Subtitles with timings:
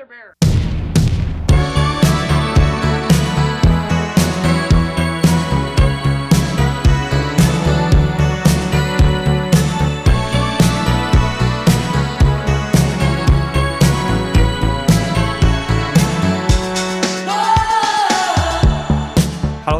[0.00, 0.08] Hello，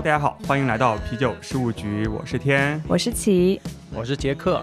[0.03, 3.59] 大家好，欢迎来到啤酒事务局，我是天，我是齐。
[3.95, 4.63] 我是杰克，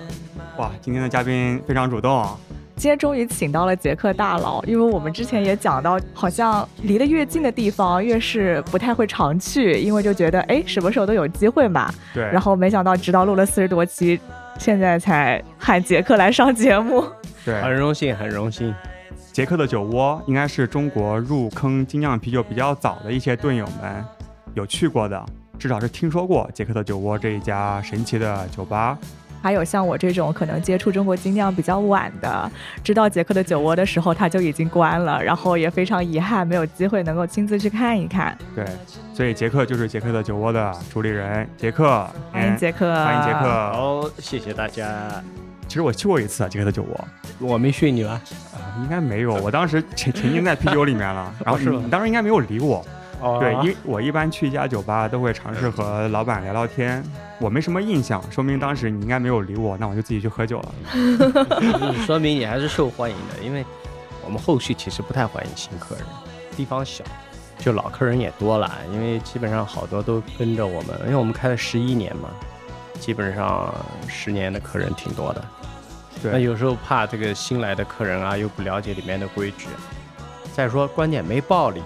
[0.57, 2.37] 哇，今天的嘉宾非常主动啊，
[2.77, 11.91] 今天终于请到了杰克大佬，因为我们之前也讲到，好像离得越近的地方越是不太会常去，因为就觉得哎，什么时候都有机会嘛。
[12.13, 14.19] 对，然后没想到直到录了四十多期，
[14.59, 17.03] 现在才喊杰克来上节目。
[17.43, 18.71] 对，很荣幸，很荣幸。
[19.33, 24.05] 杰克的酒窝应该是中国入坑精酿啤酒比较早的一些盾友们
[24.53, 25.25] 有去过的，
[25.57, 28.95] 至少是听说过杰克的酒窝这一家神奇的酒吧。
[29.47, 32.51] 还有像我这种可能接触中国精酿比较晚的，
[32.83, 38.37] 知道杰克的酒窝的时候，他就已经关了，然后也非常遗憾没有机会能够亲自去看一看。
[38.53, 38.65] 对，
[39.13, 43.39] 所以杰克就是杰克的酒窝的主理人，杰克，欢迎杰克，欢迎杰克。
[43.39, 44.83] 好，谢谢大家。
[45.65, 47.07] 其实我去过一次杰克的酒窝，
[47.39, 48.19] 我没训你吧？
[48.83, 52.85] 应该没有，我当时沉沉浸在啤酒里面了， 然后是你当时应该没有理我。
[53.19, 57.03] 哦对，因为我一般去一家酒吧都会尝试和老板聊聊天，
[57.39, 60.73] 我没什么印象，说明当时你应该没有理我，那我就自己去喝酒了。
[62.05, 63.65] 说明你还是受欢迎的，因为
[64.23, 66.03] 我们后续其实不太欢迎新客人，
[66.55, 67.03] 地方小，
[67.57, 72.29] 就老客人也多了，因为基本上好多都跟着我们，因为我们开了十一年嘛，
[72.99, 73.73] 基本上
[74.07, 75.43] 十年的客人挺多的。
[76.21, 79.67] 对那有时候怕这个新来的客人啊，又不了解里面的规矩，
[80.53, 81.81] 再说关键没暴力，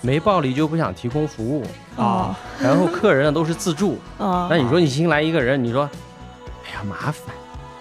[0.00, 5.88] 没暴力就不想提供服务，啊然后客人呢都是自助，哦，那你说你新来一个人，你说，
[6.64, 7.34] 哎呀麻烦，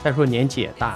[0.04, 0.94] 再说年纪也大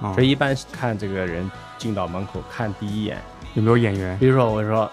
[0.00, 1.48] 了，啊所以一般看这个人
[1.78, 3.18] 进到门口看第一眼，
[3.54, 4.18] 有没有眼缘？
[4.18, 4.90] 比如说我说，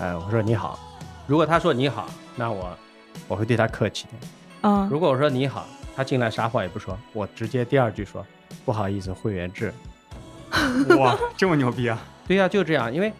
[0.00, 0.78] 哎，我说你好，
[1.26, 2.76] 如果他说你好，那我
[3.28, 4.20] 我会对他客气点。
[4.62, 8.24] 嗯如果我说你好，他进来啥话也不说，我直接第二句说
[8.64, 9.72] 不好意思，会员制。
[10.98, 11.98] 哇，这么牛逼啊！
[12.26, 13.12] 对呀、就这样，因为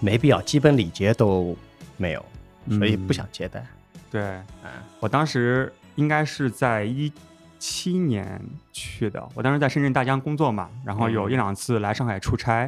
[0.00, 1.56] 没必要，基本礼节都
[1.96, 2.24] 没有，
[2.70, 3.64] 所以不想接待。
[4.10, 4.22] 对
[4.62, 7.12] 嗯，我当时应该是在一
[7.58, 8.40] 七年
[8.72, 12.66] 去的，我当时在深圳大疆工作嘛，然后有一两次来上海出差，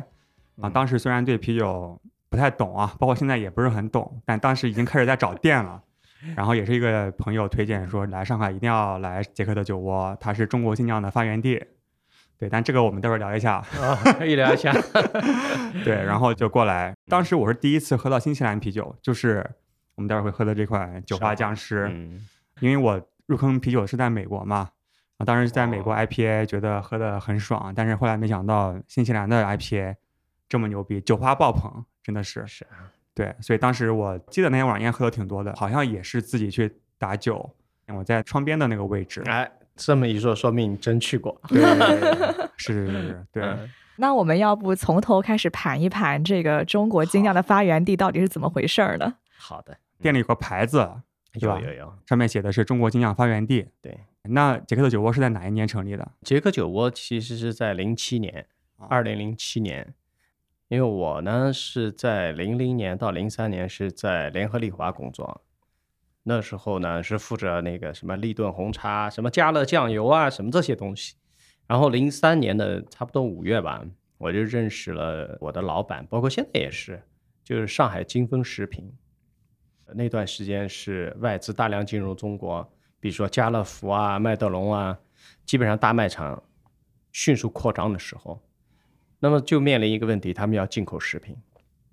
[0.61, 5.83] 啊，嗯当时虽然对啤酒不太懂啊，包括现在也不是很懂，但当时已经开始在找店了。
[6.35, 11.63] 然后也是一个朋友推荐说，来上海一定要来杰克的酒窝，它是中国精酿的发源地。
[12.39, 13.55] 对，但这个我们待会儿聊一下。
[13.55, 14.73] 啊，可以聊一下。
[15.85, 16.95] 对，然后就过来。
[17.09, 19.49] 当时我是第一次喝到新西兰啤酒，就是
[19.95, 21.89] 我们待会儿会喝的这款酒花僵尸。
[21.93, 22.27] 嗯，
[22.61, 24.69] 因为我入坑啤酒是在美国嘛，
[25.19, 29.97] 啊，当时在美国哦 IPA 觉得喝的很爽，但是后来没想到新西兰的 IPA
[30.49, 32.47] 这么牛逼，酒花爆棚，真的是。
[32.47, 32.93] 是啊。
[33.15, 37.51] 对，所以当时我记得那天晚上应该喝的挺多的，好像也是自己去打酒，
[37.89, 39.23] 我在窗边的那个位置。
[39.25, 41.41] 哎，这么一说，说明你真去过。
[41.49, 41.61] 对，
[42.57, 43.43] 是是是，对。
[43.45, 49.15] 嗯 那我们要不从头开始盘一盘这个中国精酿的发源地到底是怎么回事儿呢？
[49.39, 50.87] 好的，店里有个牌子，
[51.41, 51.95] 有有有。
[52.05, 53.69] 上面写的是中国精酿发源地。
[53.81, 56.07] 对，那杰克的酒窝是在哪一年成立的？
[56.21, 59.95] 杰克酒窝其实是在零七年，啊二零零七年，
[60.69, 65.41] 因为我呢是在零零年到零三年是在联合利华工作，
[66.29, 71.15] 那时候呢是负责那个什么立顿红茶、什么加乐酱油啊，什么这些东西。
[71.69, 73.85] 然后零三年的差不多五月吧，
[74.19, 77.01] 我就认识了我的老板，包括现在也是，
[77.45, 78.93] 就是上海金丰食品。
[79.95, 84.99] 那段时间是外资大量进入中国，比如说家乐福啊、麦德龙啊，
[85.45, 86.43] 基本上大卖场
[87.13, 88.43] 迅速扩张的时候，
[89.21, 91.37] 那么就面临一个问题，他们要进口食品。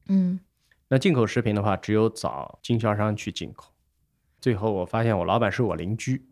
[0.07, 0.39] 嗯
[0.87, 3.72] 那进口食品的话，只有找经销商去进口。
[4.43, 6.27] 最后我发现我老板是我邻居，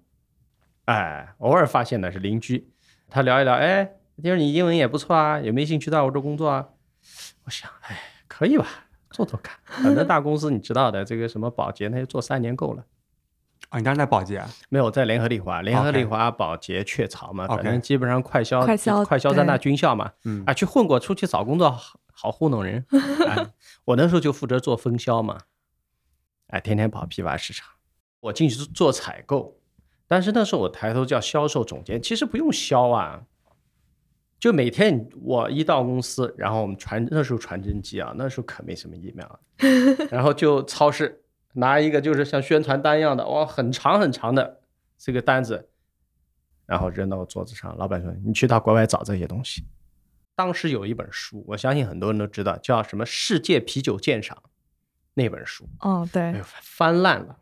[0.84, 2.70] 哎，偶尔发现的是邻居，
[3.08, 3.86] 他聊一聊，哎，
[4.22, 6.68] 听说你英文也不错啊，有没有兴趣到我这工作啊？
[7.46, 7.98] 我想，哎，
[8.28, 8.68] 可以吧，
[9.12, 9.58] 做做看。
[9.64, 12.84] 反正大公司你知道的，这个什么保洁，那就做三年够了。
[13.70, 14.50] 啊，你当时在保洁啊？
[14.68, 22.86] 没有在联合利华，联合利华、保洁、雀巢嘛，反正基本上快销、快销快销三大军校嘛，嗯啊，去混过，出去找工作好好糊弄人。
[23.26, 23.48] 哎，
[23.86, 25.38] 我那时候就负责做分销嘛，
[26.48, 27.70] 哎，天天跑批发市场，
[28.22, 29.58] 我进去做采购，
[30.08, 33.24] 但是那时候我抬头叫销售总监，其实不用销啊，
[34.40, 39.30] 就每天我一到公司，然后我们传那时候传真机啊，那时候可没什么 email，
[40.10, 41.24] 然后就超市
[41.54, 44.62] 拿一个就是像宣传单一样的，哇，很长很长的
[44.98, 45.70] 这个单子，
[46.66, 47.76] 然后扔到我桌子上。
[47.78, 49.66] 老板说：“你去到国外找这些东西。”
[50.34, 54.36] 当时有一本书，我相信很多人都知道，叫什么《世界啤酒鉴赏》
[55.14, 57.38] 那本书，哦，对翻烂了，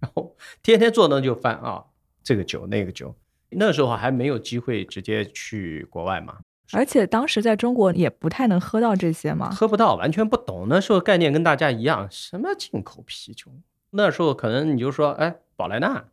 [0.00, 1.84] 然后天天坐那就翻啊，
[2.22, 3.14] 这个酒那个酒。
[3.50, 6.38] 那时候还没有机会直接去国外嘛，
[6.72, 9.50] 而且当时在中国也不太能喝到这些嘛。
[9.50, 10.66] 喝不到，完全不懂。
[10.68, 13.50] 那时候概念跟大家一样，什么进口啤酒？
[13.90, 16.04] 那时候可能你就说，哎，宝莱纳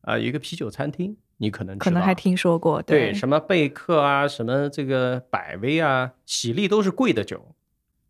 [0.00, 7.54] 啊、有一个啤酒餐厅，你可能可能还听说过，对什么贝克啊，什么这个百威啊、喜力都是贵的酒。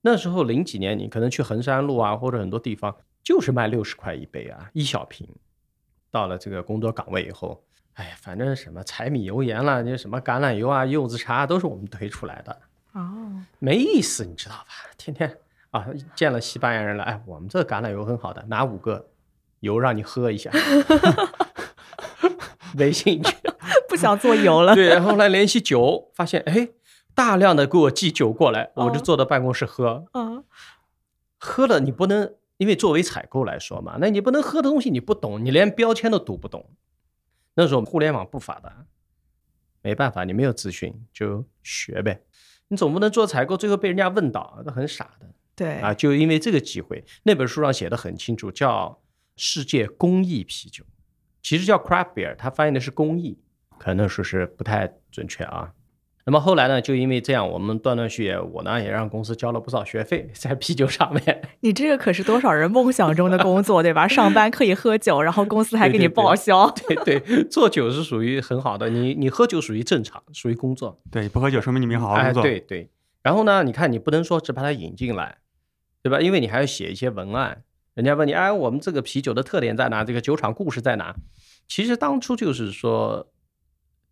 [0.03, 2.95] 那时候零几年，你可能去衡山路啊，或者很多地方
[3.31, 5.25] 就是卖六十块一杯啊，一小瓶。
[6.11, 7.62] 到了这个工作岗位以后，
[7.94, 12.61] 哎呀，反正什么柴米油盐啦，那什么橄榄油啊、柚子茶都是我们推出来的，
[12.94, 14.67] 哦，没意思，你知道吧？
[14.99, 15.38] 天天
[15.71, 15.87] 啊，
[16.17, 19.11] 见了西班牙人了，哎，我们这橄榄油很好的，拿五个
[19.61, 20.50] 油让你喝一下，
[22.75, 23.37] 没兴趣。
[23.88, 24.75] 不想做油了。
[24.75, 26.71] 对，然后来联系酒，发现哎，
[27.15, 30.06] 大量的给我寄酒过来，我就哦坐到办公室喝。
[30.15, 30.43] 嗯，
[31.38, 36.71] 喝了你不能，因为作为采购来说嘛，那你不能喝的东西你不懂，你连标签都读不懂。
[37.55, 38.85] 那时候互联网不发达，
[39.81, 42.23] 没办法，你没有资讯就学呗。
[42.69, 45.27] 你总不能做采购，最后被人家问倒，那很傻的
[45.57, 45.95] 对啊！
[45.95, 49.01] 就因为这个机会，那本书上写的很清楚，叫
[49.37, 50.85] “世界工艺啤酒”，
[51.43, 53.39] 其实叫 craft beer，它翻译的是工艺，
[53.79, 55.73] 可能说是不太准确啊。
[56.31, 61.43] 那么后来呢，就因为这样，我们断断续续，我呢也让公司交了不少学费在啤酒上面。
[61.59, 64.06] 你这个可是多少人梦想中的工作，对吧？
[64.06, 66.71] 上班可以喝酒，然后公司还给你对对对报销。
[66.87, 71.00] 对对，做酒是属于很好的，你你喝酒属于正常，属于工作。
[71.11, 72.43] 对，不喝酒说明你没好好哎，工作。
[72.44, 72.88] 对对。
[73.25, 75.38] 然后呢，你看你不能说只把它引进来，
[76.00, 76.21] 对吧？
[76.21, 77.65] 因为你还要写一些文案。
[77.94, 80.05] 人家问你，哎，我们这个啤酒的特点在哪？
[80.05, 81.12] 这个酒厂故事在哪？
[81.67, 83.26] 其实当初就是说，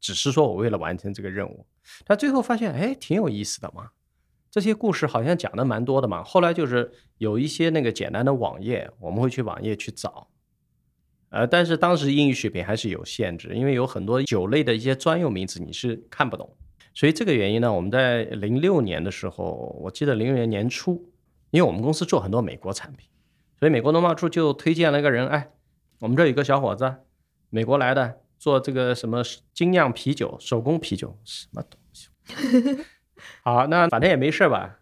[0.00, 1.66] 只是说我为了完成这个任务，
[2.04, 3.90] 但最后发现，哎，挺有意思的嘛。
[4.50, 6.22] 这些故事好像讲的蛮多的嘛。
[6.24, 10.28] 后来就是有一些那个简单的网页，我们会去网页去找。
[11.30, 16.56] 呃，但是当时英语水平还是有限制，因为有很多酒类的一些专用名词你是看不懂。
[16.94, 21.12] 所以这个原因呢，我们在零六年的时候，我记得零六年年初，
[21.50, 23.06] 因为我们公司做很多美国产品，
[23.58, 25.50] 所以美国农贸处就推荐了一个人，哎，
[26.00, 26.96] 我们这有个小伙子，
[27.50, 32.08] 美国来的，做这个什么精酿啤酒、手工啤酒，什么东西？
[33.42, 34.78] 好，那反正也没事吧，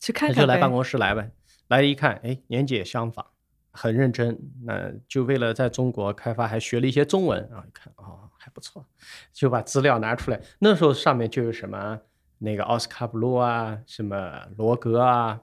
[0.00, 1.30] 去看看就来办公室来呗。
[1.68, 3.26] 来一看，哎，年纪也相仿，
[3.72, 4.38] 很认真。
[4.64, 7.46] 那就为了在中国开发，还学了一些中文。
[7.50, 8.86] 然后一看，哦，还不错，
[9.34, 10.40] 就把资料拿出来。
[10.60, 12.00] 那时候上面就有什么
[12.38, 15.40] 那个奥斯卡布鲁啊，什么罗格啊，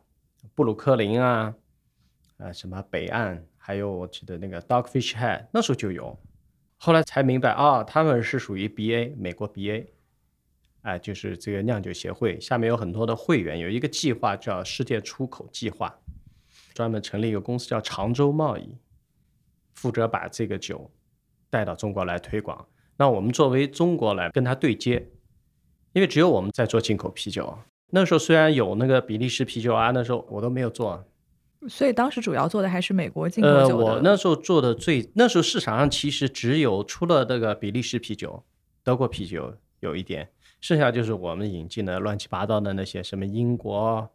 [0.56, 1.54] 布鲁克林啊，
[2.38, 6.20] 呃，什么北岸，还有我记得那个 Dogfish Head，那时候就有。
[6.86, 9.88] 后来才明白啊、他们是属于 BA 美国 BA，
[10.84, 15.98] 哎，就是这个酿酒协会下面有很多的会员，有一个计划叫世界出口计划，
[16.76, 18.78] 专门成立一个公司叫常州贸易，
[19.74, 20.92] 负责把这个酒
[21.50, 22.64] 带到中国来推广。
[22.98, 25.10] 那我们作为中国来跟他对接，
[25.94, 27.58] 因为只有我们在做进口啤酒。
[27.90, 31.04] 那时候虽然有那个比利时啤酒啊，那时候我都没有做。
[31.68, 33.86] 所以当时主要做的还是美国进口呃，酒的。
[33.86, 38.44] 我那时候做的最，那时候市场上其实只有除了那个比利时啤酒、
[38.84, 40.30] 德国啤酒有一点，
[40.62, 44.10] 剩下就是我们引进的乱七八糟的那些什么英国、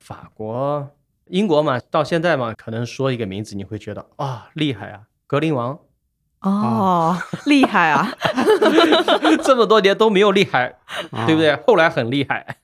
[0.00, 0.90] 法国、
[1.26, 5.78] 英国嘛，到现在嘛，可能说一个名字你会觉得啊、厉害啊，格林王
[6.40, 7.16] 哦，
[7.46, 8.12] 厉害啊！
[9.44, 10.76] 这么多年都没有厉害，
[11.12, 11.40] 啊对不？
[11.40, 11.54] 对？
[11.66, 12.58] 后来很厉害。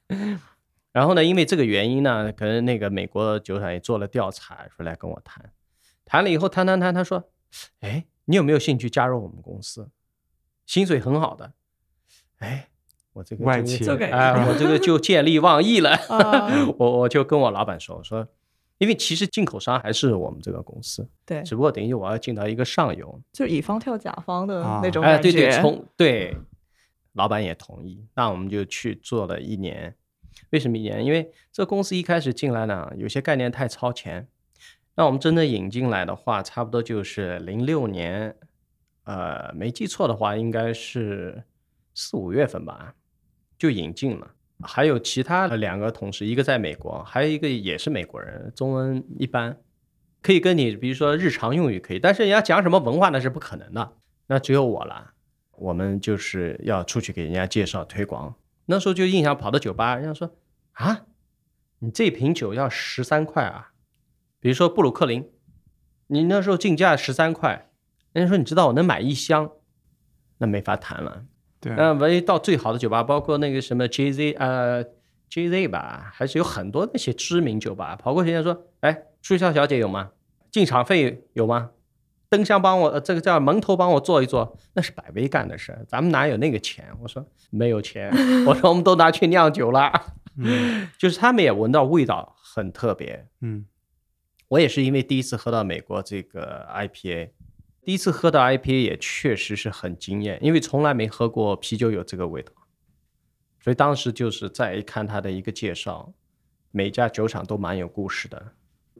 [0.90, 5.52] 然后呢，因为这个原因呢，可能那个美国酒厂也做了调查，说来跟我谈，
[6.04, 7.30] 谈了以后谈谈谈，他说
[7.80, 9.90] ：“哎，你有没有兴趣加入我们公司？
[10.66, 11.52] 薪水很好的。”
[12.40, 12.68] 哎，
[13.12, 15.90] 我这个就外企哎，我这个就见利忘义了。
[16.08, 18.26] 啊 我我就跟我老板说，我说，
[18.78, 25.30] 因为其实进口商还是我们这个公司，对，只不过等于我要进到一个上游，就是乙方跳甲方的那种感觉。
[25.30, 26.36] 对对，从对，
[27.12, 29.94] 老板也同意，那我们就去做了一年。
[30.50, 31.04] 为什么一年？
[31.04, 34.28] 因为这公司一开始进来呢，有些概念太超前。
[34.94, 38.34] 那我们真的引进来的话，差不多就是零六年，
[39.04, 41.44] 呃，没记错的话，应该是
[41.94, 42.94] 四五月份吧，
[43.56, 44.32] 就引进了。
[44.60, 49.56] 还有其他的两个同事，一个在美国，还有一个也是美国人，中文一般，
[50.20, 53.92] 可以跟你比如说日常用语可以，但是人家讲什么文化那是不可能的。
[54.26, 55.12] 那只有我了，
[55.52, 58.34] 我们就是要出去给人家介绍推广。
[58.70, 60.36] 那时候就印象跑到酒吧，人家说
[60.72, 61.06] 啊，
[61.78, 63.72] 你这瓶酒要十三块啊，
[64.40, 65.30] 比如说布鲁克林，
[66.08, 67.70] 你那时候进价十三块，
[68.12, 69.50] 人家说你知道我能买一箱，
[70.36, 71.24] 那没法谈了。
[71.60, 74.84] 对，那唯一到最好的酒吧，包括那个什么 JZ 呃
[75.30, 80.10] JZ 吧，还是有很多那些知名酒吧，跑过去人家说：“哎，促销小姐有吗？
[80.50, 81.70] 进场费有吗？
[82.30, 88.10] 灯箱帮我，呃这个叫门头帮我做一做，那是百威干的事儿，咱们哪有那个钱？”我说：“没有钱。
[88.46, 89.90] ”我说：“我们都拿去酿酒了。
[90.36, 93.26] 嗯”就是他们也闻到味道很特别。
[93.40, 93.66] 嗯
[94.48, 97.32] 我也是因为第一次喝到美国这个 IPA，
[97.82, 102.50] 第一次喝到 IPA 也确实是很惊艳，因为从来没喝过啤酒有这个味道，
[103.60, 106.14] 所以当时就是再一看他的一个介绍，
[106.70, 108.52] 每家酒厂都蛮有故事的，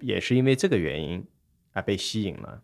[0.02, 1.26] 也是因为这个原因
[1.72, 2.62] 啊被吸引了。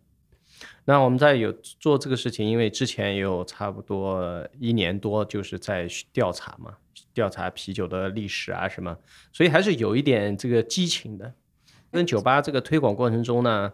[0.85, 6.75] 那我们在有做这个事情，因为之前也有差不多一年多，就是在调查嘛，
[7.13, 8.95] 调查啤酒的历史啊什么，
[9.31, 11.33] 所以还是有一点这个激情的。
[11.91, 13.71] 跟酒吧这个推广过程中呢，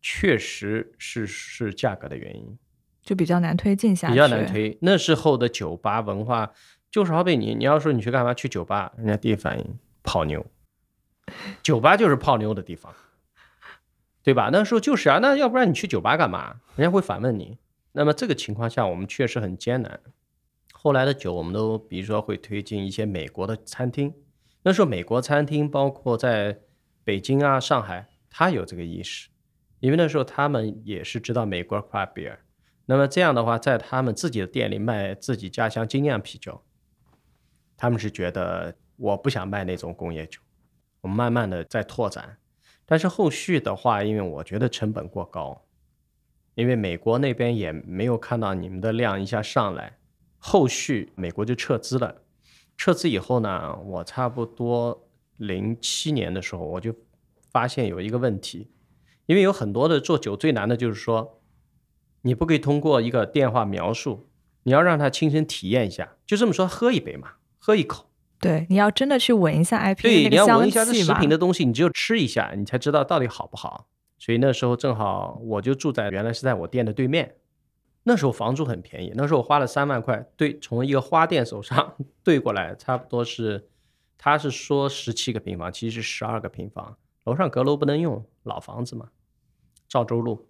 [0.00, 2.56] 确实是是价格的原因，
[3.02, 4.46] 就比较难推进下去，比较难。
[4.46, 4.78] 推。
[4.80, 6.52] 那时候的酒吧文化，
[6.90, 8.32] 就是好比你你要说你去干嘛？
[8.32, 10.46] 去酒吧，人家第一反应泡妞，
[11.62, 12.94] 酒吧就是泡妞的地方，
[14.24, 14.48] 对吧？
[14.50, 16.62] 那时候就是啊，那要不然你去酒吧干嘛？
[16.76, 17.58] 人家会反问你。
[17.92, 20.00] 那么这个情况下，我们确实很艰难。
[20.72, 24.14] 后来的酒，我们都比如说会推进一些美国的餐厅。
[24.62, 26.58] 那时候美国餐厅包括在
[27.04, 29.28] 北京啊、上海，他有这个意识，
[29.80, 32.38] 因为那时候他们也是知道美国 craft beer。
[32.86, 36.62] 那么这样的话，在他们自己的店里卖自己家乡精酿啤酒，
[37.76, 40.40] 他们是觉得我不想卖那种工业酒，
[41.02, 42.38] 我们慢慢的在拓展。
[42.86, 45.64] 但是后续的话，因为我觉得成本过高，
[46.54, 49.98] 因为美国那边也没有看到你们的量一下上来，
[50.38, 52.22] 后续美国就撤资了。
[52.76, 56.94] 撤资以后呢，我差不多零七年的时候，我就
[57.50, 58.70] 发现有一个问题，
[59.26, 61.40] 因为有很多的做酒最难的就是说，
[62.22, 64.28] 你不可以通过一个电话描述，
[64.64, 68.10] 你要让他亲身体验一下，就这么说，喝一杯嘛，喝一口。
[68.44, 73.88] 对，你要真的去闻一下 IPA 对，你那个香要闻一下这食品的东西，你只有吃一下，你才知道到底好不好。
[74.18, 77.36] 所以那时候正好我就住在原来是在我店的对面，
[78.02, 83.66] 那时候房租很便宜，那时候我花了三万块对从一个花店手上 兑过来，差不多是
[84.18, 89.08] 他是说十七个平方，其实是十二个平方，楼上阁楼不能用，老房子嘛，
[89.88, 90.46] 赵州路。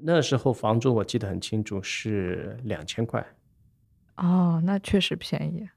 [0.00, 3.24] 那时候房租我记得很清楚是两千块，
[4.16, 5.68] 哦，那确实便宜。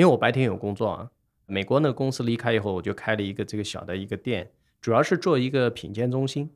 [0.00, 1.10] 因为我白天有工作啊，
[1.44, 6.50] 美国那个公司离开以后，我就开了一个这个小的一个店，主要是做一个品鉴中心。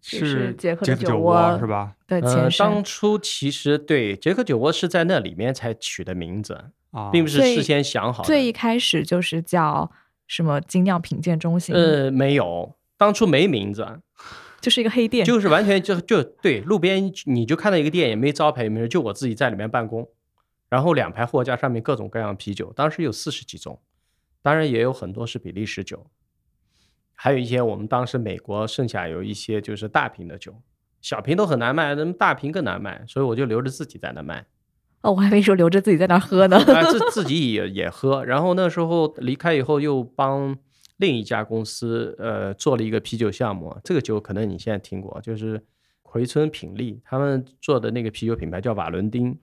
[0.00, 1.96] 是杰克酒酒窝是吧？
[2.06, 8.26] 对呃前，身，当初其实对杰克酒窝是在那里面才取的名字，啊，并不是事先想好的。
[8.26, 9.90] 最一开始就是叫
[10.28, 13.98] 什么精酿品鉴中心，呃，没有，当初没名字，
[14.60, 20.06] 就是一个黑店，就是完全就就对，路边你就看到一个店，也没招牌，也没人，就我自己在里面办公，
[20.68, 23.80] 然后两排货架上面各种各样啤酒，当时有四十几种，
[24.42, 26.06] 当然也有很多是比利时酒，
[27.14, 30.62] 还有一些我们当时美国剩下有一些就是大瓶的酒，
[31.00, 34.46] 小瓶都很难卖，那么大瓶更难卖，所以我就留着自己在那卖。
[35.02, 36.56] 哦，我还没说留着自己在那喝呢。
[36.56, 40.56] 啊，自自己也也喝，然后那时候离开以后又帮
[40.96, 45.62] 另一家公司呃做了一个啤酒项目，这个酒可能你现在听过，就是
[46.02, 49.38] 回春品力他们做的那个啤酒品牌叫瓦伦丁。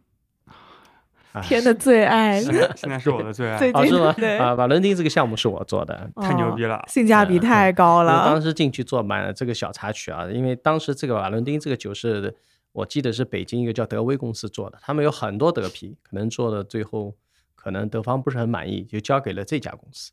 [1.34, 4.14] 啊天的最爱，现在现在是我的最爱，最啊是吗？
[4.18, 6.84] 对啊，瓦伦丁这个项目是我做的，太牛逼了！
[6.88, 8.42] 性价比太高了我当。
[8.42, 12.36] 时进去做满了这个小插曲啊，因为当时这个瓦伦丁这个酒是
[12.72, 17.16] 我记得是北京一个叫德威公司做的，他们有很多德啤，可能做的最后
[17.56, 20.12] 可能德方不是很满意，就交给了这家公司。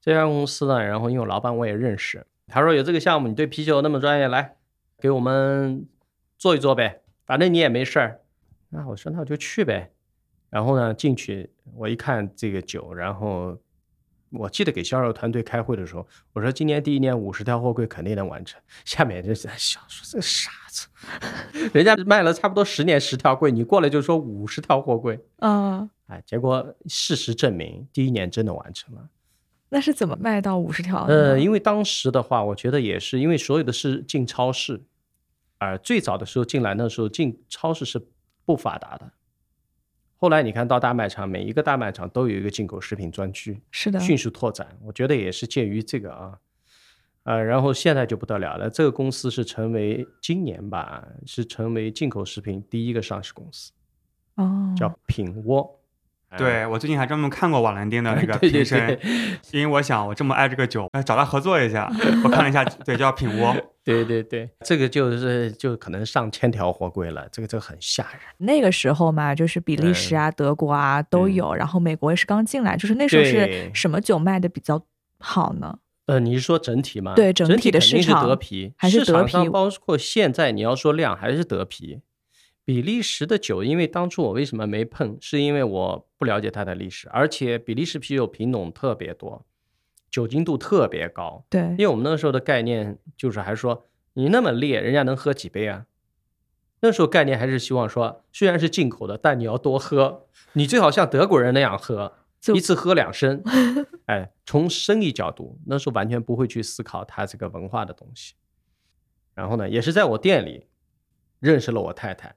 [0.00, 4.54] 这家公司呢，然后因为我老板我也认识，他说有这个项目，你对啤酒那么专业，来
[5.00, 5.86] 给我们
[6.38, 8.20] 做一做呗，反正你也没事儿。
[8.70, 9.90] 那我说那我就去呗。
[10.54, 13.58] 然后呢，进去我一看这个酒，然后
[14.30, 18.60] 我记得给销售团队开会的时候，我说今年第一年五十条货柜肯定能完成。
[18.84, 20.86] 下面就在笑说这个傻子，
[21.74, 29.08] 人家卖了差不多十年十条柜，你过来就说五十条货柜，啊，哎，结果事实证明第一年真的完成了。
[29.70, 31.30] 那是怎么卖到五十条的呢？
[31.30, 34.80] 呃，因为当时的话，我觉得也是因为所有的是进超市，
[35.58, 38.00] 而最早的时候进来那时候进超市是
[38.44, 39.10] 不发达的。
[40.16, 46.38] 后来你看到大卖场，每一个大卖场都有一个进口食品专区，是的，迅速拓展，我觉得也是鉴于这个啊，
[47.24, 53.72] 呃，然后现在就不得了了，这个公司是成为今年吧，是成为进口食品第一个上市公司，
[54.36, 55.83] 哦，叫品窝，哎
[56.38, 58.98] 对我最近还专门看过瓦兰丁的 那个对对瓶身，
[59.52, 61.90] 因为我想我这么爱这个酒，哎找他合作一下。
[62.24, 63.56] 我看了一下，对，叫品窝。
[63.84, 68.20] 对对对，这个就是就可能上千条货柜了，这个这个很吓人。
[68.38, 74.82] 那个时候嘛，就是比利时啊、德国啊都有，然后美国也是刚进来，就是那时候是什么酒卖的比较
[75.18, 75.78] 好呢？
[76.06, 77.12] 呃，你是说整体吗？
[77.14, 82.00] 对整整体的市场德啤，还是德市场上啤包括现在你要说量还是德啤。
[82.64, 89.44] 比利时的酒，因为当初我为什么没碰，是因为我不了解它的历史，而且比利时啤酒品种特别多，
[90.10, 91.44] 酒精度特别高。
[91.50, 95.86] 对因，为我们那时候的概念就是还说你那么烈，人家能喝几杯啊？
[96.80, 102.14] 那时候概念还是希望说，虽然是进口的，但你要多喝，你最好像德国人那样喝，
[102.54, 103.42] 一次喝两升。
[104.06, 108.34] 哎，从生意角度，那时候完全不会去思考它这个文化的东西。
[109.34, 110.66] 然后呢，也是在我店里
[111.40, 112.34] 认识了我太太，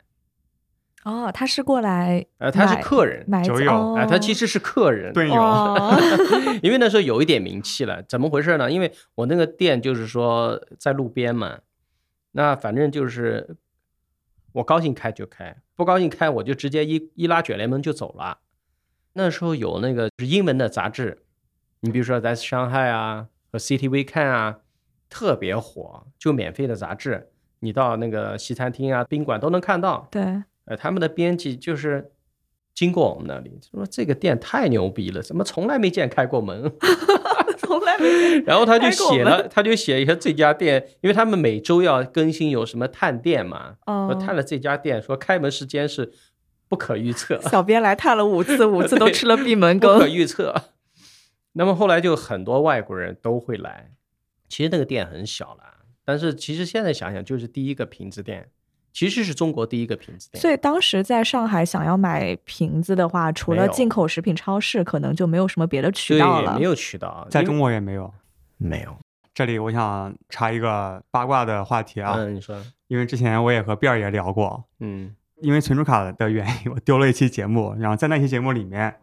[1.07, 5.97] 哦，他是过来呃，他是客人，买酒友哦哎，他其实是客人，队友， 哦
[6.61, 8.69] 因为那时候有一点名气了，怎么回事呢？
[8.69, 11.59] 因为我那个店就是说在路边嘛，
[12.33, 13.55] 那反正就是
[14.51, 18.39] 我高兴开就开，不高兴开我就直接一一拉卷帘门就走了。
[19.13, 21.23] 那时候有那个就是英文的杂志，
[21.79, 24.59] 你比如说在上海啊和 City Weekend 啊，
[25.09, 27.29] 特别火，就免费的杂志，
[27.61, 30.07] 你到那个西餐厅啊、宾馆都能看到。
[30.11, 32.11] 对，呃，他们的编辑就是
[32.73, 36.71] 经过我们那里，说这个店太牛逼了，怎么从来没见开过门？
[37.57, 46.13] 从来没然后他就写了，他就写一下这家店，因为他们每周要更新有什么探店嘛，哦说探了这家店，说开门时间是
[46.69, 50.15] 不可预测，小编来探了五次，五次都吃了闭门羹不可羹。
[50.15, 50.53] 预测。
[51.53, 53.91] 那么后来就很多外国人都会来，
[54.47, 55.63] 其实那个店很小了，
[56.05, 58.51] 但是其实现在想想，就是第一个瓶子店，
[58.97, 60.41] 其实是中国第一个瓶子店。
[60.41, 66.57] 所以当时在上海想要买瓶子的话，除了进口食品超市，可能就没有什么别的渠道了。
[66.57, 68.11] 没有渠道，在中国也没有。
[68.57, 68.97] 没有。
[69.35, 78.95] 这里我想插一个八卦的话题啊，嗯，你说，因为之前我也和辫儿爷聊过，嗯因为存储卡的原因，我丢了一期节目，然后在那期节目里面，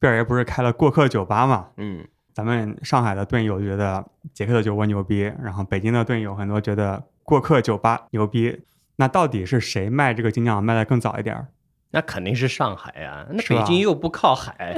[0.00, 1.68] 辫儿爷不是开了过客酒吧嘛？
[1.76, 8.60] 嗯，咱们上海的队友觉得捷克的酒窝牛逼，然后北京的队友很多觉得过客酒吧牛逼。
[8.96, 11.48] 那到底是谁卖这个精酿卖的更早一点儿？
[11.92, 14.76] 那肯定是上海啊，那北京又不靠海，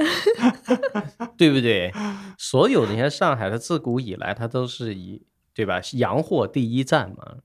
[1.35, 1.91] 对不对？
[2.37, 7.37] 所有的你看上海，它自古以来它都是以对吧洋货第一站嘛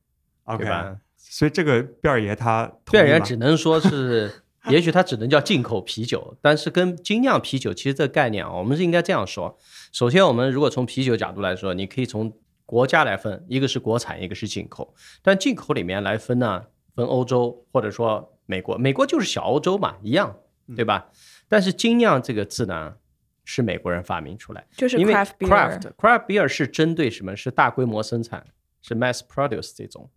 [0.45, 0.97] ，OK，对吧？
[1.17, 9.59] 所以这个辫儿爷他辫儿爷只能说是，也许他只能叫进口啤酒，但是跟精酿啤酒其实这个概念啊，我们是应该这样说。
[9.91, 12.33] 首先，我们如果从啤酒角度来说，你可以从
[12.67, 14.95] 国家来分，一个是国产，一个是进口。
[15.23, 20.35] 但进口里面来分呢，分欧洲或者说美国，美国就是小欧洲嘛，一样，
[20.75, 21.11] 对吧？
[21.49, 22.97] 但是精酿这个字呢，
[23.45, 27.37] 是美国人发明出来，就是因为 craft beer craft craft beer 是针对什么？
[27.37, 28.47] 是大规模生产，
[28.81, 30.11] 是 mass produce 这种。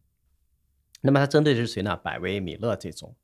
[1.02, 1.96] 那么它针对的是谁呢？
[1.96, 3.16] 百威、米勒这种。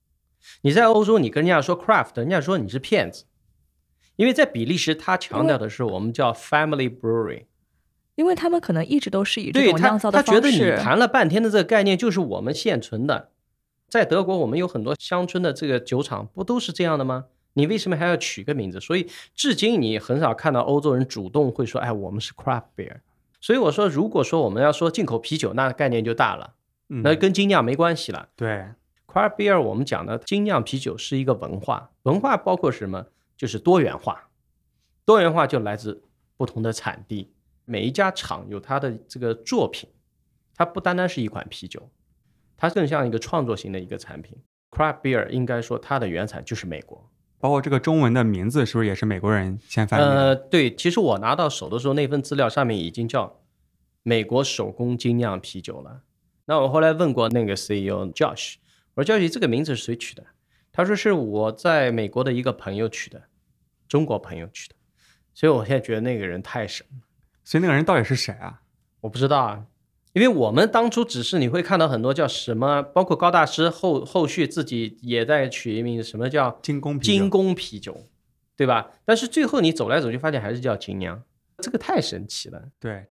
[0.62, 3.24] 你在欧洲，你跟人家说 craft，人家说你是骗子，
[4.18, 7.46] 因为在比利时，它强调的是我们叫 family brewery。
[8.16, 10.84] 因为他们可能一直都是以这对他，种酿造的方式他觉得你。
[10.84, 13.30] 谈了半天的这个概念就是我们现存的。
[13.90, 17.26] 在德国，我们有很多乡村的这个酒厂，不都是这样的吗？
[17.54, 18.80] 你为什么还要取个名字？
[18.80, 22.98] 所以至今你很少看到欧洲人主动会说：“哎，我们是 craft beer。”
[23.40, 26.54] 所以我说，如果说我们要说进口啤酒，那概念就大了，
[26.90, 28.30] 嗯那跟精酿没关系了。
[28.36, 28.66] 对
[29.06, 33.06] craft beer 我们讲的精酿啤酒是一个文化，文化包括什么？
[33.36, 34.30] 就是多元化，
[35.06, 36.02] 多元化就来自
[36.38, 37.30] 不同的产地，
[37.66, 39.90] 每一家厂有它的这个作品，
[40.56, 41.90] 它不单单是一款啤酒，
[42.58, 44.38] 它更像一个创作型的一个产品。
[44.72, 47.10] craft beer 应该说它的原产就是美国。
[47.40, 50.10] 包括这个中文的名字是不是也是美国人先翻译的？
[50.10, 53.42] 呃，对，其实我拿到手的时候，那份资料上面已经叫
[54.02, 56.04] 美国手工精酿啤酒了。
[56.46, 58.56] 那我后来问过那个 CEO Josh，
[58.94, 60.26] 我说 Josh 这个名字是谁取的？
[60.72, 63.24] 他说是我在美国的一个朋友取的，
[63.88, 64.76] 中国朋友取的。
[65.34, 67.02] 所以我现在觉得那个人太神了，
[67.44, 68.62] 所以那个人到底是谁啊？
[69.02, 69.66] 我不知道啊，
[70.14, 78.08] 因为我们当初只是你会看到很多叫什么，包括高大师后后续自己也在取一名字，什么叫精工啤酒精工啤酒，
[78.56, 78.92] 对吧？
[79.06, 81.22] 但是最后你走来走去，发现还是叫精酿，
[81.58, 82.70] 这个太神奇了。
[82.80, 83.08] 对，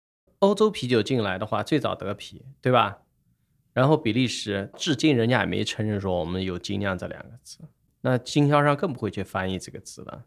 [0.40, 2.98] 欧洲啤酒进来的话，最早德啤，对吧？
[3.72, 7.58] 然后比利时，至今人家也没承认说我们有精酿这两个字，
[8.00, 10.24] 那经销商更不会去翻译这个字了。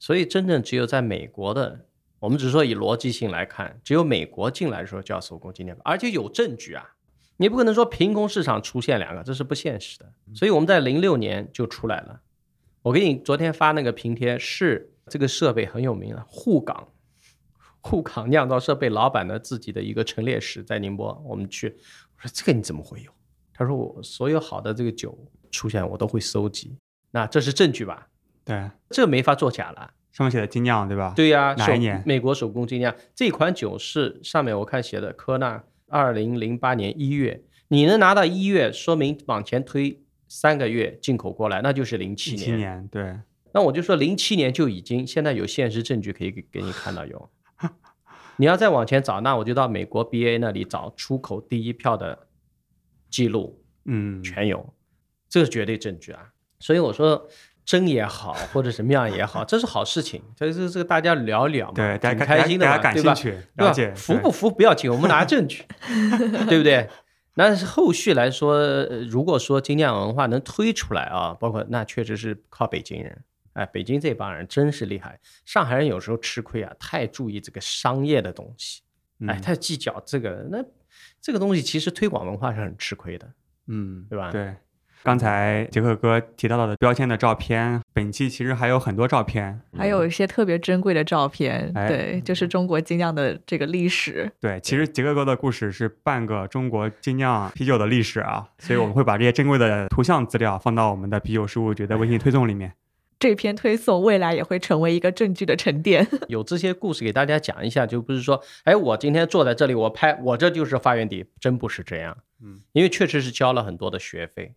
[0.00, 1.86] 所以真正只有在美国的，
[2.20, 6.94] 我们只是说以逻辑性来看，只有美国进来的时候叫手工精酿，而且有证据啊，
[7.36, 10.12] 你不可能说凭空市场出现两个，这是不现实的。
[10.34, 12.20] 所以我们在零六年就出来了。
[12.82, 16.88] 我给你昨天发那个平贴是这个设备很有名啊，沪港
[17.80, 21.68] 沪港酿造设备老板的自己的一个陈列室在宁波，我们去，
[22.16, 23.10] 我说这个你怎么会有？
[23.52, 25.16] 他说我所有好的这个酒
[25.50, 26.76] 出现我都会搜集，
[27.10, 28.08] 那这是证据吧？
[28.44, 29.92] 对，这没法作假了。
[30.18, 31.12] 上面写的精酿对吧？
[31.14, 32.02] 对呀、手哪一年？
[32.04, 32.92] 美国手工精酿。
[33.14, 43.16] 这款酒是上面我看写的科纳，二零零八年一月，你能拿到一月，说明往前推三个月进口过来，那就是零七一七年，对，
[43.52, 47.30] 那我就说零七年就已经现在有现实证据可以给给你看到有。
[48.38, 52.26] 你要再往前找，那我就到美国 BA 那里找出口第一票的
[53.08, 54.74] 记录，嗯，全有，
[55.28, 56.32] 这是绝对证据啊。
[56.58, 57.28] 所以我说
[57.68, 63.14] 真也好，或者什么样也好， 这是好事情，这是这个大家聊一聊嘛，对，大挺家开心的嘛，感对吧？
[63.14, 65.62] 兴趣，对吧了解，服不服不要紧，我们拿证据，
[66.48, 66.88] 对不对？
[67.34, 75.20] 那后续来说，呃如果说精酿文化能推出来啊，包括那确实是靠北京人，哎，北京这帮人真是厉害。
[75.44, 78.80] 上海人有时候吃亏啊，太注意这个商业的东西，
[79.26, 80.64] 哎，嗯太计较这个，那
[81.20, 83.30] 这个东西其实推广文化是很吃亏的。
[83.66, 84.56] 嗯，对吧对，
[85.02, 89.60] 刚才杰克哥提到的标签的照片，本期其实还有很多照片。
[89.76, 94.30] 还有一些特别珍贵的照片，哎对，就是中国精酿的这个历史。
[94.40, 102.72] 对，其实杰克哥的故事是半个中国精酿啤酒的历史啊，所以我们会把这些珍贵的图像资料放到我们的啤酒事务局的微信推送里面。
[103.20, 106.06] 这篇推送未来也会成为一个证据的沉淀。
[106.28, 112.16] 有这些故事给大家讲一下，就不是说，哎，我今天坐在这里，我拍，我这就是发源地，真不是这样。
[112.40, 114.54] 嗯，因为确实是交了很多的学费，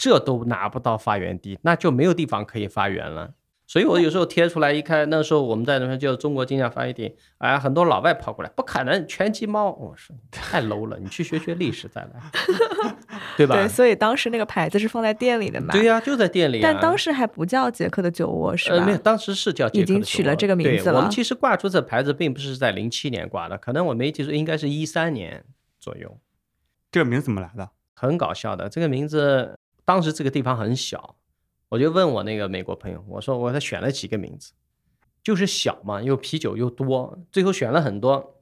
[0.00, 3.34] 这都拿不到发源地，那就没有地方可以发源了。
[3.66, 12.10] 所以我有时候贴出来一看，那时候我们在那边叫中国精酿发源地，哎，很多老外跑过来，不可能全鸡猫，我说你太 low 了，你去学学历史再来，
[13.36, 13.56] 对吧？
[13.56, 15.72] 对，所以当时那个牌子是放在店里的嘛。
[15.72, 16.60] 对呀、就在店里、啊。
[16.62, 18.76] 但当时还不叫杰克的酒窝，是吧？
[18.76, 25.44] 呃，没有，当时是叫杰克已经的酒窝取了这个名对字了我们其实挂出这牌子并不是在零七年挂的，可能我没记住，应该是一三年
[25.78, 26.18] 左右。
[26.90, 27.68] 这个名字怎么来的？
[27.94, 29.54] 很搞笑的，这个名字
[29.90, 31.16] 当时这个地方很小，
[31.68, 34.52] 我就问我那个美国朋友，我说我他选了几个名字，
[35.20, 38.36] 就是小嘛，又啤酒又多，最后选了很多。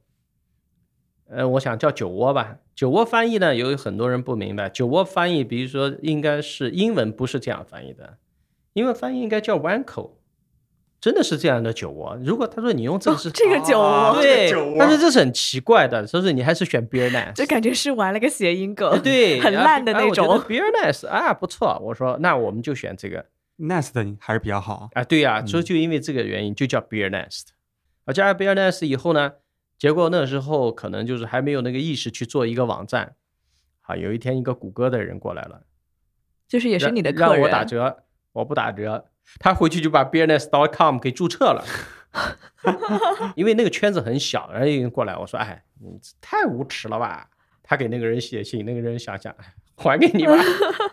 [1.25, 2.59] 呃，我想叫酒窝吧。
[2.75, 4.69] 酒窝翻译呢，有很多人不明白。
[4.69, 8.19] 酒窝翻译，比如说应该是英文不是这样翻译的，
[8.73, 10.18] 英文翻译应该叫湾口，
[11.01, 12.17] 真的是这样的酒窝。
[12.23, 17.33] 如果他说你用这个是、哦这个酒窝啊对这个酒窝，但是这是很奇怪的，所以你还是选 beer nice，。
[17.33, 20.27] 就感觉是玩了个谐音梗，哎对， 很烂的那种。
[20.41, 21.79] beer nice 啊，不错。
[21.81, 23.25] 我说那我们就选这个
[23.57, 24.89] nice 的还是比较好。
[24.93, 27.43] 啊，对呀、嗯所以就因为这个原因就叫 beer nice。
[28.05, 29.33] 啊，加了 beer nice 以后呢，
[29.77, 33.15] 结果那时候可能就是还没有那个意识去做一个网站。
[33.81, 35.63] 啊，有一天一个谷歌的人过来了，
[36.47, 39.05] 就是也是你的客人，让我打折，我不打折，
[39.37, 41.63] 他回去就把 beernest.com 给注册了。
[43.35, 47.29] 因为那个圈子很小，然后一个人过来，我说：“哎，你太无耻了吧！”
[47.61, 50.33] 他给那个人写信，那个人想想，哎还给你吧，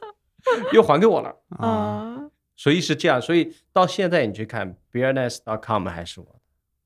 [0.72, 1.35] 又还给我了。
[1.59, 2.20] 啊，啊，
[2.55, 6.38] 所以是这样，所以到现在你去看 beernest.com 还是我的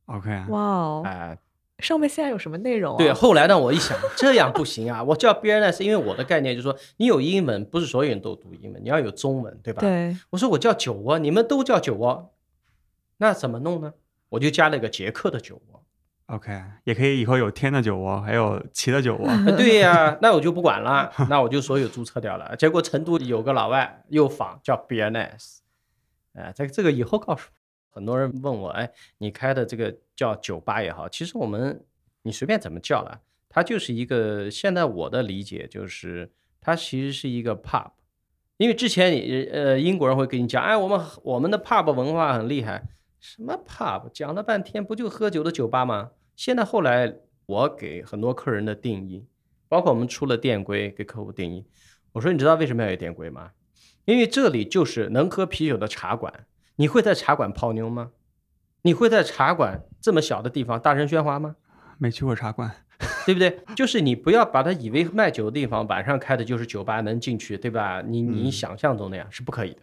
[0.06, 1.36] ，OK，哇哦，哎、
[1.80, 2.98] 上面现在有什么内容啊？
[2.98, 3.12] 对。
[3.12, 9.80] 后来呢，我一想这样不行啊，我叫 beerness 因为我的概念就是说，你有英文，不是所有人都读英文，你要有中文，对吧？
[9.80, 12.34] 对，我说我叫酒窝，你们都叫酒窝，
[13.18, 13.94] 那怎么弄呢？
[14.30, 15.82] 我就加了个捷克的酒窝。
[16.26, 19.26] OK，也可以以后有天的酒窝，还有齐的酒窝。
[19.26, 22.54] 呃 对呀、那我就不管了，那我就所有注册掉了。
[22.54, 25.58] 结果成都有个老外又仿叫 BNS，
[26.34, 27.48] 哎，这个这个以后告诉
[27.90, 31.84] 很多人问我，哎，你开的这个叫酒吧也好，其实我们
[32.22, 37.90] 你随便怎么叫了，它就是一个现在我的理解就是它其实是一个 pub，
[38.56, 46.12] 因为之前你呃英国人会跟你讲，哎，我们我们的 pub 文化很厉害，什么 pub 讲了半天不就喝酒的酒吧吗？
[46.36, 49.26] 现在后来我给很多客人的定义，
[49.68, 51.66] 包括我们出了店规给客户定义，
[52.12, 53.50] 我说你知道为什么要有店规吗？
[54.04, 56.46] 因为这里就是能喝啤酒的茶馆，
[56.80, 58.12] 你会在茶馆泡妞吗？
[58.82, 61.56] 你会在茶馆这么小的地方大声喧哗吗？
[61.98, 62.70] 没去过茶馆。
[63.26, 63.58] 对不对？
[63.76, 68.00] 就是你不要把它以为卖酒的地方晚上开的就是酒吧能进去，对吧？
[68.00, 69.82] 你你嗯想象中那样是不可以的。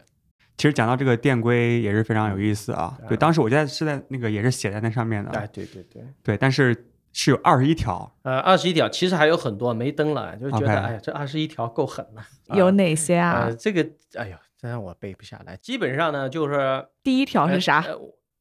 [0.58, 2.98] 其实讲到这个店规也是非常有意思啊。
[3.08, 5.30] 对，当时我记得是在那个也是写在那上面的。
[5.38, 8.12] 哎，对对对，对，但是是有二十一条。
[8.24, 12.26] 呃，二十一条其实还有很多没登了，就觉得哎呀，这二十一条够狠了。
[12.56, 13.56] 有啊哪些啊呃，？
[13.56, 15.56] 这个哎呦，这让我背不下来。
[15.58, 17.86] 基本上呢，就是第一条是啥？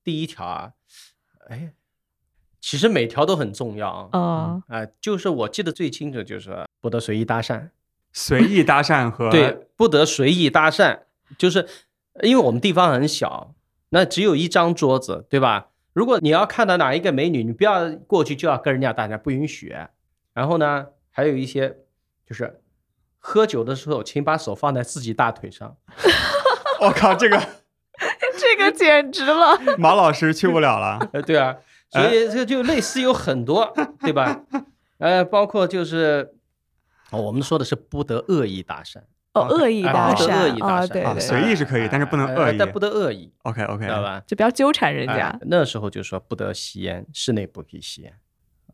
[0.02, 0.72] 第一条啊，
[1.48, 1.74] 哎，
[2.60, 4.10] 其实每条都很重要啊。
[4.12, 7.70] 嗯，啊、就是我记得最清楚就是不得随意搭讪，
[8.12, 11.00] 随意搭讪和 对，不得随意搭讪，
[11.36, 11.68] 就是
[12.22, 13.54] 因为我们地方很小，
[13.90, 15.70] 那只有一张桌子，对吧？
[15.92, 19.74] 如果你要看到哪一个美女，你不要过去就要跟人家搭讪不允许。
[20.34, 21.78] 然后呢，还有一些
[22.26, 22.60] 就是
[23.28, 25.76] 喝酒的时候，请把手放在自己大腿上。
[26.80, 27.36] 我靠，这个
[28.38, 29.58] 这个简直了！
[29.76, 31.08] 马老师去不了了。
[31.12, 31.56] 呃，对啊，
[31.90, 34.42] 所以这就类似有很多，对吧？
[34.98, 36.34] 呃，包括就是，
[37.10, 39.00] 哦，我们说的是不得恶意搭讪，
[39.34, 42.52] 哦，恶意哎搭不得恶意讪啊，搭讪啊，对对，随意是可以，但是不能恶意。
[42.52, 44.22] 呃但不得恶意，OK OK，知道吧？
[44.26, 45.36] 就不要纠缠人哎家。
[45.42, 48.12] 那时候就说不得吸烟，室内不可以吸烟。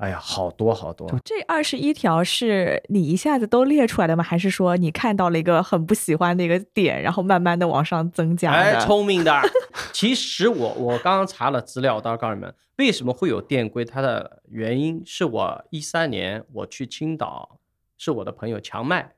[0.02, 1.08] 哎呀，好多好多。
[1.24, 4.24] 这二十一条是你一下子都列出来的吗？
[4.24, 9.40] 还是说你看到了一个很不喜欢的一个点，然后慢慢的往上增加哎，聪明的。
[9.94, 17.60] 其实我我刚刚查了资料，我到时候告诉你们，为什么会有电规，它的原因是我一三年我去青岛，
[17.96, 19.12] 是我的朋友强麦，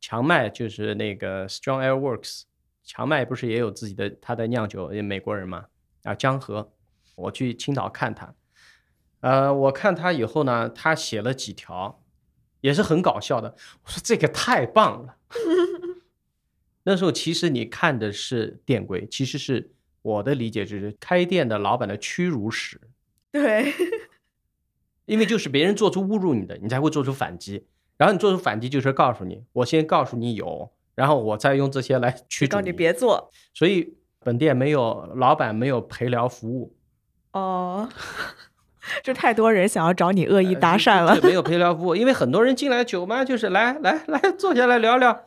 [0.00, 2.42] 强麦就是那个 Strong Air Works，
[2.84, 5.64] 强麦不是也有自己的他的酿酒，美国人嘛，
[6.04, 6.70] 啊江河，
[7.16, 8.32] 我去青岛看他，
[9.24, 12.02] 呃，我看他以后呢，他写了几条，
[12.60, 15.16] 也是很搞笑的，我说这个太棒了。
[16.84, 22.78] 那时候其实你看的是店规，其实是我的理解就是开店的老板的屈辱史，
[23.32, 23.72] 对，
[25.06, 27.64] 因为就是别人做出侮辱你的，你才会做出反击，
[27.96, 36.76] 然后你做出反击就是告诉你，我先告诉你有，然后我再用这些来驱逐告诉你别做所以本店没有老板没有陪聊服务，
[37.32, 37.88] 哦。
[39.02, 45.26] 就太多人想要找你恶意搭讪了呃，没有陪聊服务，因为很多人进来酒嘛，就是来来来坐下来聊聊。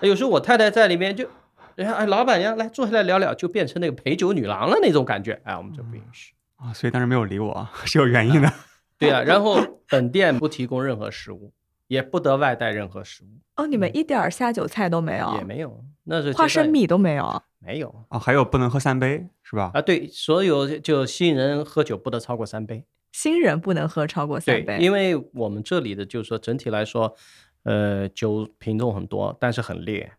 [0.00, 1.28] 有时候我太太在里面就，
[1.74, 6.32] 人家哎老板娘来坐下来聊聊，就变成那个陪酒女郎了那种感觉，哎我们就不允许。
[6.56, 8.52] 啊，所以当时没有理我， 是有原因的。
[8.98, 11.52] 对呀、然后本店不提供任何食物，
[11.86, 17.42] 也不得外带任何食物，哦，你们一点儿下酒菜都没有，也没有，那是花生米都没有。
[17.66, 19.72] 没有啊，还有不能喝三杯是吧？
[19.74, 19.82] 啊。
[19.82, 22.84] 对，所有就新人喝酒不得超过三杯。
[23.12, 27.16] 新人不能喝超过三杯，，因为我们这里的就是说整体来说，
[27.64, 30.12] 呃，酒品种很多，但是很烈。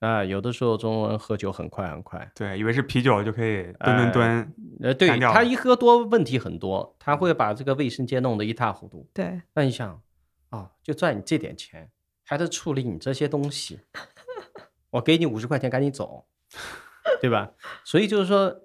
[0.00, 4.54] 啊，有的时候中国人喝酒很快很快，对，以为是啤酒就可以吨吨吨。
[4.82, 9.08] 呃，对他一喝多问题很多，他会把这个卫生间弄得一塌糊涂。
[9.14, 10.02] 对，那你想，
[10.50, 11.90] 啊，就赚你这点钱，
[12.24, 13.80] 还得处理你这些东西，
[14.96, 16.26] 我给你五十块钱，赶紧走，
[17.20, 17.52] 对吧？
[17.84, 18.62] 所以就是说，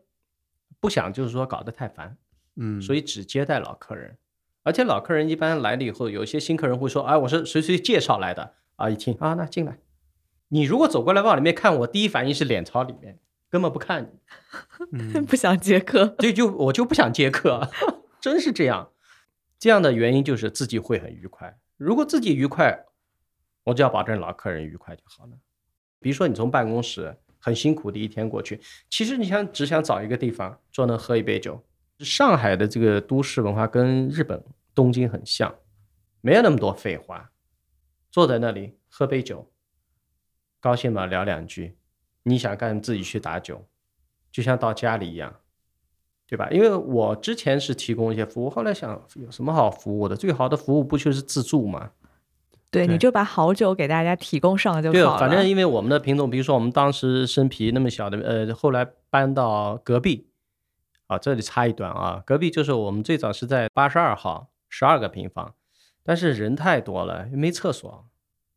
[0.80, 2.18] 不想就是说搞得太烦，
[2.56, 4.18] 嗯，所以只接待老客人，
[4.64, 9.80] 而且老客人一般来了以后，有些新客人会说，哎，我是谁谁介绍来的啊，一听啊，那进来。
[10.48, 14.20] 你如果走过来往里面看，我第一反应是脸朝里面，根本不看你。
[14.92, 16.16] 嗯 不想接客。
[16.20, 17.70] 所以就我就不想接客，
[18.20, 18.92] 真是这样。
[19.60, 21.58] 这样的原因就是自己会很愉快。
[21.78, 22.86] 如果自己愉快，
[23.66, 25.32] 我就要保证老客人愉快就好了。
[26.02, 28.60] 比如说你从办公室很辛苦的一天过去，
[28.90, 31.64] 其实你想只想找一个地方坐那喝一杯酒。
[32.00, 34.44] 上海的这个都市文化跟日本
[34.76, 35.56] 东京很像，
[36.20, 37.32] 没有那么多废话，
[38.12, 39.50] 坐在那里喝杯酒，
[40.60, 41.78] 高兴嘛聊两句，
[42.24, 43.66] 你想干自己去打酒，
[44.32, 45.38] 就像到家里一样。
[46.28, 46.48] 对吧？
[46.50, 50.16] 因为我之前是提供一些服务，后来想有什么好服务的？
[50.16, 51.92] 最好的服务不就是自助吗？
[52.72, 55.20] 对，你就把好酒给大家提供上就对好，了。
[55.20, 60.30] 对反正因为我们的品种，比如说我们当时生啤那么小的，呃，后来搬到隔壁，
[61.08, 65.54] 啊，这里插一段啊，隔壁就是我们最早是在八十二号，十二个平方，
[66.02, 68.06] 但是人太多了，没厕所，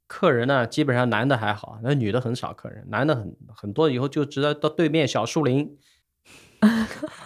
[0.06, 5.76] 客人呢基本上男的还好，那女的很少客人，男的很很多，以后就直接到对面小树林，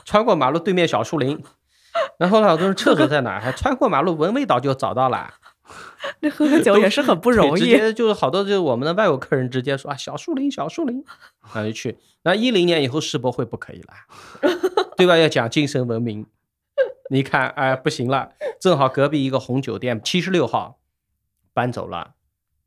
[0.07, 1.44] 穿过马路对面小树林，
[2.18, 5.35] 然后呢，我都是厕所在哪儿，还穿过马路闻味道就找到了。
[6.21, 7.61] 那喝个酒也是很不容易。
[7.61, 11.05] 直接就是好多就是我们的外国客人直接说啊，小树林，小树林，
[11.55, 11.99] 那就去。
[12.23, 13.95] 那一零年以后世博会不可以了，
[14.97, 15.17] 对吧？
[15.17, 16.27] 要讲精神文明。
[17.11, 20.79] 你看，哎，不行了，正好隔壁一个红酒店七十六号
[21.55, 22.15] 搬走了，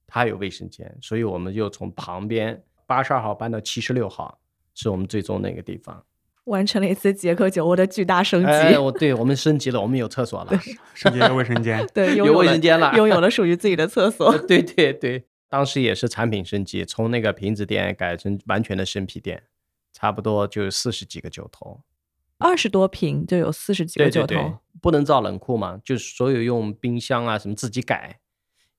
[0.07, 4.39] 他有卫生间，所以我们就从旁边八十二号搬到七十六号，
[4.73, 6.03] 是我们最终那个地方。
[6.45, 8.49] 完成了一次杰克酒窝的巨大升级。
[8.49, 10.59] 哎，我对我们升级了，我们有厕所了。
[10.93, 11.85] 升级了卫生间。
[11.93, 14.35] 对，有卫生间了拥有了属于自己的厕所。
[14.47, 19.43] 对对对，当时也是产品升级，从那个瓶子店改成完全的生啤店，
[19.93, 21.81] 差不多就四十几个酒头。
[22.37, 28.20] 二十多瓶就有四十几个酒头，对对对，不能造冷库嘛，就是所有用冰箱啊什么自己改，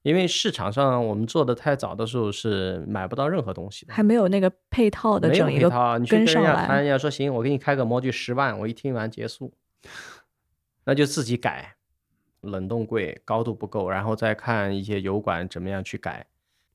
[0.03, 3.95] 因为市场上我们做的太早的时候是买不到任何东西的。
[3.95, 6.53] 还没有那个配套的整一个配套，你去跟上来。
[6.55, 9.53] 家谈，人家说行，我给你开个模具十万，我一听完结束，
[10.85, 11.77] 那就自己改，
[12.41, 16.27] 冷冻柜高度不够，然后再看一些油管怎么样去改，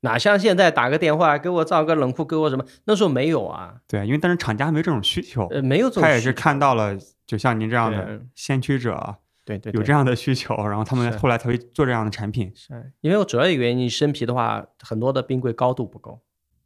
[0.01, 2.65] 哪像现在打个电话给我造个冷库，给我什么？
[2.85, 12.51] 那时候没有啊，对，因为当时厂家没这种需求，呃，没有这种他也是看到了，就像您这样的先驱者对对有这样的需求，然后他们后来才会做这样的产品。
[12.53, 16.21] 是因为我主要一个原因，生啤的话，很多的冰柜高度不够，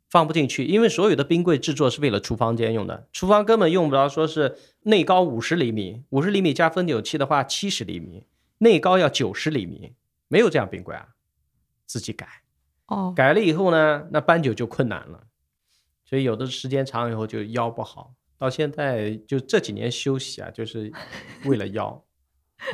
[0.10, 0.66] 放不进去。
[0.66, 8.26] 因为所有的冰柜制作是为了厨房间用的，厨房根本用不着说是内高五十厘米，五十厘米加分酒器的话七十厘米，
[8.58, 9.94] 内高要九十厘米，
[10.28, 11.10] 没有这样冰柜啊，
[11.86, 12.28] 自己改。
[12.88, 15.28] 哦，改了以后呢，那搬酒就困难了，
[16.04, 20.92] 所以有的时间长以后就腰不好，到现在就这几年休息啊，就是
[21.46, 22.04] 为了腰。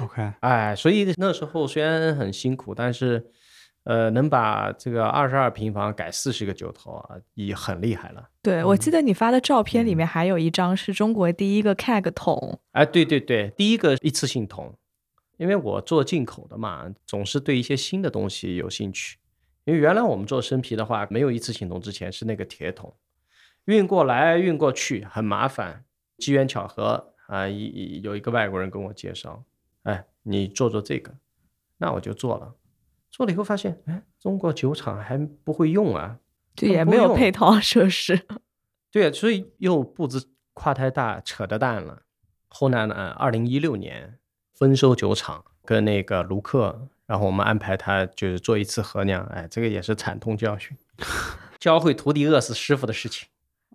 [0.01, 3.25] OK，哎，所以那时候虽然很辛苦，但是，
[3.83, 8.29] 呃，能把这个二十二平方改四十个酒头啊，已很厉害了。
[8.41, 14.77] 对，我记得你发的照片里面还有一张是中国第一个 keg 桶，哎，对对对，第一个一次性桶，
[15.37, 19.17] 因为我做进口的嘛，总是对一些新的东西有兴趣。
[19.65, 22.93] 因为原来我们做生啤的话，没有一次性桶之前是那个铁桶，
[23.65, 25.83] 运过来运过去很麻烦。
[26.17, 29.43] 机缘巧合啊，一一有一个外国人跟我介绍，
[29.87, 31.15] 哎，你做做这个，
[31.77, 32.53] 那我就做了。
[33.09, 36.19] 做了以后发现，哎，中国酒厂还不会用啊，
[36.55, 38.27] 对也没有配套设施。
[38.91, 42.03] 对，所以又步子跨太大，扯得淡了。
[42.49, 44.19] 后来呢，二零一六年
[44.53, 50.75] 丰收酒厂跟那个卢克，然后我们安排他就是做一次合酿，哎，这个也是惨痛教训，
[51.57, 53.29] 教会徒弟饿死师傅的事情，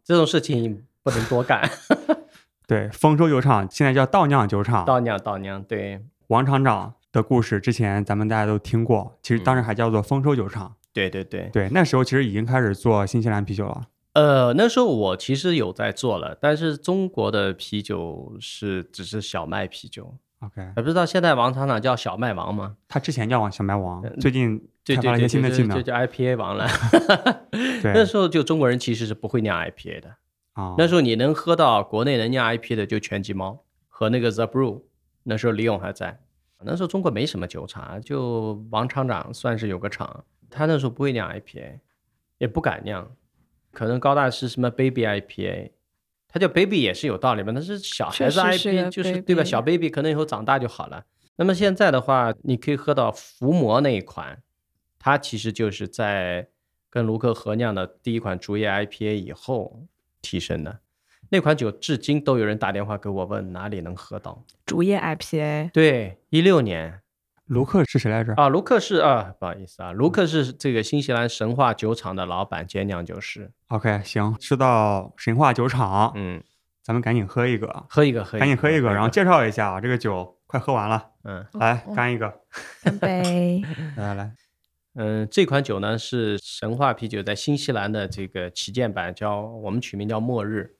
[0.04, 1.70] 这种事情不能多干。
[2.66, 4.84] 对，丰收酒厂现在叫倒酿酒厂。
[4.84, 10.74] 倒酿倒酿，对王厂长的故事之前咱们大家都听过，其实当时还叫做丰收酒厂。
[10.92, 11.50] 对对对。
[11.52, 13.82] 对，那时候其实已经开始做新西兰啤酒了。
[14.14, 22.76] 呃，那时候我其实有在做了，但是中国的啤酒是只是小麦啤酒，OK，还不知道现在王厂长叫小麦王吗？
[22.86, 25.76] 他之前叫王小麦王，最近开发了一些新的就技能。
[25.78, 26.68] 就叫 IPA 王了。
[27.82, 30.16] 对 那时候就中国人其实是不会酿 IPA 的。
[30.52, 34.82] 啊，那时候你能喝到国内能酿 IPA 的就全鸡猫和那个 The Brew，
[35.22, 36.20] 那时候李勇还在。
[36.64, 41.80] 那时候中国没什么酒厂，就王厂长算是有个厂，他那时候不会酿 IPA，
[42.38, 43.10] 也不敢酿，
[43.72, 45.72] 可能高大师什么 Baby IPA，
[46.28, 47.50] 他叫 Baby 也是有道理吧？
[47.52, 49.42] 那是小孩子 IPA，就是对吧？
[49.42, 51.04] 小 Baby 可能以后长大就好了。
[51.34, 54.40] 那么现在的话，你可以喝到伏魔那一款，
[55.00, 56.46] 它其实就是在
[56.88, 59.82] 跟卢克合酿的第一款竹叶 IPA 以后
[60.22, 60.80] 提升的。
[61.28, 64.44] 那款酒至今都有人打电话给我问哪里能喝到。
[64.64, 67.00] 竹叶 IPA，对，一六年
[67.46, 68.34] 卢克是谁来着？
[68.34, 73.50] 啊，卢克是啊，不好意思啊，卢克是这个新西兰神话酒厂的老板兼酿酒师。
[73.68, 76.42] OK，行，说到神话酒厂，嗯，
[76.82, 82.40] 咱们赶紧喝一个，喝一个，喝一个，赶紧喝一个，然后介绍一下啊，这个酒快喝完了，嗯来干一个，
[82.82, 83.62] 干杯！
[83.96, 84.32] 来 来来，
[84.94, 90.76] 嗯，这款酒呢是神话啤酒在新西兰的这个旗舰版，叫我们取名叫末日。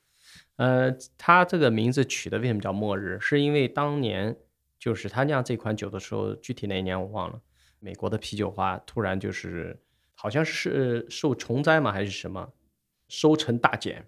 [0.57, 3.18] 呃，它这个名字取的为什么叫末日？
[3.20, 4.37] 是因为当年
[4.79, 7.40] 就是他酿这款酒的时候，具体哪一年我忘了，
[7.81, 9.81] 美国的啤酒花突然就是
[10.14, 12.53] 好像是受虫灾嘛还是什么，
[13.09, 14.07] 收成大减，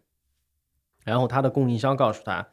[1.02, 2.48] 然后他的供应商告诉他，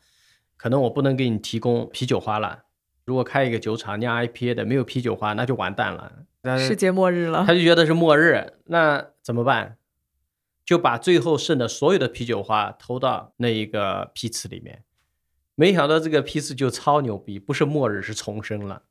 [0.56, 2.64] 可能我不能给你提供啤酒花了。
[3.04, 6.26] 如果开一个酒厂酿 IPA 的没有啤酒花，那就完蛋了。
[6.58, 7.54] 世界末日了他。
[7.54, 9.78] 就觉得是末日，那怎么办？
[10.64, 14.84] 就把最后剩的所有的啤酒花投到那一个批次里面，
[15.56, 18.84] 没想到这个批次就超牛逼，不是末日是重生了。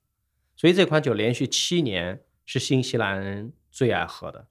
[0.57, 4.47] 所以这款酒连续七年是新西兰人最爱喝的。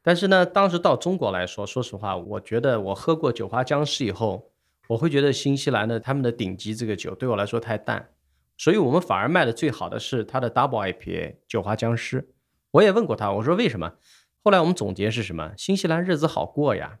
[0.00, 4.50] 但是呢，当时到中国来说，说实话，我觉得我喝过酒花僵尸以后，
[4.88, 8.08] 我会觉得新西兰的他们的顶级这个酒对我来说太淡，
[8.62, 12.28] 所以我们反而卖的最好的是它的 Double IPA 酒花僵尸。
[12.70, 13.94] 我也问过他，我说为什么？
[14.44, 15.52] 后来我们总结是什么？
[15.56, 16.98] 新西兰日子好过呀，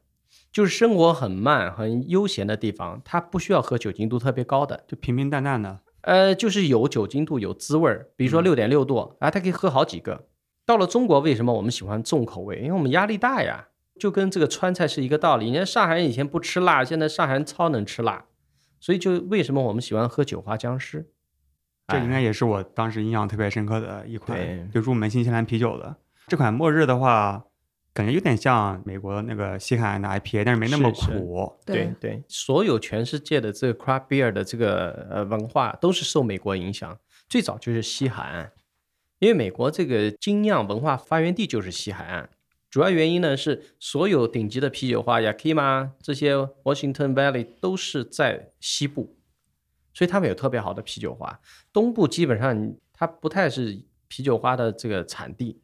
[0.50, 8.08] 就是生活很慢、很悠闲的地方，它不需要喝酒精度特别高的，就平平淡淡的，呃，就是有酒精度、有滋味儿。
[8.16, 10.26] 比如说嗯六点六度，啊，它可以喝好几个。
[10.66, 12.56] 到了中国，为什么我们喜欢重口味？
[12.56, 13.68] 因为我们压力大呀，
[14.00, 15.48] 就跟这个川菜是一个道理。
[15.48, 18.24] 你看上海人以前不吃辣，现在上海人超能吃辣，
[18.80, 21.08] 所以就为什么我们喜欢喝酒花僵尸？
[21.92, 25.94] 这应该哎也是我当时印象特别深刻的一款，就入门新西兰啤酒的。
[26.26, 27.44] 这款末日的话，
[27.92, 31.18] 感觉有点像美国那个西海岸的 IPA，但是没那么是是。
[31.18, 31.52] 苦。
[31.66, 31.92] 对。
[32.00, 38.50] 对，所有全世界的这个 craft beer 的这个呃文化都是受美国影响，最早就是西海岸，
[39.18, 42.30] 因为美国这个精酿文化发源地就是西海岸。
[42.70, 49.18] 主要原因呢是所有顶级的啤酒花，Yakima 这些 Washington Valley 都是在西部，
[49.92, 51.40] 所以他们有特别好的啤酒花。
[51.72, 55.60] 东部基本上它不太是啤酒花的这个产地，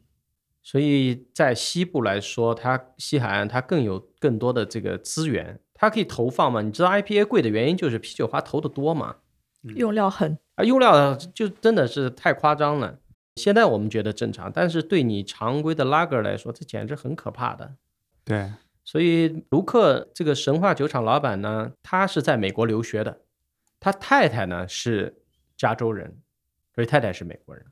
[0.61, 6.61] 所以在西部来说，它西海岸它更有更多的这个资源，它可以投放嘛。
[6.61, 9.17] 你知道 IPA 贵的原因就是啤酒花投的多嘛，
[9.75, 12.99] 用料很啊，用料就真的是太夸张了。
[13.35, 17.75] 现在我们觉得正常，但是对你常规的拉格来说，这简直很可怕的。
[18.25, 18.51] 对，
[18.83, 23.21] 所以卢克这个神话酒厂老板呢，他是在美国留学的，
[23.79, 25.21] 他太太呢是
[25.55, 26.21] 加州人，
[26.73, 27.65] 所以太太是美国人。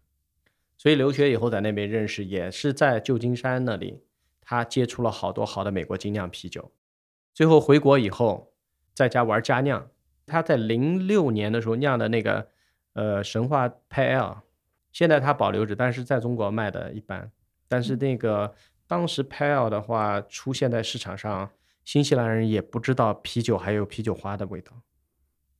[0.78, 4.04] 所以留学以后在那边认识，也是在旧金山那里，
[4.42, 6.72] 他接触了好多好的美国精酿啤酒。
[7.34, 8.54] 最后回国以后，
[8.94, 9.90] 在家玩家酿。
[10.26, 12.50] 他在零六年的时候酿的那个
[12.94, 14.40] 呃神话 Pale，
[14.92, 17.32] 现在他保留着，但是在中国卖的一般。
[17.70, 18.54] 但是那个
[18.88, 21.50] 当时 Pale 的话出现在市场上，
[21.86, 24.74] 新西兰人也不知道啤酒还有啤酒花的味道。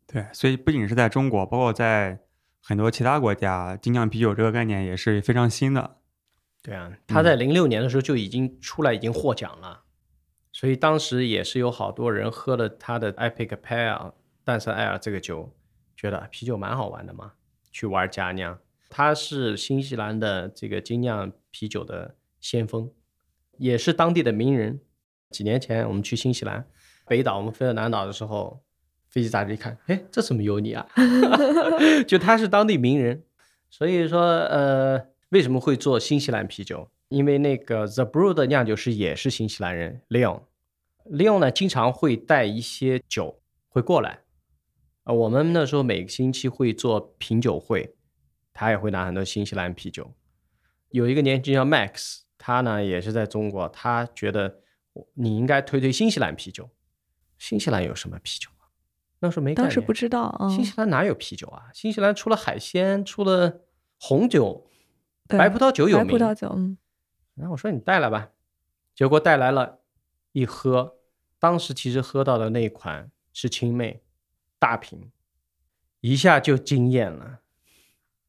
[0.08, 2.20] 对，所以不仅是在中国，包括在。
[2.60, 6.00] 很多其他国家精酿啤酒这个概念也是非常新的。
[6.62, 9.84] 对啊，他在零六年的时候就已经出来，已经获奖了，
[10.52, 14.12] 所以当时也是有好多人喝了他的 Epic Pale
[14.44, 15.56] 淡色艾尔这个酒，
[15.96, 17.36] 觉得啤酒蛮好玩的嘛，
[17.72, 18.60] 去玩家酿。
[18.90, 22.92] 他是新西兰的这个精酿啤酒的先锋，
[23.60, 24.82] 也是当地的名人。
[25.30, 26.68] 几年前我们去新西兰
[27.06, 28.62] 北岛，我们飞到南岛的时候。
[29.18, 30.88] 飞机杂志一看，哎，这怎么有你啊？
[32.08, 33.24] 就他是当地名人，
[33.68, 36.88] 所以说，呃，为什么会做新西兰啤酒？
[37.10, 44.20] 因为那个 The Brew 的酿酒师也是新西兰人，Leon，Leon 呢经常会带一些酒会过来，
[45.06, 47.96] 啊，我们那时候每个星期会做品酒会，
[48.54, 50.14] 他也会拿很多新西兰啤酒。
[50.92, 54.60] 有一个年轻人叫 Max，他呢也是在中国，他觉得
[55.16, 56.70] 你应该推推新西兰啤酒。
[57.40, 58.52] 新西兰有什么啤酒？
[59.20, 60.48] 那时候没，当时不知道啊。
[60.50, 61.70] 新西兰哪有啤酒啊？
[61.74, 63.62] 新西兰除了海鲜，除了
[64.00, 64.68] 红酒，
[65.28, 66.08] 白葡萄酒有名。
[66.08, 66.78] 白葡萄酒，嗯。
[67.34, 68.30] 然后我说你带来吧，
[68.94, 69.80] 结果带来了，
[70.34, 70.98] 一喝，
[71.40, 74.04] 当时其实喝到的那款是青妹，
[74.60, 75.12] 大瓶，
[76.02, 77.40] 一下就惊艳了，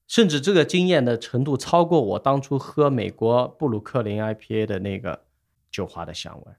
[0.06, 5.26] 甚至这个惊艳的程度超过我当初喝美国布鲁克林 IPA 的那个
[5.70, 6.52] 酒花的香味，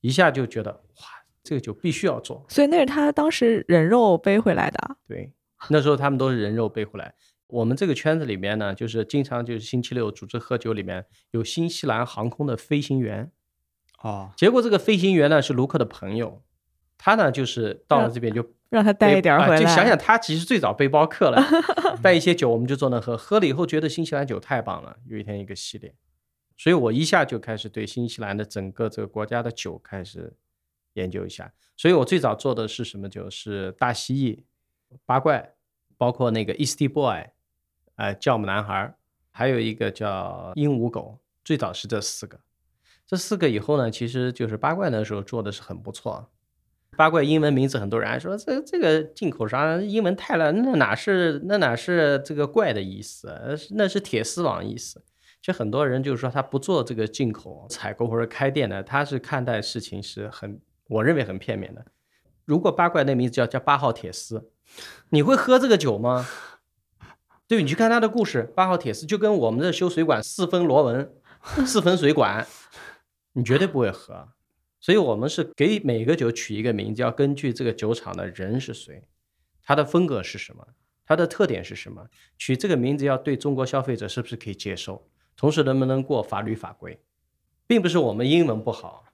[0.00, 1.15] 一下就觉得哇。
[1.46, 4.96] 这个酒必须要做，所以那是他当时人肉背回来的。
[5.06, 5.32] 对，
[5.70, 7.14] 那时候他们都是人肉背回来。
[7.46, 13.30] 我们这个圈子里面呢，就是经常就是星期六组织喝酒，里面有新西兰航空的飞行员。
[14.02, 16.42] 哦，结果这个飞行员呢是卢克的朋友，
[16.98, 19.60] 他呢就是到了这边就让他带一点回来。
[19.60, 21.40] 就想想他其实最早背包客了，
[22.02, 24.96] 带一些酒，我们就坐那喝，喝了以后觉得新西兰酒太棒了。
[25.06, 25.94] 有一天一个系列，
[26.56, 30.36] 所以我一下就开始对新西兰的整个这个国家的酒开始。
[30.96, 33.30] 研究一下，所以我最早做的是什么就？
[33.30, 34.42] 是大蜥蜴、
[35.04, 35.54] 八怪，
[35.96, 37.26] 包括那个 Easty Boy，
[37.96, 38.94] 呃，酵母男孩，
[39.30, 41.18] 还有一个叫鹦鹉狗。
[41.44, 42.40] 最早是这四个，
[43.06, 46.30] 这四个以后呢，其实就是八怪那时候做的是很不错。
[46.96, 53.28] 八怪英文名字很多人还说这这个进口商英文太烂，那哪是那哪是这个怪的意思？
[53.72, 55.04] 那是铁丝网意思。
[55.42, 60.58] 其实很多人就是说他不做这个进口采购或者开店的，他是看待事情是很。
[60.88, 61.84] 我认为很片面的。
[62.44, 64.50] 如果八怪那名字叫叫八号铁丝，
[65.10, 66.26] 你会喝这个酒吗？
[67.48, 71.12] 对，你去看他的故事，八号铁丝就跟我们这修水管四分螺纹、
[71.66, 72.46] 四分水管，
[73.32, 74.28] 你绝对不会喝。
[74.80, 79.02] 所以我们是给每个酒取一个名字，要根据这个酒厂的人是谁，
[79.62, 80.66] 他的风格是什么，
[81.04, 87.00] 它的特点是什么，取这个名字要对中国消费者是不是可以接受，同时能不能过法律法规，
[87.66, 89.05] 并不是我们英文不好。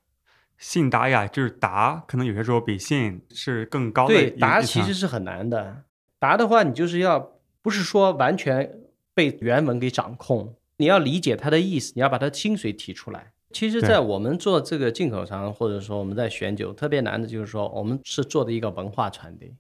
[0.63, 4.15] 信达雅就是达，可能有些时候比信是更高的。
[4.15, 5.83] 对，达其实是很难的。
[6.21, 8.79] 达的话，你就是要不是说完全
[9.13, 13.33] 被原文给掌控，你要理解它的意思，你要把它精髓提出来。
[13.51, 19.53] 其实，在我们做这个进口商，或者说我们在选酒，特别难的就是说，我们是做的一个文化传递。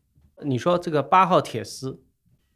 [0.44, 2.00] 你说这个八号铁丝，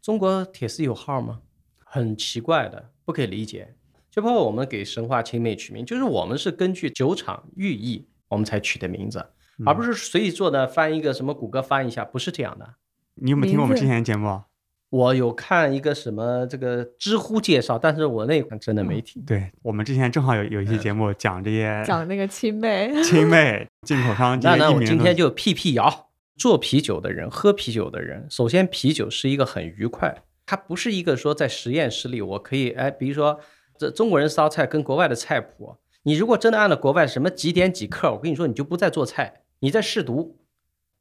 [0.01, 1.40] 中国铁丝有号吗？
[1.84, 3.74] 很奇怪的，不可以理解。
[4.09, 8.07] 就包括我们给神话青妹取名，就是我们是根据酒厂寓意。
[8.29, 9.24] 我们才取的名字，
[9.64, 12.74] 而不是随意做的翻一个什么谷歌翻一下，不是这样的。
[13.14, 14.43] 你有没有听过我们之前的节目？
[14.91, 19.22] 我有看一个什么这个知乎介绍，但是我那款真的没听。
[19.24, 24.39] 对我们之前正好有有一期节目讲这些，讲那个青妹，青妹进口商。
[24.43, 33.41] 那那我今天就辟辟谣，做啤酒的人，喝啤酒的人，首先啤酒是一个很愉快，它不是一个说在实验室里我可以哎，比如说
[33.77, 35.77] 这中国人烧菜跟国外的菜谱。
[36.07, 40.38] 你如果真的按照国外什么几点几克，我跟你说，你就不再做菜，你在试毒。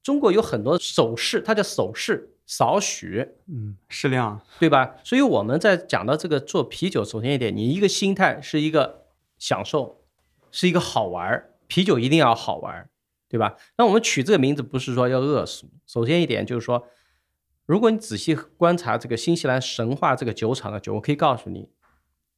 [0.01, 4.95] 中国有很多手势，它叫手势，少许，嗯，适量，对吧？
[5.03, 9.06] 所以我们在讲到这个做啤酒，首先一点，你一个心态是一个
[9.38, 10.01] 享受，
[10.49, 11.51] 是一个好玩儿。
[11.68, 12.89] 啤酒一定要好玩儿，
[13.30, 13.56] 对吧？
[13.78, 15.70] 那我们取这个名字不是说要恶俗。
[15.86, 16.88] 首先一点就是说，
[17.68, 21.70] 如果你仔细观察这个新西兰神话这个酒厂的酒，我可以告诉你，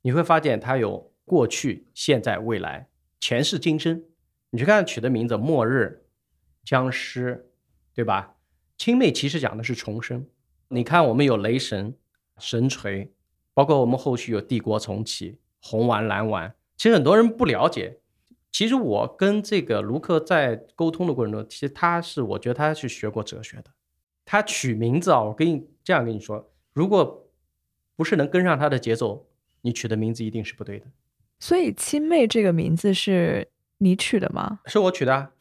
[0.02, 2.88] 你会发现它有过去、现在、未来，
[3.20, 4.02] 前世今生。
[4.50, 6.06] 你去看取的名字，末日、
[6.64, 7.52] 僵尸，
[7.94, 8.38] 对吧？
[8.78, 10.26] 青妹其实讲的是重生。
[10.70, 11.94] 你看我们有雷神、
[12.38, 13.12] 神锤，
[13.54, 16.56] 包括我们后续有帝国重启、红丸、蓝丸。
[16.78, 18.00] 其实很多人不了解。
[18.50, 23.66] 其实我跟这个卢克在沟通的过程中，其实他是我觉得他是学过哲学的。
[24.24, 27.30] 他取名字啊，我跟你这样跟你说，如果
[27.98, 29.28] 不是能跟上他的节奏，
[29.60, 30.88] 你取的名字一定是不对的。
[31.40, 34.60] 所以“亲妹”这个名字是你取的吗？
[34.66, 35.32] 是我取的啊。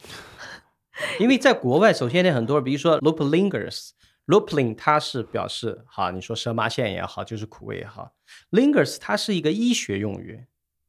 [1.20, 3.92] 因为在国外，首先呢，很多比如说 l o p l i n g e r s
[4.24, 8.12] l o p l i n g 它是表示哈，你说蛇麻线也好，就是苦味也好
[8.50, 10.46] ，lingers 它是一个医学用语。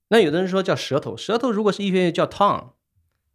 [0.08, 2.72] 那有的人说叫舌头，舌头如果是医学用语叫 tongue，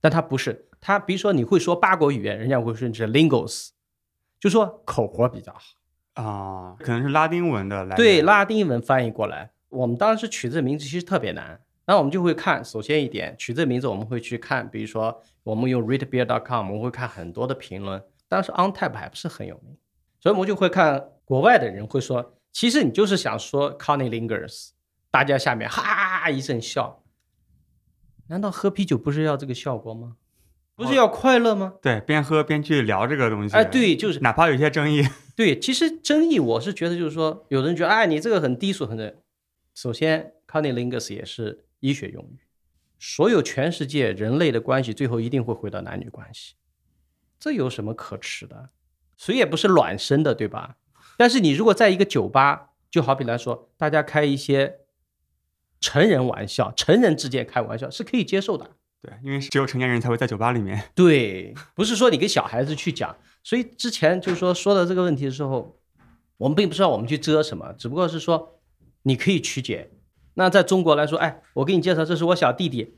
[0.00, 0.68] 但它不是。
[0.80, 3.68] 它比如说你会说八国语言，人家会说你是 lingos，
[4.40, 5.60] 就说口活比较好
[6.22, 7.94] 啊，可能是拉丁文的来。
[7.94, 9.51] 对，拉丁文翻译过来。
[9.72, 18.00] 我们当时取这个名字其实特别难，那我们就会看，首先一点，取这个名字我们会去看，比如说我们用 readbeer.com，我们会看很多的评论。
[18.28, 19.76] 当时 OnTap 还不是很有名，
[20.20, 24.70] 所以我们就会看国外的人会说，其实你就是想说 Connie Lingers。
[25.10, 27.02] 大家下面哈哈一阵笑，
[28.28, 30.16] 难道喝啤酒不是要这个效果吗？
[30.74, 31.74] 不是要快乐吗？
[31.82, 33.54] 对，边喝边去聊这个东西。
[33.54, 35.06] 哎，对，就是哪怕有些争议。
[35.36, 39.21] 对，其实争议我是觉得就是说，有人觉得哎，你这个很低俗，很的。
[39.74, 42.40] 首先，cunnilingus 也是医学用语，
[42.98, 46.54] 所有全世界人类的关系最后一定会回到男女关系，
[47.38, 48.70] 这有什么可耻的？
[49.16, 50.76] 谁也不是卵生的，对吧？
[51.16, 54.78] 但是你如果在一个酒吧，就好比来说，大家开一些。
[55.84, 58.76] 成人玩笑，成人之间开玩笑是可以接受的。
[59.00, 60.80] 对，因为只有成年人才会在酒吧里面。
[60.94, 63.16] 对，不是说你跟小孩子去讲。
[63.42, 65.76] 所以之前就是说说到这个问题的时候，
[66.36, 68.61] 我们并不知道我们去遮什么，只不过是说
[69.02, 69.90] 你可以曲解。
[70.34, 72.96] 那在中国来说，哎，我给你介绍，这是我小弟弟。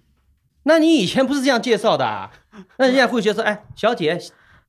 [0.65, 2.31] 那你以前不是这样介绍的？
[2.79, 4.19] 那人家会觉得，哎，小姐、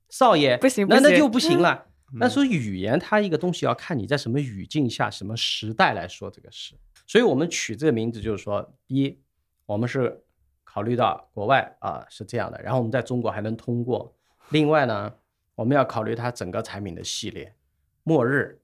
[0.10, 1.86] 少爷，不行，那那就不行了。
[2.14, 6.76] 那说语言，它一个东西要看你在什么语境下、什么时代来说这个事。
[7.08, 9.20] 所以我们取这个名字，就是说，第一，
[9.66, 10.24] 我们是
[10.64, 14.16] 考虑到国外啊是这样的，然后我们在中国还能通过。
[14.50, 15.14] 另外呢，
[15.56, 17.56] 我们要考虑它整个产品的系列，
[18.04, 18.60] 末日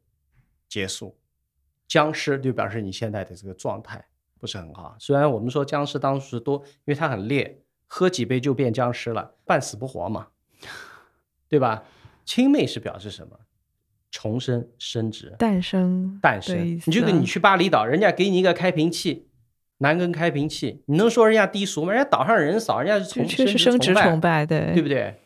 [0.67, 1.15] 结束，
[1.91, 4.01] 僵尸就表示你现在的这个状态
[4.39, 4.95] 不是很好。
[4.97, 10.29] 虽然我们说僵尸当时多，因为它很烈，喝几杯就变僵尸了，半死不活嘛，
[11.49, 11.83] 对吧？
[12.23, 13.37] 青妹是表示什么？
[14.09, 19.27] 重生、升值、诞生、诞生，你就跟你去巴厘岛，人家给你一个开瓶器，
[19.79, 21.91] 男根开瓶器，你能说人家低俗吗？
[21.91, 25.19] 人家岛上人少，人家是从确实升值崇拜，对对不对？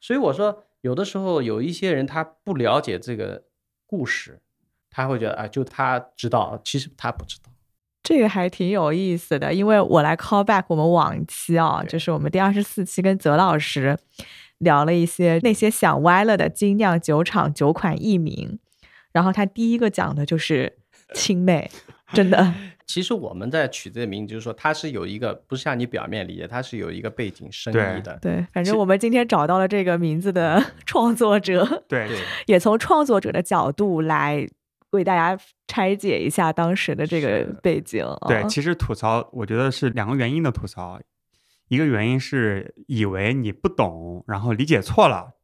[0.00, 3.44] 所以我说，有的时候有一些人他不了解这个
[3.86, 4.40] 故事，
[4.98, 7.50] 他会觉得啊，就他知道，其实他不知道。
[8.02, 13.96] 这个还挺有意思的，因为我来 call back 我们往期啊，就是我们第二十四期跟泽老师。
[14.58, 18.58] 聊了一些那些想歪了的精酿酒厂酒款艺名，
[19.12, 20.78] 然后他第一个讲的就是
[21.14, 21.70] 青妹，
[22.12, 22.52] 真的。
[22.84, 28.18] 其实我们在取这个名字，就是说它是有一个，不是像你表面理解，它是有一个背景深意的。
[28.20, 32.08] 对，反正我们今天找到了这个名字的 创作者，对，
[32.46, 34.44] 也从创作者的角度来
[34.90, 38.04] 为大家拆解一下当时的这个背景。
[38.26, 41.00] 对，其实吐槽，我觉得是两个原因的吐槽。
[41.68, 45.34] 一个原因是以为你不懂，然后理解错了，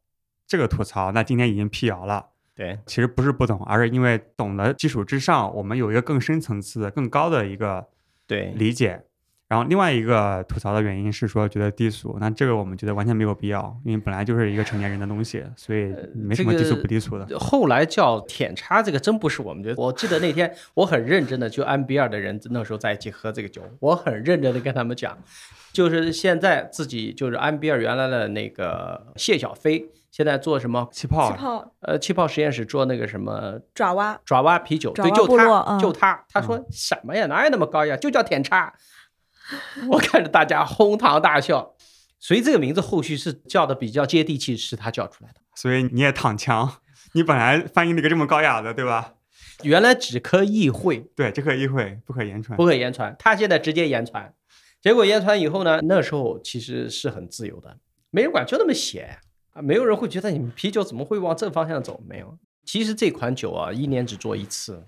[0.47, 2.29] 这个吐槽，那今天已经辟谣了。
[2.55, 7.87] 对，其实不是不懂，而是因为懂的基础之上，我们有一个更深层次的、更高的一个
[8.25, 9.03] 对理解。
[9.47, 17.39] 然后另外一个吐槽的原因是说觉得低俗，那这个我们觉得完全没有必要，因为本来就是一个成年人的东西，所以没什么低俗不低俗的。
[17.39, 19.79] 后来叫舔叉，这个真不是我们觉得。
[19.79, 25.15] 我记得那天我很认真的，就安比尔的人那时候在一起喝这个酒，我很认真的跟他们讲。
[25.71, 31.31] 就是现在自己就是安比尔原来的那个谢小飞，现在做什么气泡？
[31.31, 37.27] 气泡呃，气泡实验室做那个什么爪哇爪哇啤酒，对，就他就他，他说什么呀？
[37.27, 37.95] 哪有那么高呀？
[37.95, 38.73] 就叫甜茶。
[39.89, 41.75] 我看着大家哄堂大笑，
[42.19, 45.41] 所以这个名字后续是叫的比较接地气，是他叫出来的。
[45.55, 46.77] 所以你也躺枪，
[47.13, 49.13] 你本来翻译了个这么高雅的，对吧？
[49.63, 53.15] 原来只可意会，对，只可意会，不可言传，不可言传。
[53.17, 54.33] 他现在直接言传。
[54.81, 57.77] 结果言传以后呢，那时候其实是很自由的，
[58.11, 59.17] 没人管，就那么写
[59.53, 62.03] 啊，没有人会觉得你们啤酒怎么会往这方向走？
[62.05, 64.85] 没有，其实这款酒啊，一年只做一次，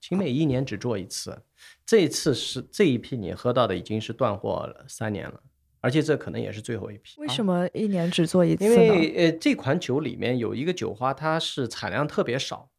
[0.00, 1.42] 青妹一年只做一次，
[1.86, 5.40] 这次是这一批你喝到的已经是断货了三年了，
[5.80, 7.20] 而且这可能也是最后一批。
[7.20, 8.70] 为什么一年只做一次因？
[8.70, 12.70] 为呃，这款酒里面有一个酒花，它是产量特别少，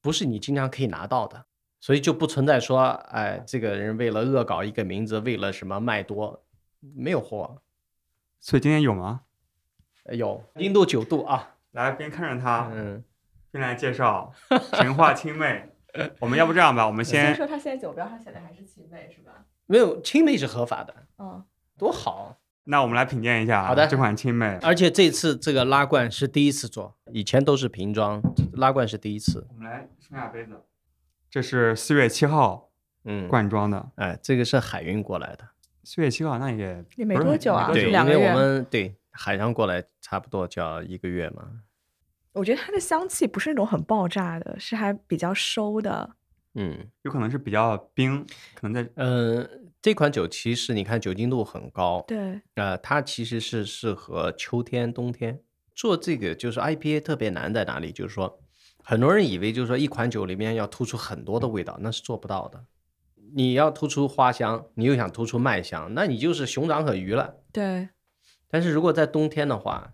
[0.00, 1.46] 不是你经常可以拿到的，
[1.78, 6.44] 所以就不存在说，哎，这个人为了恶搞一个名字，为了什么卖多，
[6.80, 7.62] 没有货。
[8.40, 9.20] 所以今天有吗？
[10.06, 13.04] 呃有零度九度啊，来，边看着它，嗯，
[13.52, 14.32] 边来介绍
[14.72, 15.70] 神话青妹。
[16.20, 19.44] 我们要不这样吧，我们先说他现在酒标上写的还是青梅是吧？
[19.66, 21.44] 没有青梅是合法的，嗯，
[21.76, 22.38] 多好。
[22.68, 24.58] 那我们来品鉴一下啊好的这款青梅。
[24.60, 28.20] 而且这次这个拉罐是第一次做，以前都是瓶装，
[28.54, 29.46] 拉罐是第一次。
[29.50, 30.60] 我们来升下杯子，
[31.30, 32.70] 这是四月七号
[33.04, 33.90] 嗯，罐装的。
[33.94, 35.48] 哎，这个是海运过来的，
[35.84, 41.48] 四月七号那也也没多久啊没多对，因为我两个月们对海上过来差不多就要一个月嘛。
[42.36, 46.16] 我觉得它的香气不是那种很爆炸的，是还比较收的。
[46.54, 48.24] 嗯，有可能是比较冰，
[48.54, 49.46] 可能在呃，
[49.82, 55.40] 这款酒其实你看酒精度很高，对，呃，它其实是适合秋天、冬天
[55.74, 56.34] 做这个。
[56.34, 57.92] 就是 IPA 特别难在哪里？
[57.92, 58.40] 就是说，
[58.82, 62.64] 很多人以为就是说一款酒里面要突出很多的味道，那是做不到的。
[63.34, 67.42] 你要突出花香，你又想突出麦香，那你就是熊掌和鱼了。
[67.52, 67.88] 对，
[68.48, 69.92] 但是如果在冬天的话，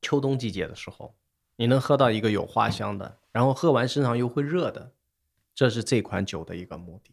[0.00, 1.14] 秋冬季节的时候，
[1.56, 4.92] 你能喝到一个有花香的，然后喝完身上又会热的，
[5.54, 7.12] 这是这款酒的一个目的。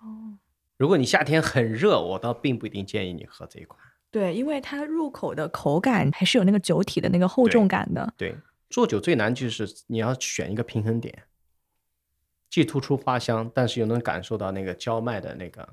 [0.00, 0.38] 哦，
[0.76, 3.80] 如果你夏天很热，我倒并不一定建议你喝这一款。
[4.10, 8.12] 对，因为它入口的口感还是有那个酒体的那个厚重感的。
[8.16, 8.36] 对，
[8.68, 11.22] 做酒最难就是你要选一个平衡点，
[12.50, 15.68] 既突出花香，但是又能感受到那个焦麦的那个。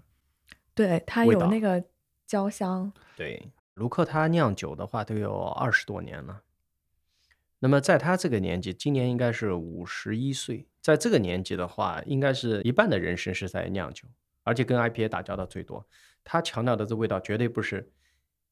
[0.76, 1.84] 对，它有那个
[2.28, 2.94] 焦香。
[3.16, 6.42] 对，卢克他酿酒的话都有二十多年了。
[7.60, 14.08] 那么在他这个年纪，今年应该是五十一岁，在这个年纪的话，应该是一半的人生是在酿酒，
[14.44, 15.86] 而且跟 IPA 打交道最多。
[16.24, 17.92] 他强调的这味道绝对不是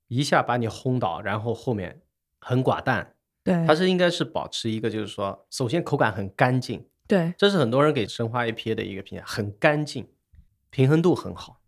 [0.08, 2.02] 一下把你轰倒，然后后面
[2.40, 10.08] 很寡淡，对，它是应该是保持一个，就是说，首先口感很干净，对，这是很多人给生化 IPA 的一个评价，很干净，
[10.70, 11.62] 平衡度很好。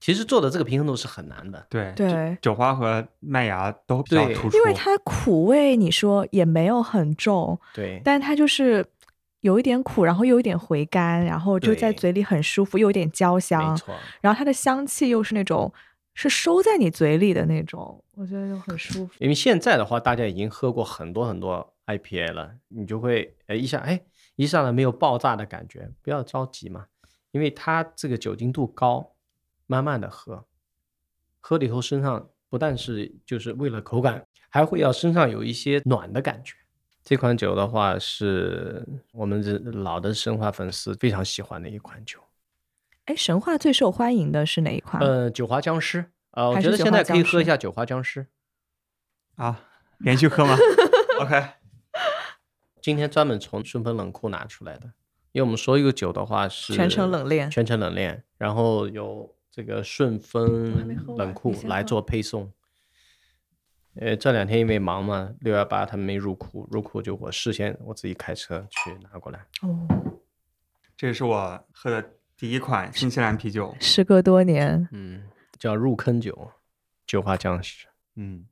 [0.00, 8.84] 其实做的这个平衡度是很难的，对对酒花和麦芽都比较对突出，因为它苦味你说也没有很重，对，但它就是
[9.40, 15.72] 有一点苦，然后又有一点回甘，然后就在嘴里很舒服，又有点焦香没，错，然后它的香气又是那种
[16.14, 19.12] 是收在你嘴里的那种，我觉得就很舒服。
[19.18, 24.00] 因为现在的话，大家已经喝过很多很多 IPA 了，你就会哎一下哎
[24.36, 26.86] 一上来没有爆炸的感觉，不要着急嘛，
[27.32, 29.12] 因为它这个酒精度高，
[29.70, 30.44] 慢慢的喝，
[31.38, 36.56] 喝了以后身上不但是就是为了口感，还会要身上有一些暖的感觉。
[37.04, 42.18] 这款酒的话，是我们这老的神话粉丝非常喜欢的一款酒。
[43.04, 45.00] 哎，神话最受欢迎的是哪一款？
[45.00, 48.26] 呃，酒花僵尸，呃，我觉得现在可以喝一下酒花僵尸。
[49.36, 49.68] 啊，
[49.98, 50.56] 连续喝吗
[51.20, 51.50] ？OK，
[52.82, 54.86] 今天专门从顺丰冷库拿出来的，
[55.30, 62.52] 因为我们所有酒的话是全程冷链全程冷链，然后由这个顺丰冷库来做配送。
[63.94, 69.44] 呃，这两天因为忙嘛，六幺八他们没入库，入库就我事先我自己开车去拿过来。
[69.62, 69.88] 哦，
[70.96, 73.74] 这是我喝的第一款新西兰啤酒。
[73.80, 75.24] 时隔多年，嗯，
[75.58, 76.52] 叫入坑酒，
[77.04, 77.88] 酒花僵尸。
[78.14, 78.46] 嗯，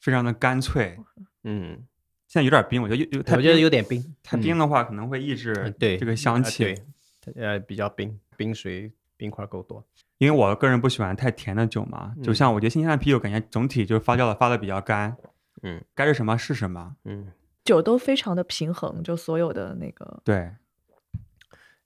[0.00, 0.98] 非常的干脆，
[1.44, 1.86] 嗯，
[2.26, 6.64] 现在有点冰，我觉得有有我觉得有点冰，嗯太冰的话可能会抑制嗯对这个香啊气。
[6.64, 9.86] 对，呃，比较冰，冰水冰块够多。
[10.20, 15.16] 因为我个人不喜欢太甜的酒嘛，就嗯像我觉得新鲜的啤酒感觉总体就是发酵的发的比较干，
[15.62, 16.94] 嗯该是什么是什么。
[17.04, 17.28] 嗯，
[17.64, 20.50] 酒都非常的平衡，就所有的那个对，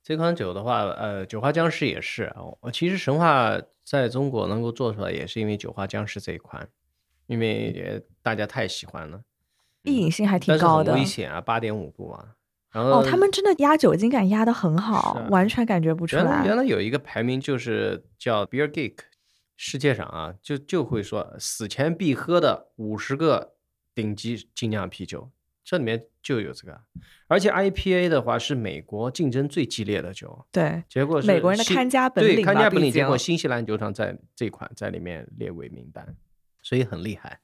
[0.02, 2.42] 这款酒的话，呃，酒花僵尸也是啊。
[2.60, 6.68] 我其实神话在中国能够做出来，也是因为酒花僵尸这一款，
[7.26, 9.22] 因为也大家太喜欢了，
[9.84, 10.92] 易饮性还挺高的。
[10.94, 12.34] 危险啊，八点五度啊。
[12.74, 16.64] 然后哦，他们真的压酒精感压得很好，啊完全感觉不出来原来原来。
[16.64, 18.96] 有一个排名就是叫 Beer Geek，
[19.56, 23.54] 世界上啊就就会说死前必喝的五十个
[23.94, 25.30] 顶级精酿啤酒，
[25.64, 26.80] 这里面就有这个。
[27.28, 36.16] 而且 IPA 的话是美国竞争最激烈的酒，对，结果是美国人的看家本领对看家本领，结果竟新西兰酒厂在这款在里面列为名单，
[36.60, 37.38] 所以很厉害。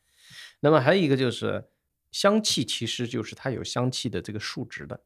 [0.58, 1.68] 那么还有一个就是
[2.10, 5.00] 香气，其实就是它有香气的这个数值的。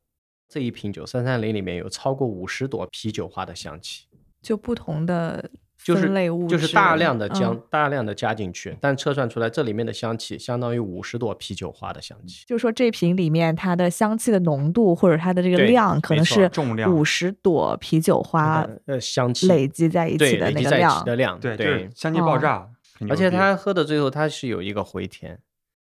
[0.48, 4.06] 这一瓶酒三三零里面有超过五十朵啤酒花的香气，
[4.42, 5.50] 就不同的
[5.82, 12.44] 就是分类物就是质大量的将、嗯大量的加进去，但测算出来这里面的香气相当于五十朵啤酒花的香气。
[12.46, 21.04] 就是说这瓶里面它的香气的浓度或者它的这个量，可能是重量五十朵啤酒花呃呃香气累积在一起的那个量起。
[21.04, 22.70] 的量，对，就对是香气爆炸。
[23.10, 25.40] 而且它喝的最后它是有一个回甜，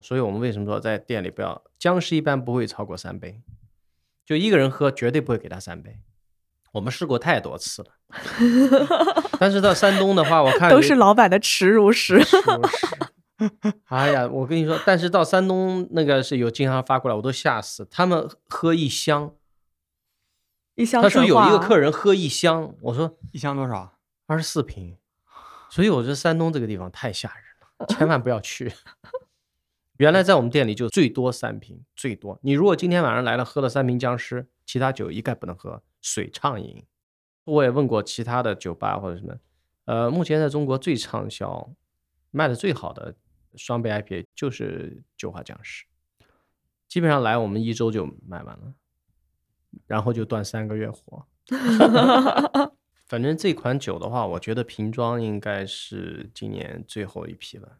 [0.01, 3.39] 所以我们为什么说在店里不要姜是一般不会超过三杯，
[4.29, 5.97] 就一个人喝绝对不会给他三杯。
[6.73, 7.89] 我们试过太多次了，
[9.39, 12.21] 但是到山东的话，我看都是老板的耻辱史。
[13.89, 17.87] 哎呀，我跟你说，但是到山东那个是有经常发过来，我都吓死。
[17.89, 19.33] 他们喝一箱，
[20.75, 23.97] 一箱他说有一个客人人喝一箱，我说一箱多少？
[24.27, 24.95] 二十四瓶，
[25.71, 28.71] 所以我觉得山东这个地方太吓人了，千万不要去。
[29.99, 32.39] 原来在我们店里就最多三瓶，最多。
[32.41, 36.81] 你如果今天晚上来了，喝了三瓶僵尸，其他酒一概不能喝，水畅饮。
[37.43, 39.35] 我也问过其他的酒吧或者什么，
[39.83, 41.69] 呃，目前在中国最畅销、
[42.31, 43.13] 卖的最好的
[43.55, 45.83] 双倍 IPA 就是酒花僵尸，
[46.87, 48.73] 基本上来我们一周就卖完了，
[49.85, 51.25] 然后就断三个月货。
[53.05, 57.79] 反正这款酒的话，我觉得瓶装应该是今年最后一批了。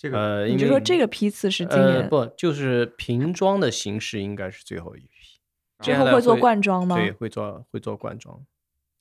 [0.00, 5.38] 这个你就说这个批次是今年呃不就是瓶装的形式应该是最后一批，
[5.80, 6.96] 之接下来后会做罐装吗？
[6.96, 8.42] 对，会做会做罐装，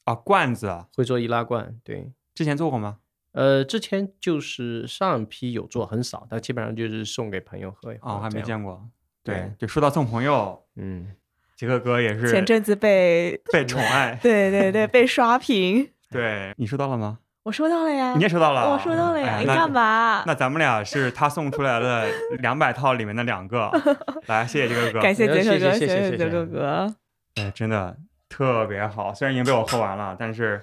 [0.03, 1.79] 啊，罐子啊会做易拉罐。
[1.85, 2.97] 对，之前做过吗？
[3.31, 8.09] 呃，之前就是上一批有做很少，但基本上就是送给朋友喝一喝。
[8.09, 8.41] 哦，还没。
[8.41, 8.89] 见过。
[9.23, 11.15] 对对，就说到送朋友，嗯，
[11.55, 14.19] 杰克哥也是前阵子被被宠爱。
[14.21, 17.19] 对对对被刷屏，对你收到了吗？
[17.49, 18.71] 我收到了呀，你也收到了？
[18.71, 20.23] 我收到了呀，哎你干嘛？
[20.27, 22.05] 那咱们俩是他送出来的
[22.41, 23.71] 两百套里面的两个，
[24.27, 25.01] 来，谢谢杰哥哥。
[25.01, 26.95] 感谢杰克哥，谢谢谢谢谢谢谢杰哥哥。
[27.37, 27.97] 哎，真的
[28.29, 30.61] 特别好，虽然已经被我喝完了，但是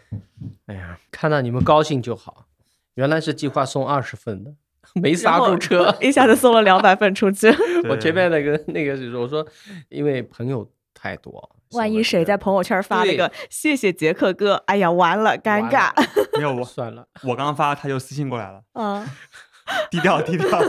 [0.66, 2.44] 哎呀，看到你们高兴就好。
[2.94, 4.54] 原来是计划送二十份的，
[4.94, 5.92] 没刹住车。
[6.00, 7.48] 一下子送了两百份出去，
[7.90, 9.44] 我前面那个那个是说我说，
[9.88, 15.92] 因为朋友太多，万一谁在朋友圈发了一个“谢谢杰克哥”，哎呀，完了，尴尬。
[16.36, 19.06] 没有我 算了，我刚发他就私信过来了， 嗯，
[19.90, 20.60] 低调低调。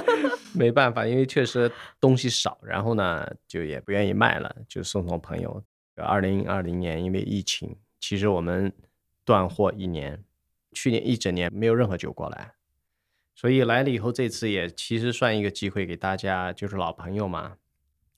[0.54, 5.64] 没办法，因为确实东西少，然后呢就也不愿意卖了，就送送朋友。
[5.98, 8.72] 二零二零年因为疫情，其实我们
[9.26, 10.24] 断货一年，
[10.72, 12.54] 去年一整年没有任何酒过来，
[13.36, 17.58] 所以来了以后，这次也其实算一个机会给大家，就是老朋友嘛，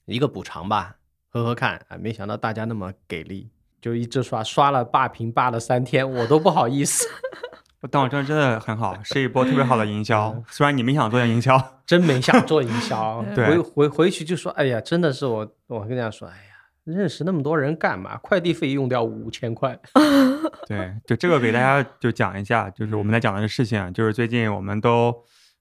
[0.04, 0.96] 一个补偿吧，
[1.30, 1.96] 喝喝看啊。
[1.96, 3.48] 没想到大家那么给力，
[3.80, 7.08] 就一直刷，刷了霸屏霸了三天，我都不好意思，
[7.90, 10.42] 但我真的真的很好，是一波特别好的营销。
[10.50, 16.42] 虽然你们想做营销，真没想做营销， 对回回回去就说，哎呀，真的是我，我跟大家说，哎呀。
[16.84, 18.16] 认识那么多人干嘛？
[18.16, 19.78] 快递费用掉五千块。
[20.66, 25.14] 对，就这个给大家就讲一下，就是我们在讲的事情，就是最近我们都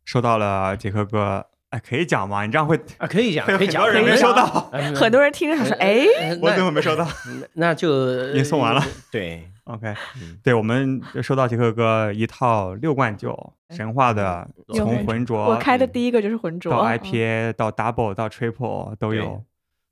[0.06, 2.46] 收到了杰克哥，哎，可以讲吗？
[2.46, 7.08] 你这样会啊，可以讲， 可以讲，很多人没收到，哎很多人听着想说，哎，呃我怎么没收到
[7.54, 8.82] 那就 已经送完了。
[9.12, 19.44] 对，？OK，嗯对，我们收到杰克哥一套六罐酒，神话的，从浑浊我开的第一个就是浑浊到嗯 IPA 到 Double 到 Triple 都有，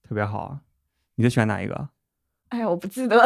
[0.07, 0.57] 特别好。
[1.15, 1.89] 你最喜欢哪一个？
[2.49, 3.23] 哎呀，我不记得了。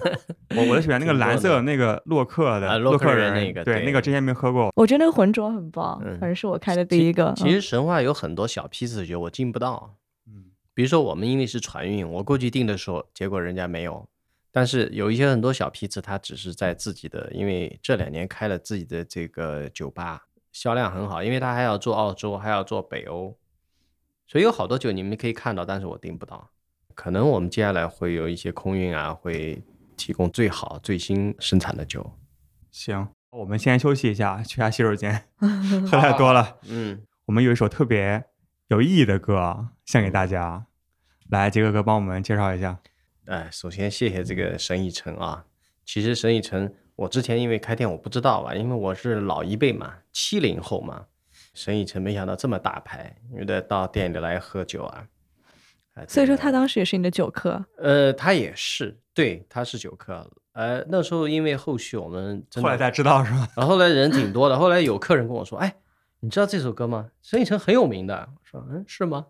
[0.56, 4.70] 我我就喜欢那个蓝色那个洛克的啊洛克克人人那个对，对那个之前没喝过。
[4.76, 7.32] 我觉得那个浑浊很棒，嗯反正是我开的第一个。
[7.36, 9.94] 其实神话有很多小批次的酒我进不到，
[10.26, 14.08] 嗯，比如说我们因为是船运，我过去订的时候，结果人家没有。
[14.50, 23.36] 但是有一些很多小批次，他只是在自己的，因为这两年开了自己的这个酒吧，销量很好，因为他还要做澳洲，还要做北欧，
[24.26, 26.50] 所以有好多酒你们可以看到，但是我订不到。
[26.98, 29.62] 可能我们接下来会有一些空运啊，会
[29.96, 32.18] 提供最好最新生产的酒。
[32.72, 36.58] 行，我们先休息一下，去下洗手间， 喝太多了。
[36.68, 38.24] 嗯，我们有一首特别
[38.66, 40.66] 有意义的歌献给大家，
[41.30, 42.80] 来，杰哥哥帮我们介绍一下。
[43.26, 45.44] 哎，首先谢谢这个沈以诚啊。
[45.84, 51.06] 其实沈以诚，我之前因为开店我不知道吧，因为我是老一辈嘛，七零后嘛。
[51.54, 55.06] 沈以诚没想到这么大牌，有的到店里来喝酒啊。
[55.98, 60.30] 哎所以说他当时也是你的酒客，呃，他也是，对，他是酒客。
[60.52, 63.48] 呃，那时候因为后续我们，后来才知道是吧？
[63.56, 65.74] 然后后来人挺多的，后来有客人跟我说，哎，
[66.20, 67.10] 你知道这首歌吗？
[67.22, 68.28] 沈以诚很有名的。
[68.34, 69.24] 我说，嗯，是吗？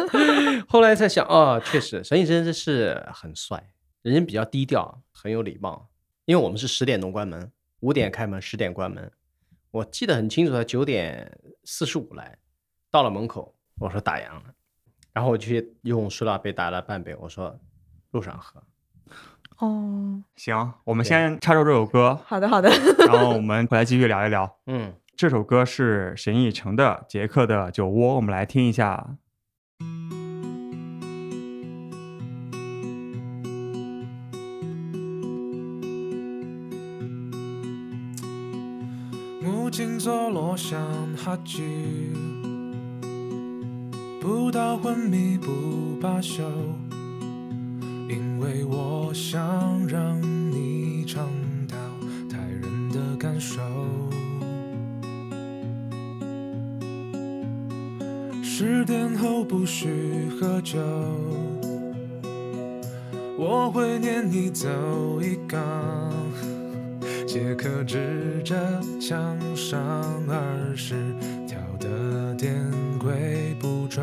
[0.68, 3.62] 后来才想，哦，确实，沈以诚这是很帅，
[4.02, 5.88] 人比较低调，很有礼貌。
[6.24, 7.50] 因为我们是十点钟关门，
[7.80, 9.10] 五点开门，十点关门。
[9.72, 12.38] 我记得很清楚，他九点四十五来，
[12.90, 14.42] 到了门口，我说打烊了，
[15.12, 17.58] 然后我去用塑料杯打了半杯，我说
[18.12, 18.62] 路上喝。
[19.58, 22.70] 哦，行，我们先插入这首歌，好的好的，
[23.06, 24.58] 然后 我们回来继续聊一聊。
[24.66, 29.16] 嗯，这首歌是沈以诚的《杰克的酒窝》，我们来听一下。
[39.40, 40.80] 木镜座落像
[41.16, 42.12] 哈剧，
[44.22, 46.44] 不到昏迷不罢休，
[48.08, 51.28] 因为我想让你尝
[51.66, 51.76] 到
[52.30, 53.60] 太人的感受。
[58.44, 60.78] 十点后不许喝酒，
[63.36, 64.68] 我会撵你走
[65.20, 65.60] 一缸。
[67.26, 68.54] 杰克指着
[69.00, 69.82] 墙上
[70.28, 70.94] 二十
[71.48, 72.54] 条的电
[73.02, 74.00] 轨步骤。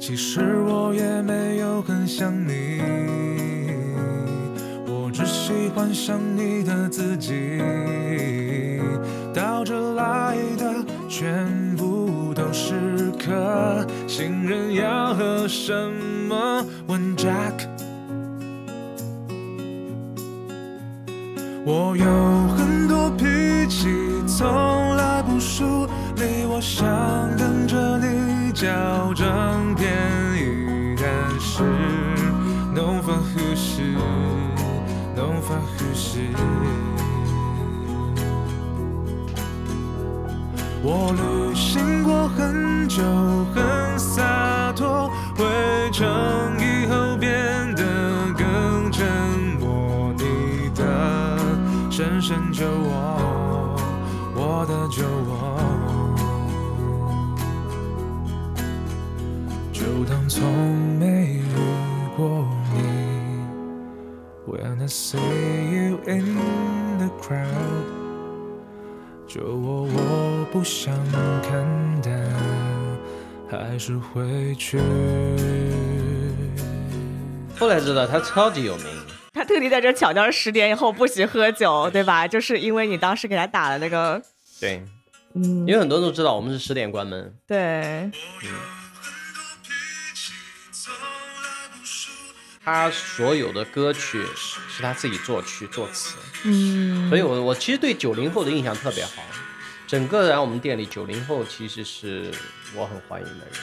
[0.00, 2.80] 其实我也没有很想你，
[4.86, 7.60] 我只喜欢想你的自己。
[9.34, 10.72] 到这来的
[11.08, 15.72] 全部都是客，新人要喝什
[16.28, 16.64] 么？
[16.86, 17.66] 问 Jack。
[21.66, 23.24] 我有很多脾
[23.68, 23.88] 气，
[24.26, 24.87] 从。
[26.58, 26.88] 我想
[27.36, 28.66] 等着你矫
[29.14, 29.92] 正便
[30.34, 31.06] 宜，但
[31.38, 31.62] 是
[32.74, 33.94] no 法呼吸
[35.14, 36.34] ，no 法呼吸。
[40.82, 43.04] 我旅行过很久，
[43.54, 45.44] 很洒脱，回
[45.92, 46.04] 程
[46.58, 47.84] 以后变得
[48.36, 49.06] 更沉
[49.60, 50.12] 默。
[50.18, 50.82] 你的
[51.88, 53.76] 深深酒窝，
[54.34, 55.27] 我的酒窝，
[60.28, 61.06] 从没
[61.36, 61.42] 遇
[62.16, 62.82] 过你。
[64.46, 66.36] When I see you in
[66.98, 67.46] the crowd。
[69.26, 70.94] 酒窝我不想
[71.42, 71.66] 看，
[72.02, 72.14] 但
[73.50, 74.78] 还是会去。
[77.58, 78.86] 后来知道他超级有名，
[79.32, 82.28] 他特地在这强调十点以后不许喝酒，对吧？
[82.28, 84.22] 就是因为你当时给他打了那个，
[84.60, 84.82] 对，
[85.34, 88.10] 嗯因，为很多人都知道我们是十点关门，对，
[92.70, 99.22] 他所有的歌曲是他自己作曲作词，嗯，所以我我其实对九零后的印象特别好。
[99.86, 102.30] 整个来我们店里，九零后其实是
[102.74, 103.54] 我很欢迎的人。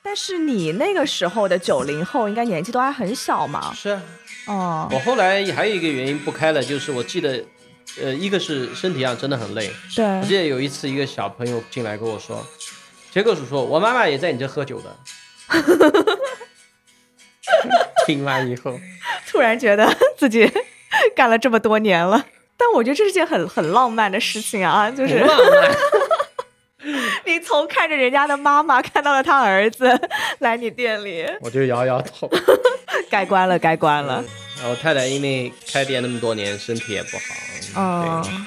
[0.00, 4.00] 但是你那个时候的九零后应该年纪都还很小嘛，是啊，
[4.46, 7.44] 哦我，后来还有一个原因不开了，就是我记得，
[8.00, 9.72] 呃，一个是身体上真的很累。
[9.96, 12.46] 对我记，得有一次，一个小朋友进来跟我说
[13.10, 14.96] ：“杰克叔叔，我妈妈也在你这喝酒的。
[18.10, 18.78] ”听完以后，
[19.30, 19.88] 突然觉得
[20.18, 20.50] 自己
[21.14, 22.24] 干了这么多年了。
[22.56, 25.76] 但我觉得这是件很很浪漫的事情啊，就是浪漫。
[27.24, 29.98] 你从看着人家的妈妈看到了他儿子
[30.40, 32.28] 来你店里，我就摇摇头。
[33.08, 34.22] 该关了，该关了。
[34.58, 37.22] 然后太太因为开店那么多年，身体也不好。
[37.76, 38.46] 嗯，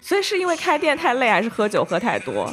[0.00, 2.52] 所以是因为开店太累，还是喝酒喝太多？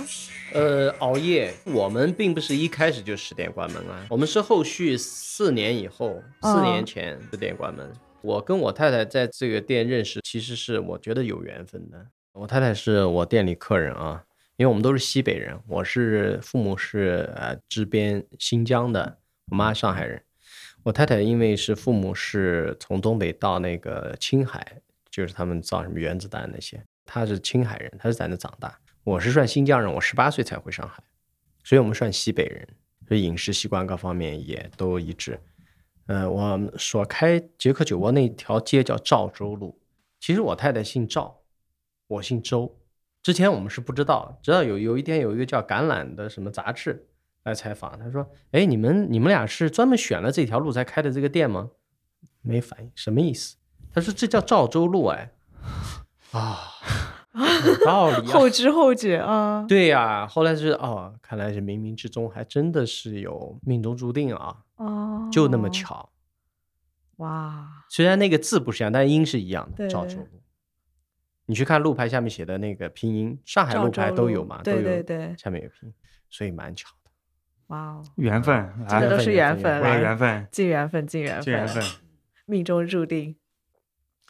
[0.54, 7.92] 呃，熬夜，我们并不是一开始就十点关门啊，我们是后续四年以后，嗯四年前十点关门。
[8.22, 12.06] 我跟我太太在这个店认识，其实是我觉得有缘分的。
[12.34, 14.24] 我太太是我店里客人啊，
[14.58, 19.18] 因为我们都是西北人，我是父母是呃支边新疆的，
[19.52, 20.22] 我妈上海人。
[20.84, 24.82] 我太太因为是父母是从东北到那个青海，
[25.12, 28.78] 就是他们造什么原子弹那些，她是青海人，她是在那长大。
[29.10, 31.02] 我是算新疆人，我十八岁才回上海，
[31.64, 32.68] 所以我们算西北人，
[33.08, 35.40] 所以饮食习惯各方面也都一致。
[36.06, 39.82] 呃，我所开捷克酒窝那条街叫赵州路，
[40.20, 41.42] 其实我太太姓赵，
[42.06, 42.78] 我姓周。
[43.24, 47.08] 之前我们是不知道，直到有有一天有一个叫《橄榄》的什么杂志
[47.44, 51.72] 来采访，他说：“哎，你们你们俩是专门选了这条路才开的这个店吗？”
[52.42, 53.58] 没反应，什么意思？
[53.92, 55.32] 他说：“这叫赵州路，哎，
[56.32, 56.60] 啊，
[57.34, 59.66] 有道理啊。”后知后觉啊。
[59.68, 65.70] 对呀、后来是哦，看来是冥冥之中还真的是有命中注定啊，哦，就那么。
[65.70, 66.10] 巧。
[67.18, 69.78] 哇，虽然那个字不是一样，但音是一样的。
[69.78, 70.42] 对赵州路，
[71.46, 74.62] 你去看路牌下面写的那个拼音，上海路牌都有嘛？
[74.64, 75.94] 对都有对对下面有拼音，
[76.30, 77.12] 所以蛮巧的。
[77.68, 78.56] 哇哦，缘分，
[78.88, 81.84] 来，这都是缘分，缘分为了来缘分，尽缘分，尽缘尽缘分。
[82.46, 83.36] 命中注定。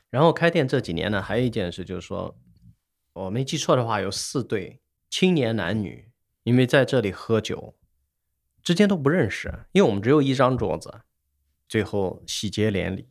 [0.10, 2.36] 然后开店这几年呢，还有一件事就是说，
[3.24, 6.09] 我没记错的话，有四对青年男女，
[6.43, 7.76] 因为在这里喝酒，
[8.63, 11.01] 之间都不认识，因为我们只有一张桌子，
[11.67, 13.09] 最后喜结连理，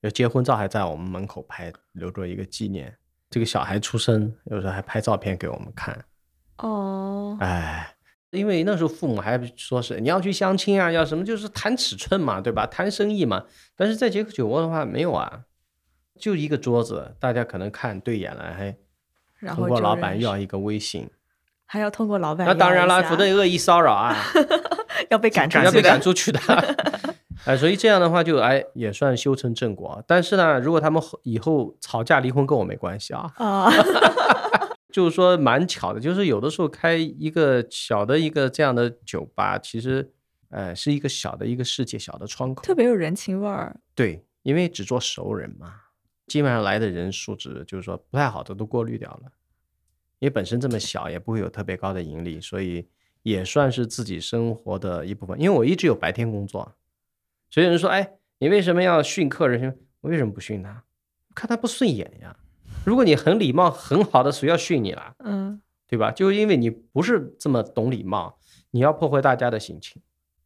[0.00, 2.96] 有结婚照还在我们门口拍，留作一个纪念。
[3.28, 6.04] 这个小孩出生，有时候还拍照片给我们看。
[6.58, 7.94] 哦，哎，
[8.30, 12.66] 因为那时候父母还说是你要去相亲啊，要什么就是谈尺寸嘛，对吧？
[12.66, 13.44] 谈生意嘛。
[13.74, 15.44] 但是在杰克酒窝的话没有啊，
[16.18, 18.78] 就一个桌子，大家可能看对眼了，还通
[19.38, 21.08] 然后通过老板要一个微信。
[21.68, 24.16] 还要通过老板，那当然了，否则恶意骚扰啊，
[25.10, 26.38] 要被赶出去要被赶出去的。
[27.44, 30.02] 哎，所以这样的话就哎也算修成正果。
[30.06, 33.68] 但是呢，如果他们后以后吵架离婚跟我没关系啊，啊，
[34.92, 40.08] 就是说蛮巧的，就是有的时候开一个小的一个这样的酒吧，其实
[40.50, 42.62] 呃是一个小的一个世界，小的窗口。
[42.62, 43.76] 特别有人情味儿。
[43.94, 45.72] 对，因为只做熟人嘛，
[46.26, 49.32] 基本上来的人素质就是说不太好的都过滤掉了。
[50.18, 52.88] 因为本身这么小，也不会有特别高的盈利，所以
[53.22, 55.38] 也算是自己生活的一部分。
[55.38, 56.74] 因为我一直有白天工作，
[57.50, 60.84] 所以有人说：“哎，你为什么要训客人？”我为什么不训他？
[61.34, 62.34] 看他不顺眼呀。
[62.84, 65.14] 如果你很礼貌、很好的，谁要训你啦？
[65.18, 66.10] 嗯，对吧？
[66.10, 68.38] 就因为你不是这么懂礼貌，
[68.70, 70.00] 你要破坏大家的心情，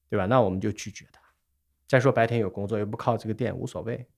[0.08, 0.26] 对吧？
[0.26, 1.20] 那我们就拒绝他。
[1.86, 4.08] 再说白天有工作，又不靠这个店，无所谓。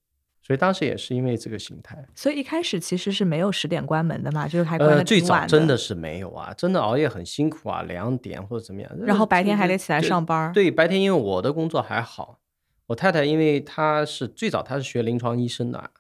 [0.43, 2.05] 所以当时也是因为这个心态。
[2.14, 8.90] 所以一开始其实是没有十点关门的嘛，就是还关呃，的最早真的是没有啊，真的熬夜很辛苦啊，两点或者怎么样。
[8.99, 12.40] 然后白天还得起来上班对，白天因为我的工作还好，
[12.86, 15.90] 我太太因为她是最早她是学临床医生的，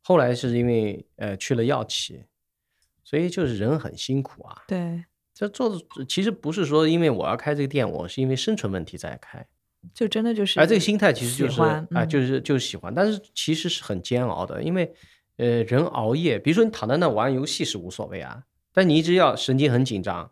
[0.00, 2.24] 后来是因为呃去了药企，
[3.02, 4.62] 所以就是人很辛苦啊。
[4.68, 5.76] 对，这做的
[6.08, 9.44] 其实不是说因为我要开这个店，我是因为生存问题在开，
[9.94, 10.60] 就真的就是。
[10.60, 14.92] 而这个心态其实就是喜欢啊、嗯就是就是喜欢，但是其实是很煎熬的，因为
[15.36, 20.30] 呃人熬夜，比如说你躺在那玩游戏是无所谓啊，但你一直要神经很紧张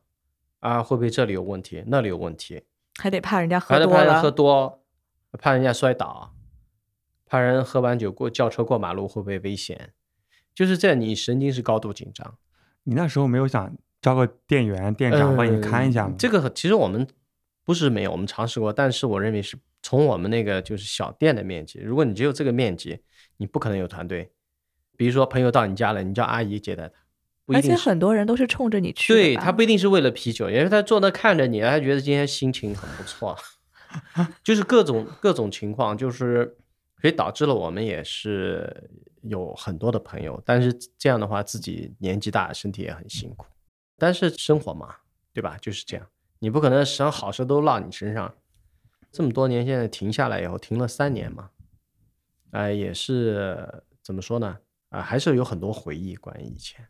[0.61, 2.62] 啊，会不会这里有问题，那里有问题，
[2.99, 4.82] 还得怕人家喝怕人喝多，
[5.38, 6.34] 怕人家摔倒，
[7.26, 9.92] 怕人喝完酒过轿车过马路会不会危险，
[10.55, 12.34] 就是在，你神经是高度紧张。
[12.84, 16.14] 你那时候没有想招个店员、店长帮你看一下吗？
[16.14, 17.07] 嗯这个其实我们
[17.69, 22.99] 不是没有，我们尝试过，但是我认为是从我们那个就是小店的面积，如果你只有这个面积，
[23.37, 24.33] 你不可能有团队。
[24.97, 26.95] 比如说朋友到你家了，你叫阿姨接待他，
[27.45, 27.75] 不一而且。
[27.75, 33.37] 很多人都是冲着你去的对他不一定是为了啤酒，因为他坐那看着你，他觉得今天心情很不错，
[34.43, 36.57] 就是各种各种情况，就是
[37.03, 38.91] 所以导致了我们也是
[39.21, 43.45] 有很多的朋友，但是这样的话自己年纪大，身体也很辛苦，
[43.99, 44.95] 但是生活嘛，
[45.35, 45.59] 对吧？
[45.61, 46.07] 就是这样，
[46.39, 48.34] 你不可能什么好事都落你身上。
[49.11, 51.51] 这么多年，现在停下来以后，停了三年嘛，
[52.51, 54.59] 哎、也是怎么说呢？
[54.91, 56.86] 啊、还是有很多回忆关于以前。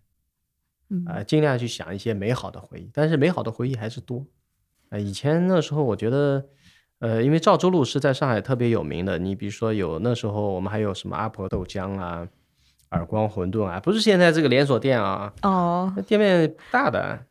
[0.91, 4.27] 嗯啊、尽量去想一些美好的回忆，但是美好的回忆还是多。
[4.89, 6.47] 啊，以前那时候我觉得，
[7.01, 12.27] 呃，因为赵州路是在上海特别有名的，你比如说有那时候我们还有什么阿婆豆浆啊、
[12.93, 17.27] 耳光馄饨啊，不是现在这个连锁店啊，哦，那店面大的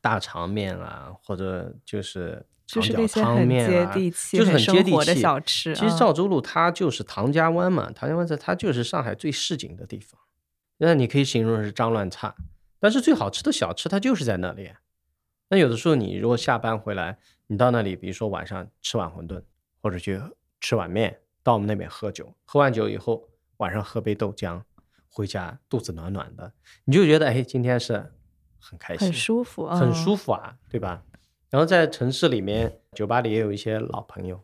[0.00, 5.74] 大肠面啊，或者就是就是长角那些很汤面啊，接地气、就是很接地气的小吃。
[5.74, 10.20] 其实嗯赵州路它就是唐家湾嘛，唐家湾在它就是上海最市井的地方，
[10.78, 12.34] 那你可以形容是脏乱差，
[12.78, 14.70] 但是最好吃的小吃它就是在那里。
[15.48, 19.42] 那有的时候你如果下班回来，你到那里，比如说晚上吃碗馄饨，
[19.82, 20.22] 或者去
[20.60, 24.62] 吃碗面，到我们那边喝酒，喝完酒以后晚上喝杯豆浆，
[25.08, 26.52] 回家肚子暖暖的，
[26.84, 28.12] 你就觉得哎，今天是
[28.60, 30.32] 很开心，很舒服，很舒服。
[30.32, 31.02] 啊，对吧？
[31.48, 34.40] 然后在城市里面，酒吧里也有一些老朋友，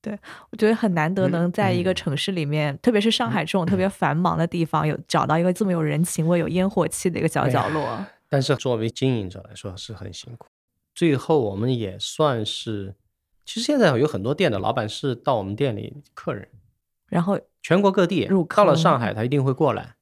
[0.00, 0.16] 对
[0.50, 8.06] 我觉得很难得嗯能在一个嗯城市里面，特别是上海这种特别繁忙的地方，有找到一个这么有人情味、有烟火气的一个小角落。
[8.28, 10.46] 但是作为经营者来说是很辛苦。
[10.94, 12.94] 最后我们也算是，
[13.44, 16.48] 其实现在有很多店的老板是到我们店里客人，
[17.08, 19.96] 然后全国各地入到了上海他一定会过来。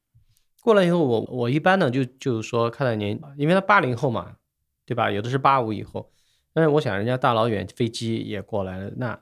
[0.67, 4.37] 过来以后，我我一般呢就就是说看到年，因为他八零后嘛，
[4.85, 5.09] 对吧？
[5.13, 6.11] 有的是八五以后，
[6.53, 9.17] 但是我想人家大老远飞机也过来了，那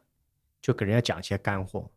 [0.62, 1.90] 就给人家讲一些干货。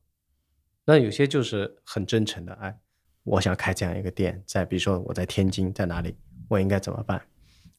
[0.83, 2.77] 那有些就是很真诚的，哎，
[3.23, 6.17] 我想开这样一个店，在比如说我在天津，在哪里，
[6.49, 7.25] 我应该怎么办？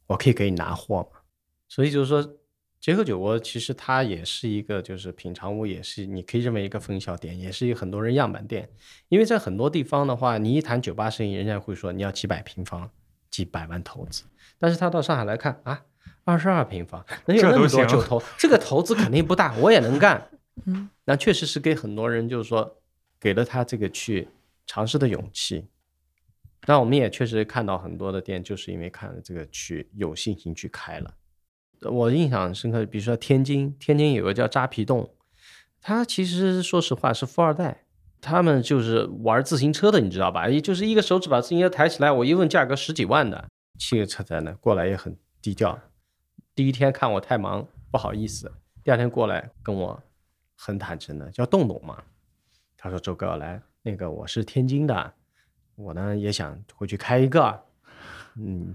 [0.07, 1.21] 我可以给你拿货吗？
[1.69, 2.35] 所以就是说，
[2.81, 8.71] 结合酒窝其实它也是一个，就是品尝屋，也是你可以认为一个分销店，也是一个很多人样板店。
[9.09, 12.89] 因为在很多地方的话，你一谈酒吧生意，人家会说你要几百平方、
[13.31, 14.23] 几百万投资，
[14.59, 15.83] 但是他到上海来看啊，
[16.25, 20.31] 二十二平方，能有那么多酒投，这个投资肯定不大，我也能干。
[20.67, 22.81] 嗯， 那确实是给很多人就是说
[23.19, 24.29] 给了他这个去
[24.67, 25.67] 尝试的勇气。
[26.67, 31.15] 那我们也确实看到很多的店，就是因为看了这个去有信心去开了。
[31.83, 35.15] 我印象深刻，比如说天津，天津有个叫扎皮洞，
[35.81, 37.85] 他其实说实话是富二代，
[38.21, 40.49] 他们就是玩自行车的，你知道吧？
[40.49, 43.49] 也就是一个手指把自行车抬起来，我一问价格十几万的，
[43.79, 45.79] 骑个车在那过来也很低调。
[46.55, 48.53] 第一天看我太忙，不好意思，
[48.83, 50.03] 第二天过来跟我
[50.57, 52.03] 很坦诚的叫洞洞嘛，
[52.77, 55.13] 他说周哥来，那个我是天津的，
[55.77, 57.63] 我呢也想回去开一个，
[58.35, 58.75] 嗯，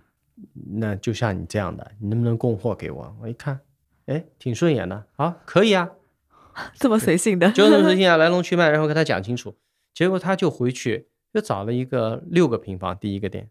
[0.75, 3.15] 那就像你这样的，你能不能供货给我？
[3.21, 3.59] 我一看，
[4.05, 5.89] 哎，挺顺眼的，好，可以啊，
[6.75, 9.55] 这么随性的，就这么随性啊， 来龙去脉，然后跟他讲清楚。
[9.93, 13.49] 结果他就回去就找了一个六个平方第一个店，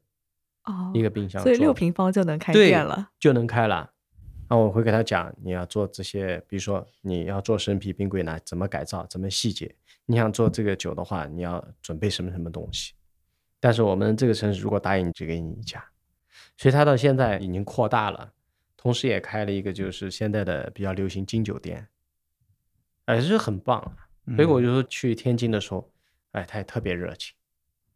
[0.64, 3.10] 哦，一个冰箱做所以六平方就能开店了。
[3.18, 3.90] 就能开了。
[4.48, 9.74] 那我会给他讲，你要做这些，比如说你要做生啤冰柜呢，怎么改造，怎么细节。
[10.04, 12.92] 你想做这个酒的话，你要准备什么什么东西。
[13.60, 15.82] 但是我们这个城市如果答应，只给你一家，
[16.62, 18.34] 所以他到现在已经扩大了，
[18.76, 21.88] 同时也开了一个就是现在的比较流行金酒店，
[23.06, 23.96] 哎，这很棒。
[24.36, 25.92] 所以我嗯就说去天津的时候，
[26.30, 27.34] 哎，他也特别热情。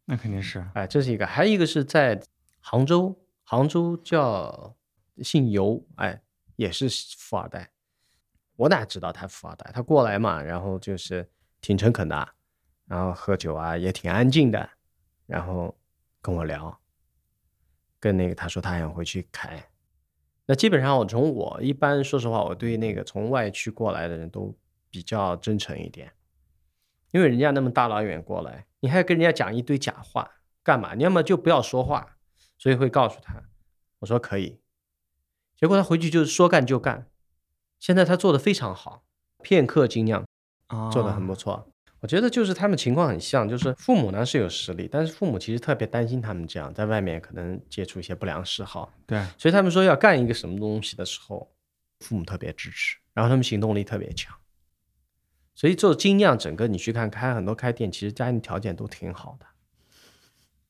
[0.03, 2.21] 那肯定是哎，这是一个，还有一个是在
[2.59, 4.75] 杭州，杭州叫
[5.23, 6.21] 姓尤，哎，
[6.57, 7.71] 也是富二代。
[8.57, 9.71] 我哪知道他富二代？
[9.73, 11.25] 他过来嘛，然后就是
[11.61, 12.27] 挺诚恳的，
[12.85, 14.69] 然后喝酒啊也挺安静的，
[15.25, 15.73] 然后
[16.21, 16.77] 跟我聊，
[17.99, 19.69] 跟那个他说他想回去开。
[20.45, 24.57] 那基本上我从我一般说实话，我对那个从外区过来的人都
[24.89, 26.13] 比较真诚一点，
[27.11, 30.31] 因为人家那么大老远过来，你还跟人家讲一堆假话
[30.63, 30.95] 干嘛？
[30.95, 32.17] 你要么就不要说话，
[32.57, 33.43] 所以会告诉他，
[33.99, 34.59] 我说可以，
[35.55, 37.09] 结果他回去就是说干就干，
[37.79, 39.03] 现在他做的非常好，
[39.43, 40.25] 片刻精酿
[40.91, 41.69] 做的很不错。
[41.99, 51.51] 我觉得就是他们情况很像，就是父母呢是有实力，但是父母其实特别担心他们这样在外面可能接触一些不良嗜好，对，所以他们说要干一个什么东西的时候，
[51.99, 54.35] 父母特别支持，然后他们行动力特别强。
[55.55, 59.47] 所以做精酿，整个你去看开很多开店，其实家庭条件都挺好的，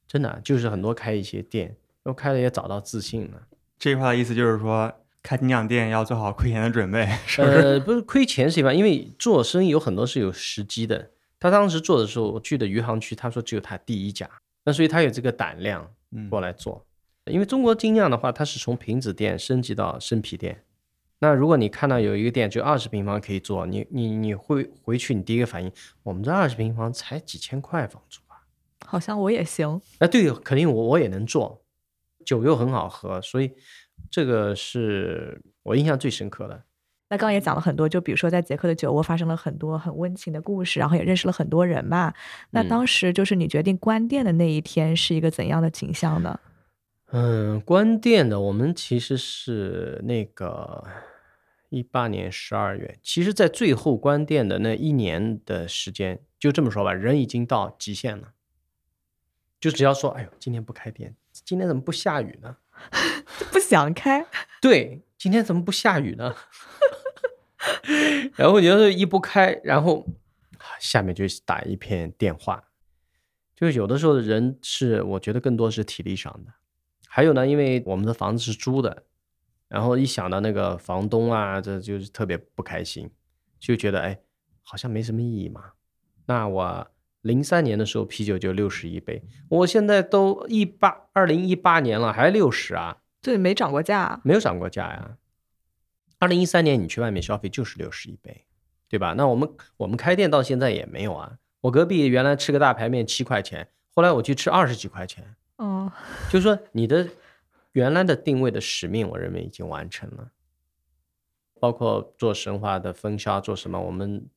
[0.08, 3.42] 真的就是很多开一些店，然后开了也找到自信了。
[3.78, 4.90] 这句话的意思就是说，
[5.22, 7.58] 开精酿店要做好亏钱的准备，是不是？
[7.58, 11.12] 呃，不是亏钱是一般，因为做生意有很多是有时机的。
[11.40, 14.30] 他当时做的时候，我去的余杭区，他说只有他第一家，
[14.64, 16.86] 那所以他有这个胆量嗯过来做。
[17.26, 20.64] 因为中国精酿的话，它是从瓶子店升级到生啤店。
[21.20, 25.70] 那如果你看到有一个店就二十平方可以做，你你你会回去，你第一个反应，
[26.04, 28.48] 我们这二十平方才几千块房租吧？
[28.86, 29.82] 好像我也行。
[30.00, 31.62] 那对，肯定我我也能做，
[32.24, 33.52] 酒又很好喝，所以
[34.10, 36.64] 这个是我印象最深刻的。
[37.10, 42.14] 那刚刚也讲了很多，就比如说在捷克的酒窝发生了很多很温情的故事，然后也认识了很多人嘛。
[42.52, 46.40] 那嗯当时就是你决定关店的那一天是一个怎样的景象呢？
[47.12, 50.84] 嗯，关店的我们其实是那个
[51.70, 58.34] 一八年十二月，其实，在最后关店的那一年的时间，就这么说吧，人已经到极限了。
[59.62, 62.58] 就只要说，哎呦，今天不开店，今天怎么不下雨呢？
[63.52, 64.26] 不想开，
[64.62, 66.36] 对，今天怎么不下雨呢？
[68.36, 70.06] 然后你要是一不开，然后
[70.80, 72.64] 下面就打一片电话，
[73.56, 76.54] 就是有的时候人是我觉得更多是体力上的，
[77.08, 79.04] 还有呢，因为我们的房子是租的，
[79.68, 83.10] 然后一想到那个房东啊，这就是特别不开心，
[83.60, 84.20] 就觉得哎，
[84.64, 85.72] 好像没什么意义嘛。
[86.26, 86.88] 那我
[87.22, 92.98] 零三年的时候啤酒就六十一杯，我现在都一八二零一八年了，还六十啊。
[93.22, 94.22] 对，没涨过价。
[94.24, 95.18] 没有涨过价呀。
[96.20, 98.46] 二零一三年你去外面消费就是六十一杯，
[98.88, 99.14] 对吧？
[99.14, 101.38] 那我们我们开店到现在也没有啊。
[101.62, 105.92] 我隔壁原来吃个大排面七块钱，后来我去吃二十几块钱，哦，
[106.30, 107.08] 就是说你的
[107.74, 110.32] 原来的定位的使命，我认为已经完成了。
[111.60, 114.30] 包括做神话的分销，做什么，我们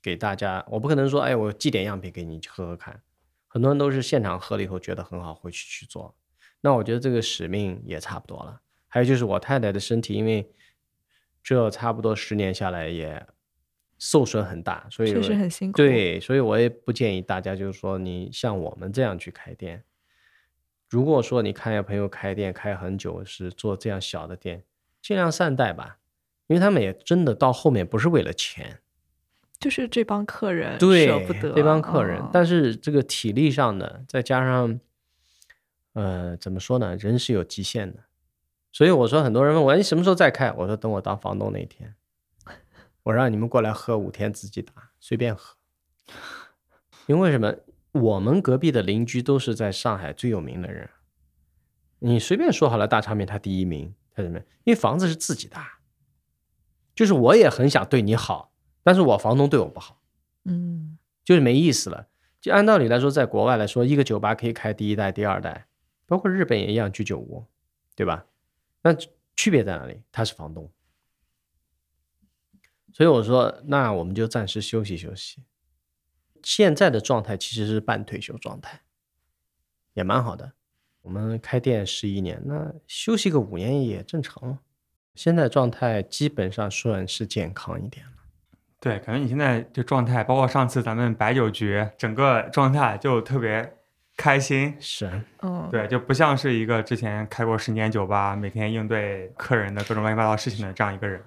[0.00, 3.02] 给大家，我不可能说，哎，我寄点样品给你喝喝看。
[3.48, 6.14] 很多人都是现场喝了以后觉得很好，回去去做。
[6.60, 8.60] 那我觉得这个使命也差不多了。
[8.86, 10.48] 还有就是我太太的身体，因为
[11.42, 13.26] 这差不多十年下来也
[13.98, 19.84] 受损很大，所以确实很辛苦。，对，所以我也不建议大家，就是说你像我们这样去开店。
[20.88, 24.64] 如果说你看见朋友开店开很久，是做这样小的店，
[25.00, 25.98] 尽量善待吧，
[26.48, 28.80] 因为他们也真的到后面不是为了钱，
[29.60, 34.80] 就是这帮客人对舍不得这帮客人，嗯但是这个体力上的，再加上，
[35.92, 38.02] 呃，怎么说呢，人是有极限的，
[38.72, 40.52] 所以我说很多人问我，哎，你什么时候再开？
[40.52, 41.94] 我说等我当房东那天，
[43.04, 45.56] 我让你们过来喝五天自己打，随便喝。
[47.06, 47.54] 因为什么？
[47.92, 50.88] 我们隔壁的邻居都是在上海最有名的人，
[51.98, 54.38] 你随便说好了，大场面他第一名，他怎么？
[54.62, 55.56] 因为房子是自己的，
[56.94, 58.52] 就是我也很想对你好，
[58.84, 60.00] 但是我房东对我不好，
[60.44, 62.06] 嗯就是没意思了。
[62.40, 65.66] 就按道理来说，在国外来说，一个酒吧可以开第一代、第二代，
[66.06, 67.44] 包括日本也一样居酒屋，
[67.96, 68.24] 对吧？
[68.82, 68.94] 那
[69.36, 70.02] 区别在哪里？
[70.10, 70.70] 他是房东，
[72.92, 75.42] 所以我说，那我们就暂时休息休息。
[76.42, 78.80] 现在的状态其实是半退休状态，
[79.92, 80.52] 也蛮好的。
[81.02, 84.58] 我们开店十一年，那休息个五年也正常。
[85.14, 88.12] 现在状态基本上算是健康一点了。
[88.78, 93.78] 对，感觉你现在这状态，包括上次咱们白酒局，整个状态就特别
[94.20, 94.74] 开心。
[94.78, 95.10] 是，
[95.40, 101.18] 嗯，对，就不像是一个之前开过十年酒吧，每天应对客人的各种乱七八糟事情的这样一个人。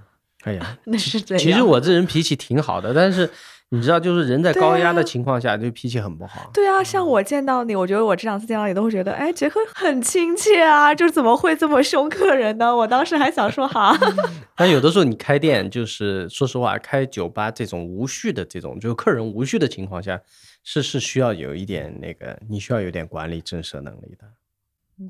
[0.44, 1.44] 哎呀， 那是这样？
[1.44, 3.28] 其实我这人脾气挺好的，但是
[3.70, 6.52] 你知道，就是人在高压的情况下，就脾气很不好。
[6.54, 12.76] 对啊，像我见到你，我觉得我这两次见到你都会觉得，哎，杰克很亲切啊，就怎么会这么凶客人呢？
[12.76, 13.98] 我当时还想说，哈，
[14.56, 20.20] 但有的时候你开店，就是说实话，开酒吧这种无序的这种，就是客人无序的情况下，
[20.64, 24.26] 是是需要有一点那个，你需要有点管理震慑能力的。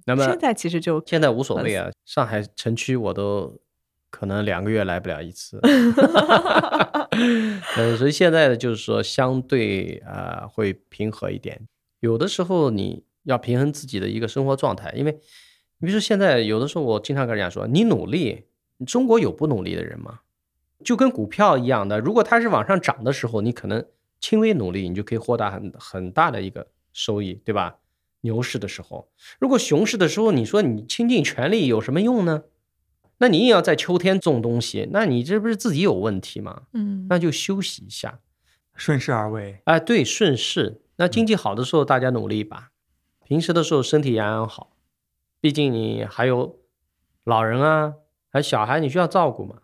[0.06, 3.60] 那么现在其实就现在无所谓啊，上海城区我都
[4.10, 5.60] 可能两个月来不了一次。
[7.78, 11.68] 嗯，所以现在的就是说，相对啊、呃会平和一点。
[12.00, 15.12] 有的时候你要平衡自己的一个生活状态，因为
[15.80, 18.46] 你比如说现在有的时候我经常跟人家说，你努力，
[18.88, 20.22] 中国有不努力的人吗？
[20.84, 23.86] 就跟股票一样的，如果它是往上涨的时候，你可能
[24.24, 27.80] 轻微努力，你就可以获得很很大的一个收益，对吧？
[28.22, 32.44] 牛市的时候，如果熊市的时候，你说你倾尽全力有什么用呢？
[33.18, 36.62] 那你也要在秋天种东西，那你这不是自己有问题吗？
[36.72, 38.22] 嗯，那就休息一下，
[38.76, 40.80] 顺势而为，哎，对，顺势。
[40.96, 42.70] 那经济好的时候，大家努力吧；
[43.26, 44.78] 平时的时候，身体养养好。
[45.42, 46.62] 毕竟你还有
[47.26, 47.96] 老人啊，
[48.30, 49.63] 还有小孩，你需要照顾嘛。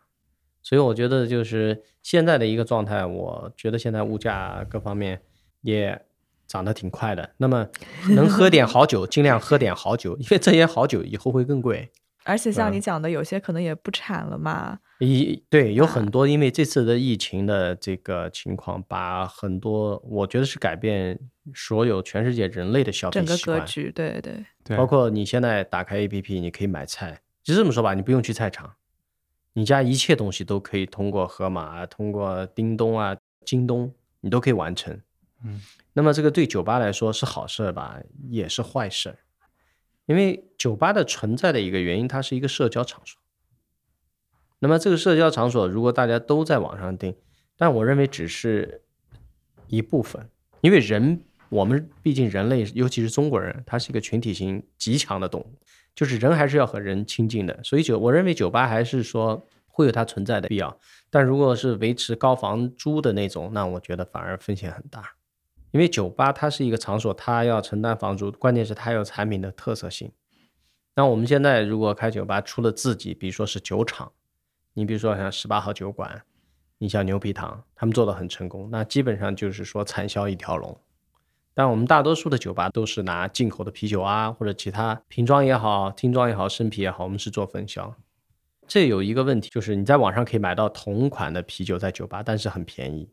[0.62, 5.22] 所以我觉得，就是现在的一个状态，我觉得现在物价各方面
[5.62, 6.00] 也
[6.48, 7.30] 涨得挺快的。
[7.38, 7.68] 那么
[8.10, 11.90] 能喝点好酒，尽量喝点好酒，因为这些好酒以后会更贵。
[12.26, 14.78] 而且像嗯你讲的，有些可能也不产了嘛。
[15.00, 21.18] 一对有啊很多，因为这次的疫情的这个情况，把很多我觉得是改变
[21.56, 28.70] 所有全世界人类的消费整个习惯，格局，对对，对，包括你现在打开 APP，你可以买菜，就这么说吧，你不用去菜场，
[29.54, 35.00] 你家一切东西都可以通过盒马啊、通过叮咚啊、京东，你都可以完成。
[35.44, 35.62] 嗯，
[35.94, 38.00] 那么这个对酒吧来说是好事儿吧，
[38.30, 39.18] 也是坏事儿，
[40.06, 43.20] 因为酒吧的存在的一个原因，它是一个社交场所。
[44.60, 47.16] 那么这个社交场所，如果大家都在网上订，
[47.58, 48.84] 但我认为只是
[49.68, 55.54] 一部分，因为人，我们毕竟人类，尤其是中国人，他是一个群体性极强的动物，
[56.00, 60.80] 就是人还是要和人亲近的，所以酒，我认为酒吧还是说会有它存在的必要。
[61.10, 65.04] 但如果是维持高房租的那种，那我觉得反而风险很大，
[65.72, 70.10] 因为酒吧它是一个场所，它要承担房租，关键是它有产品的特色性。
[70.96, 74.10] 那我们现在如果开酒吧，除了自己，比如说是酒厂，
[74.76, 76.22] 你比如说像十八号酒馆，
[76.78, 80.80] 你像牛皮糖，他们做的很成功，那基本上就是说产销一条龙。
[81.60, 87.94] 但我们大多数的酒吧都是拿进口的啤酒啊，或者其他瓶装也好、听装也好、生啤也好，我们是做分销。
[88.66, 93.12] 这有一个问题，就是你在网上可以买到同款的啤酒在酒吧，但是很便宜。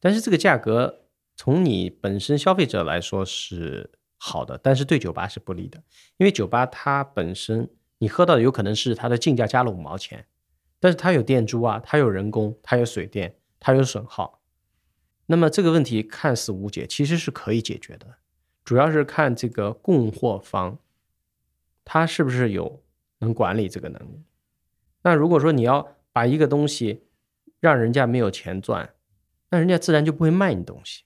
[0.00, 1.02] 但是这个价格
[1.36, 5.80] 从你本身消费者来说是好的，但是对酒吧是不利的，
[6.16, 10.26] 因为酒吧它本身你喝到的有可能是它的进价加了五毛钱，
[10.80, 14.41] 但是它有店租啊，它有人工，它有水电，它有损耗。
[15.26, 18.16] 那么这个问题看似无解，其实是可以解决的，
[18.64, 20.78] 主要是看这个供货方，
[21.84, 22.82] 他是不是有
[23.18, 24.22] 能管理这个能力。
[25.02, 27.04] 那如果说你要把一个东西
[27.60, 28.94] 让人家没有钱赚，
[29.50, 31.04] 那人家自然就不会卖你东西。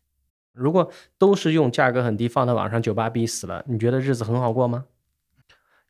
[0.53, 4.87] 如果都是用价格很低放在网上，酒吧逼死了，你觉得日子很好过吗？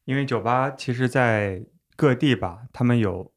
[0.05, 3.33] 因为酒吧其实在各地吧，他们有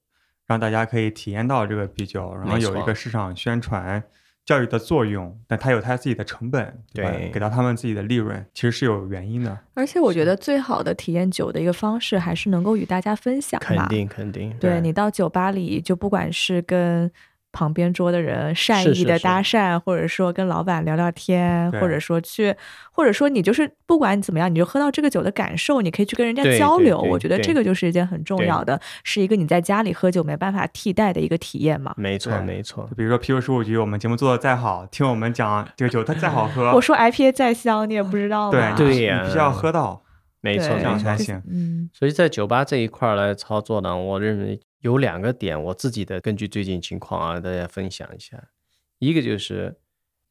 [0.45, 4.03] 让大家可以体验到这个啤酒，然后有一个市场宣传
[4.45, 9.55] 教育的作用，但它有它自己的成本，吧对给到他们自己的利润，其实是有原因的。
[9.75, 13.87] 而且我觉得最好的体验酒的一个方式，还是能够与大家分享嘛。
[13.87, 17.11] 肯定肯定，对你到酒吧里，就不管是跟
[17.51, 22.55] 旁边桌的人善意的是是是搭讪，或者说跟老板聊聊天，或者说去，
[22.91, 26.97] 或者说你就是不管怎么样，你就喝到这个酒的感受，你可以去跟人家交流。
[26.97, 31.93] 对对我觉得这个就是一件很重要的，是一个你在家里喝酒没办法替代的一个体验嘛。
[31.97, 38.76] 没错没错就，比如说啤酒十五局，我们节目做的再好，听我们讲这个酒它再好喝，我说 IPA 再香，你也不知道对吗？
[38.76, 40.03] 对呀你必须要喝到。
[40.41, 40.97] 没错这样。
[40.97, 41.41] 才行。
[41.51, 48.49] 嗯，所以在酒吧这一块儿来操作呢，我认为有两个点，我自己的根据最近情况啊，大家分享一下。
[48.97, 49.80] 一个就是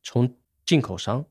[0.03, 1.25] 从进口商，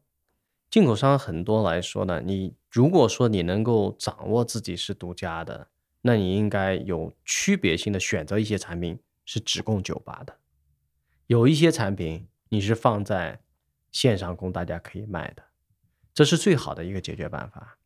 [0.69, 5.67] 进口商很多来说呢，你如果说你能够掌握自己是独家的，
[6.01, 10.37] 那你应该有区别性的选择一些产品是只供酒吧的，
[11.25, 13.41] 有一些产品你是放在
[13.91, 15.43] 线上供大家可以卖的，
[16.13, 17.79] 这是最好的一个解决办法。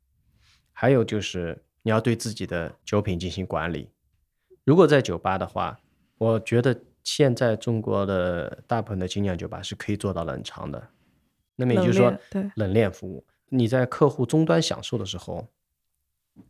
[0.73, 3.89] 还有就是你要对自己的酒品进行管理。
[4.63, 5.79] 如果在酒吧的话，
[6.17, 10.89] 我觉得现在中国的大部分的精酿酒吧是可以做到冷藏的。
[11.55, 15.47] 那么也就是说冷链，对冷链服务，你在客户终端享受的时候，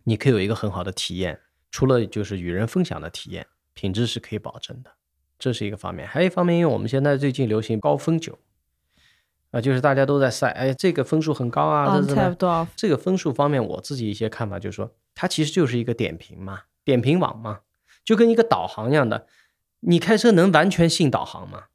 [0.04, 1.40] 你可以有一个很好的体验。
[1.70, 4.92] 除了就是与人分享的体验，品质是可以保证的，
[5.40, 6.06] 这是一个方面。
[6.06, 8.38] 还有一方面，因为我们现在最近流行高分酒，
[9.52, 11.88] 啊、就是大家都在晒，哎，这个分数很高啊？
[12.76, 17.62] 这个分数方面，我自己一些看法就是说，它其实就是一个点评嘛，点评网嘛，
[18.04, 19.28] 就跟一个导航一样的。
[19.82, 21.66] 你开车能完全信导航吗？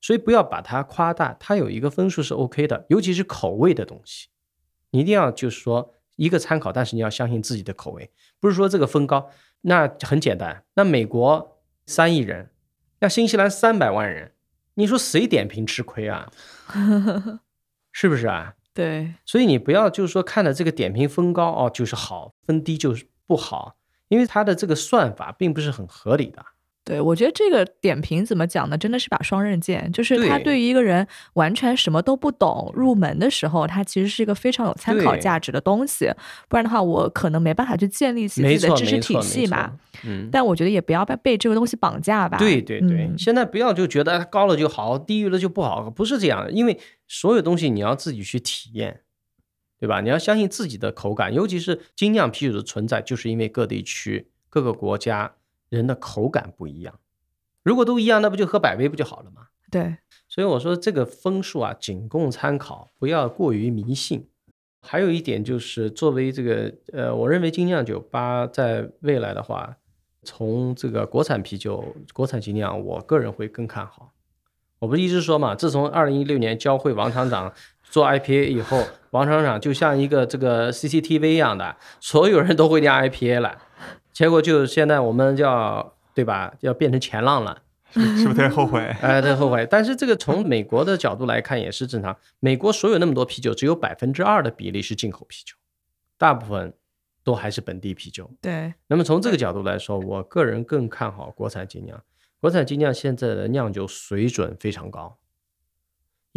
[0.00, 4.28] 所以不要把它夸大，它有一个分数是 OK 的，尤其是口味的东西，
[4.90, 9.30] 你一定要就是说一个参考，但是你要相信自己的口味，不是说这个分高，
[9.62, 10.64] 那很简单。
[10.74, 12.50] 那美国三亿人，
[13.00, 14.34] 那新西兰三百万人，
[14.74, 16.30] 你说谁点评吃亏啊？
[17.90, 18.54] 是不是啊？
[18.72, 23.77] 对，所以你不要就是说看了这个点评分高哦就是好，分低就是不好，
[24.08, 26.44] 因为它的这个算法并不是很合理的。
[26.84, 28.78] 对，我觉得这个点评怎么讲呢？
[28.78, 36.10] 真的是把双刃剑，就是他对对于一个人完全什么都不懂入门的时候，它其实是一个非常有参考价值的东西。
[36.48, 39.72] 不然的话，我可能没办法去建立起自，己的知识，体系没错嘛。。
[40.06, 42.38] 嗯，但我觉得也不要被被这个东西绑架吧。
[42.38, 46.50] 对对对，嗯现在不要就觉得高了就好，低于了就不好，不是这样的。
[46.50, 49.02] 因为所有东西你要自己去体验，
[49.78, 50.00] 对吧？
[50.00, 55.34] 你要相信自己的口感，尤其是精酿啤酒的存在，就是因为各地区、各个国家
[55.68, 56.98] 人的口感不一样。
[57.62, 59.48] 如果都一样，那不就喝百威不就好了吗？
[59.70, 64.28] 对，所以我说这个分数啊，仅供参考，不要过于迷信。
[64.80, 69.76] 还有一点就是，作为这个呃，我认为精酿酒吧在未来的话，
[70.22, 74.12] 从这个国产啤酒、国产精酿，我个人会更看好。
[74.78, 77.52] 我不是一直说嘛，自从二零一六年教会王厂长
[77.90, 83.58] 做 IPA 以后， 王厂长就像一个这个 CCTV 一样的，所有人都会酿 IPA 了。
[84.12, 87.62] 结果就现在我们叫对吧，要变成前浪了。
[87.90, 88.80] 是不是特别后悔？
[89.00, 89.66] 哎，对，后悔。
[89.70, 92.14] 但是这个从美国的角度来看也是正常。
[92.38, 95.54] 美国所有那么多啤酒，只有百分之二的比例是进口啤酒，
[96.18, 96.74] 大部分
[97.24, 98.30] 都还是本地啤酒。
[98.42, 101.98] 对，那么从这个角度来说，我个人更看好国产精酿。
[102.40, 105.16] 国产精酿现在的酿酒水准非常高，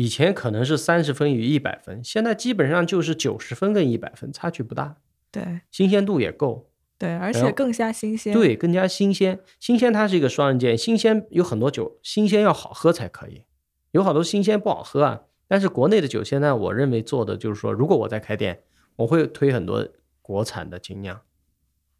[0.01, 4.97] 以前可能是三十分与一百分，现在基本上就是九十分跟一百分，差距不大，
[5.29, 6.71] 对，新鲜度也够。
[6.97, 8.33] 对，而且更加新鲜。
[8.33, 9.39] 对，更加新鲜。
[9.59, 13.43] 新鲜它是一个双刃剑，新鲜有很多酒，新鲜要好喝才可以，
[13.91, 15.21] 有好多新鲜不好喝啊。
[15.47, 18.63] 但是国内的酒现在我认为做的就是说，如果我在开店，
[18.95, 19.87] 我会推很多
[20.23, 21.21] 国产的精酿，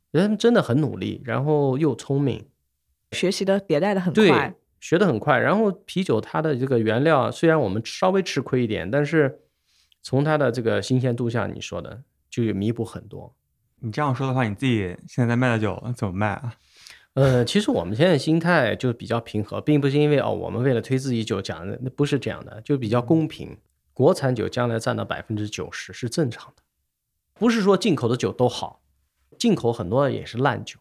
[0.10, 2.48] 人真的很努力，然后又聪明，
[3.11, 5.39] 学习的迭代的很对快。，学得很快。
[5.39, 9.39] 然后啤酒它的这个原料虽然我们稍微吃亏一点，但是
[10.01, 13.33] 从它的这个新鲜度上，你说的就有弥补很多。
[13.79, 16.55] 你这样说的话，你自己现在在卖的酒怎么卖啊？
[17.13, 23.57] 呃，其实我们现在心态就比较平和，并不是因为哦，我们为了推自己酒讲的，那不是这样的，就比较公平。
[23.93, 26.63] 国产酒将来占到百分之九十是正常的，
[27.33, 28.81] 不是说进口的酒都好，
[29.37, 30.79] 进口很多也是烂酒。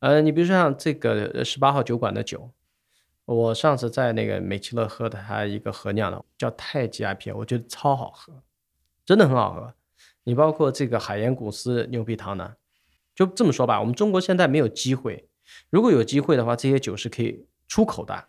[0.00, 2.50] 呃，你比如说像这个十八号酒馆的酒，
[3.34, 8.42] 我上次在那个美其乐喝的它一个合酿的叫太极 IPA，我觉得超好喝，
[9.06, 9.72] 真的很好喝。
[10.24, 12.54] 你包括这个海盐古斯牛皮糖呢，
[13.14, 15.28] 就这么说吧，我们中国现在没有机会。
[15.70, 18.24] 如果有机会的话，这些酒是可以出口的，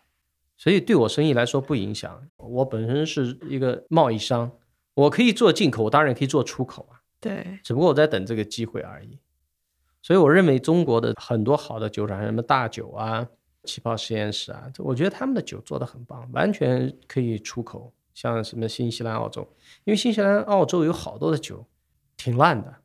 [0.56, 2.28] 所以对我生意来说不影响。
[2.36, 4.52] 我本身是一个贸易商，
[4.94, 9.18] 我可以做进口，我当然可以做出口啊，对，只不过我在等这个机会而已。
[10.00, 13.28] 所以我认为中国的很多好的酒厂，什么大酒啊、
[13.64, 17.92] 气泡实验室啊，我觉得他们的酒做的很棒，完全可以出口。
[18.14, 19.40] 像什么新西兰、澳洲，
[19.84, 21.64] 因为新西兰、澳洲有好多的酒
[22.14, 22.76] 挺烂的，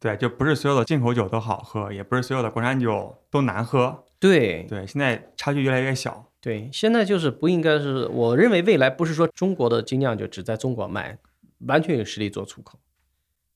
[0.00, 4.04] 对，就不是所有的进口酒都好喝，也不是所有的国产酒都难喝。
[4.18, 6.32] 对对，现在差距越来越小。
[6.40, 11.16] 对，现在就是不应该是，我认为未来不是说中国的精酿酒只在中国卖，
[11.68, 12.80] 完全有实力做出口，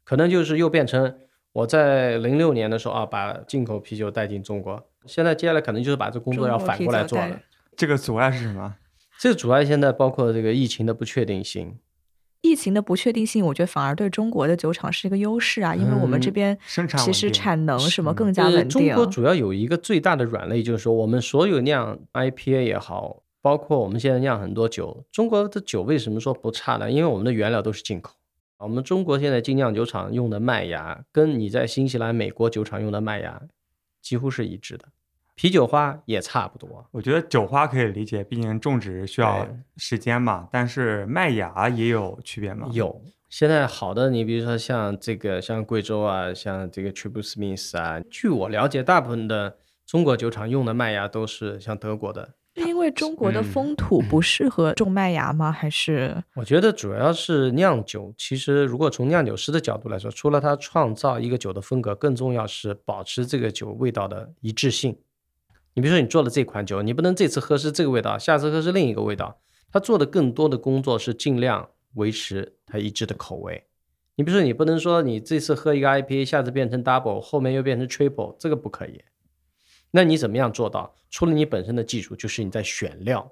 [0.04, 1.18] 可能就是又变成
[1.50, 7.40] 我在零六年的时候啊，把进口啤酒带进中国，现在接下来可能就是把这工作要反过来做了。
[7.76, 8.76] 这个阻碍是什么？
[9.18, 11.78] 这个阻碍现在包括这个疫情的不确定性，
[12.42, 18.68] 疫情的不确定性，我觉得反而对中国的酒厂是一个优势啊，因为我们这嗯边生产其实产能什么更加稳定。
[18.68, 26.90] 中国主要有一个最大的软肋，就是说我们所有酿 IPA 也好，包括我们现在酿很多酒，中国的酒为什么说不差呢？
[26.90, 28.14] 因为我们的原料都是进口。
[28.58, 33.42] 我们中国现在精酿酒厂用的麦芽，跟你在新西兰、美国酒厂用的麦芽
[34.00, 34.86] 几乎是一致的，
[35.36, 36.84] 啤酒花也差不多。
[36.90, 39.46] 我觉得酒花可以理解，毕竟种植需要
[39.76, 40.48] 时间嘛。
[40.50, 42.66] 但是麦芽也有区别吗？。
[42.72, 52.30] 有，现在好的，你比如说像这个，像贵州啊，像这个 Triple Smith 啊，据我了解，大部分的中国酒厂用的麦芽都是像德国的。
[52.54, 55.52] 是因为中国的嗯风土不适合种麦芽吗？
[55.52, 64.96] 还是 我觉得主要是酿酒，其实如果从酿酒师的角度来说，除了他创造一个酒的风格，更重要是保持这个酒味道的一致性。
[65.76, 69.42] 你比如说，你做了这款酒，你不能这次喝是这个味道，下次喝是另一个味道。
[69.70, 73.62] 他做的更多的工作是尽量维持它一致的口味。
[74.14, 79.04] 你比如说，你不能说你这次喝一个 IPA，下次变成 double，后面又变成 triple，这个不可以。
[79.90, 80.94] 那你怎么样做到？
[81.10, 83.30] 除了你本身的技术，就是你在选料。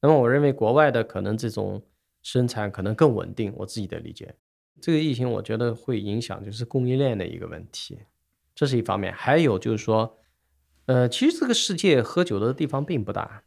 [0.00, 1.82] 那么我认为国外的可能这种
[2.22, 4.34] 生产可能更稳定，我自己的理解。
[4.80, 7.98] 这个疫情我觉得会影响就是供应链的一个问题，
[8.54, 9.12] 这是一方面。
[9.12, 10.16] 还有就是说，
[10.86, 13.44] 呃，其实这个世界喝酒的地方并不大，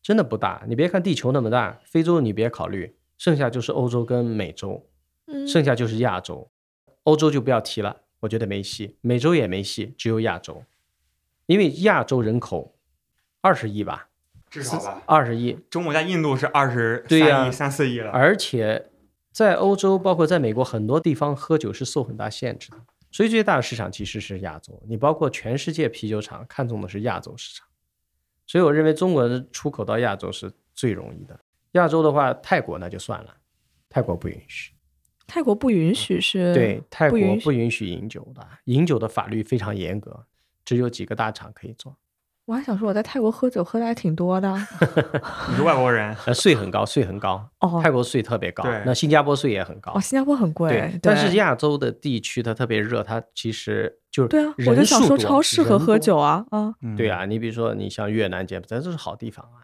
[0.00, 0.64] 真的不大。
[0.68, 4.88] 你别看地球那么大，非洲你别考虑，剩下就是欧洲跟美洲，
[5.26, 6.50] 嗯剩下就是亚洲。
[7.04, 8.96] 欧洲就不要提了，我觉得没戏。
[9.00, 10.64] 美洲也没戏，只有亚洲，
[11.46, 12.76] 因为亚洲人口
[13.40, 14.08] 二十亿吧，
[14.48, 15.02] 至少吧。
[15.06, 18.12] 二十亿，中国在印度是二十对呀三亿、三四亿了。
[18.12, 18.90] 而且
[19.32, 22.76] 在欧洲，包括在美国，很多地方喝酒是受很大限制的，
[23.12, 24.82] 所以最大的市场其实是亚洲。
[24.88, 27.68] 你包括全世界啤酒厂看中的是亚洲市场，
[28.46, 31.38] 所以我认为中国的出口到亚洲是最容易的。
[31.72, 33.36] 亚洲的话，泰国那就算了，
[33.88, 34.72] 泰国不允许。
[35.26, 36.52] 泰国不允许是？
[36.52, 40.26] 对，泰国不允许不允许饮酒的，饮酒的法律非常严格，
[40.64, 41.96] 只有几个大厂可以做。
[42.44, 44.52] 我还想说我在泰国喝酒喝的还挺多的。
[45.50, 50.00] 你是外国人， 呃，税很高，税很高，哦泰国税特别高对，那新加坡税也很高哦，。
[50.00, 56.74] 新加坡很贵，对，但是亚洲的地区它特别热，它其实就是对啊，我就想说超适合喝酒啊啊！
[56.82, 59.62] 嗯对，啊，你比如说你像越南、柬埔寨，这是好地方啊。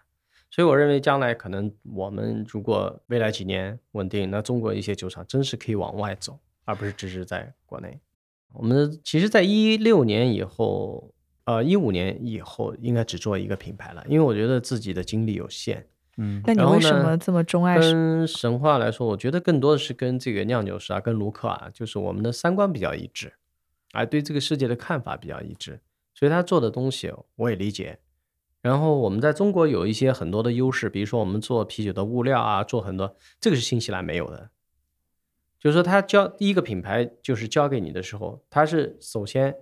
[0.50, 8.00] 所以我认为将来可能我们如果未来几年稳定，那中国一些酒厂真是可以往外走，而不是只是在国内。
[8.54, 11.12] 我们其实，在一六年以后，
[11.48, 15.86] 呃，一五年以后应该只做一个品牌了，因为我觉得自己的精力有限。
[16.18, 17.78] 嗯，那你为什么这么钟爱？
[17.78, 23.32] 跟神话来说，我觉得更多的是跟这个酿酒师啊，跟卢克啊，就是我们的三观比较一致，
[23.92, 25.80] 啊，对这个世界的看法比较一致，
[26.14, 27.98] 所以他做的东西我也理解。
[28.60, 34.50] 然后我们在中国有一些很多的优势，比如说我们做啤酒的物料啊，做很多，这个是新西兰没有的。
[35.58, 39.56] 就是说，他交第一个品牌就是交给你的时候，他是首先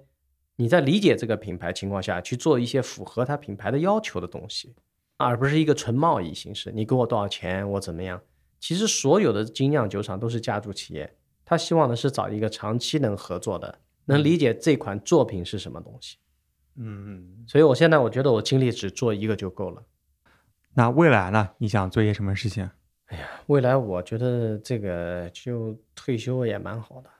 [0.56, 4.74] 你在理解这个品牌情况下去做一些符合他品牌的要求的东西，
[5.18, 6.72] 而不是一个纯贸易形式。
[6.72, 8.20] 你给我多少钱，我怎么样？
[8.58, 11.14] 其实所有的精酿酒厂都是家族企业，
[11.44, 16.16] 他希望的是找一个长期能合作的，能理解这款作品是什么东西。
[16.76, 19.82] 嗯，所以我现在我觉得我精力只做一个就够了。
[20.74, 21.50] 那未来呢？
[21.58, 22.68] 你想做些什么事情？
[23.06, 27.10] 哎呀未来我觉得这个就退休也蛮好的，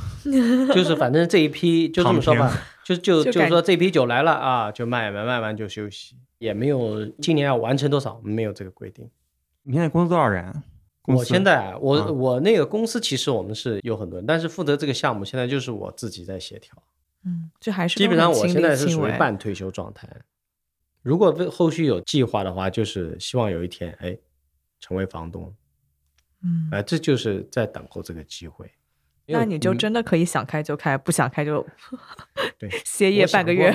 [0.74, 2.52] 就是反正这一批就这么说吧，
[2.84, 9.08] 就就就是说这批酒来了啊，就卖完卖完就休息，也没有今年要完成多少，没有这个规定。
[9.64, 10.62] 你现在公司多少人？
[11.06, 16.80] 我现在啊，我、啊我那个公司其实我们是有很多人，但是负责这个项目现在就是我自己在协调。
[17.24, 20.08] 嗯，就还是基本上我现在是属于半退休状态。
[21.02, 24.16] 如果为后续有计划的话，就是希望有一天哎
[24.78, 25.52] 成为房东，
[26.44, 28.70] 嗯，哎、这就是在等候这个机会。
[29.32, 31.66] 那你就嗯真的可以想开就开，不想开就
[32.58, 33.72] 对 歇业半个月。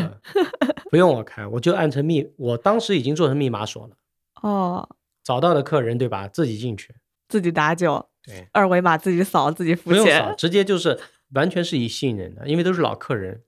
[0.89, 3.95] 不用我开，我就按成密，我当时已经做成密码锁了，
[4.41, 4.89] 哦，
[5.23, 6.95] 找到的客人对吧，自己进去，
[7.27, 10.97] 自己打酒，对，二维码自己扫，自己付钱不用扫，直接就是
[11.33, 13.41] 完全是以信任的，因为都是老客人，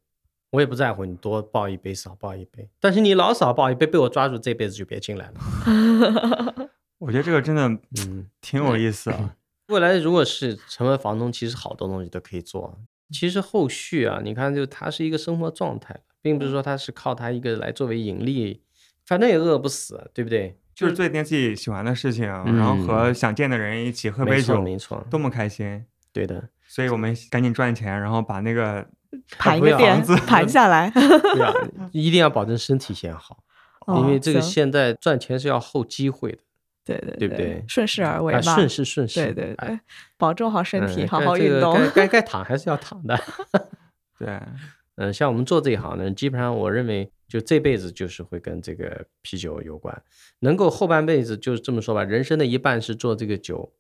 [0.52, 6.69] 我也不在乎你多报一杯少报一杯，但是你老少报一杯，被我抓住，这辈子就别进来了。
[6.98, 7.65] 我觉得这个真的
[8.06, 9.36] 嗯，挺有意思啊。
[9.70, 12.80] 未来如果是成为房东，其实好多东西都可以做。
[13.12, 18.62] 其实后续啊，你看，就它是一个生活状态，并不是说它是靠它一个来作为盈利，
[19.06, 20.58] 反正也饿不死，对不对？
[20.76, 25.86] 就是做一件自己喜欢的事情，然后和想见的人一起喝杯没错，酒，没错，多么开心。
[26.12, 26.50] 对的。
[26.68, 28.88] 所以我们赶紧赚钱，然后把那个
[29.38, 30.90] 盘一个店房子，盘下来。
[30.94, 31.54] 对啊，
[31.91, 33.44] 一定要保证身体先好，
[33.88, 36.40] 因为哦这个现在赚钱是要后机会的。
[36.90, 38.56] 对对对不对顺势而为啊，嘛。
[38.56, 39.80] 顺势顺势，对对哎对，
[40.18, 41.76] 保重好身体，嗯好好运动。
[41.76, 43.20] 该 该该躺还是要躺的。
[44.20, 44.40] 对，
[44.95, 50.02] 嗯，像我们做这一行呢，基本上我认为就这辈子就是会跟这个啤酒有关，
[50.40, 53.72] 能够后半辈子就是这么说吧，人生的一半是做这个酒，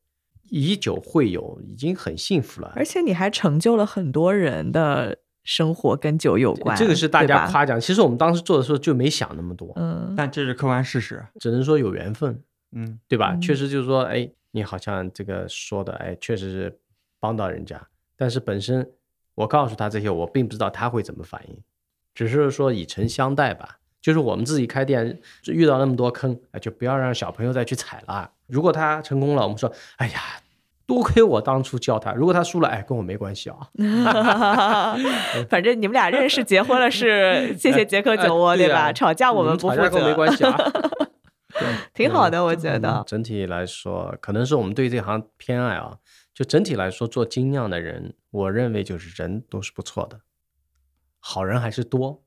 [0.49, 2.71] 以酒会友，已经很幸福了。
[2.75, 7.25] 而且你还成就了很多人的生活跟酒有关，这个是大。
[7.25, 11.25] 家夸奖，其实我们当时做的时候就没想那么多，嗯，但这是客观事实。
[11.39, 13.33] 只能说有缘分，嗯，对吧？
[13.33, 16.79] 嗯确实就是说，哎，你好像这个说的，哎，确实是
[17.19, 17.81] 帮到人家，
[18.17, 18.89] 但是本身
[19.35, 21.57] 我告诉他这些，我并不知道他会怎么反应，
[22.13, 23.77] 只是说以诚相待吧。
[24.01, 28.31] 就是我们自己开店遇到那么多坑，哎，就不要让小朋友再去踩了。
[28.47, 30.21] 如果他成功了，我们说，哎呀，
[30.85, 33.57] 多亏我当初教他；如果他输了，哎，跟我没关系啊。
[35.49, 38.79] 反正你们俩认识结婚了是谢谢杰克酒窝哎对吧？
[38.87, 40.57] 啊吵架我们不负吵架跟我没责，关系啊。
[41.93, 43.03] 挺好的，我觉嗯得。
[43.07, 45.97] 整体来说，可能是我们对这行偏爱啊。
[46.33, 50.21] 就整体来说，做精酿的人，我认为就是人都是不错的，
[51.19, 52.23] 好人还是多，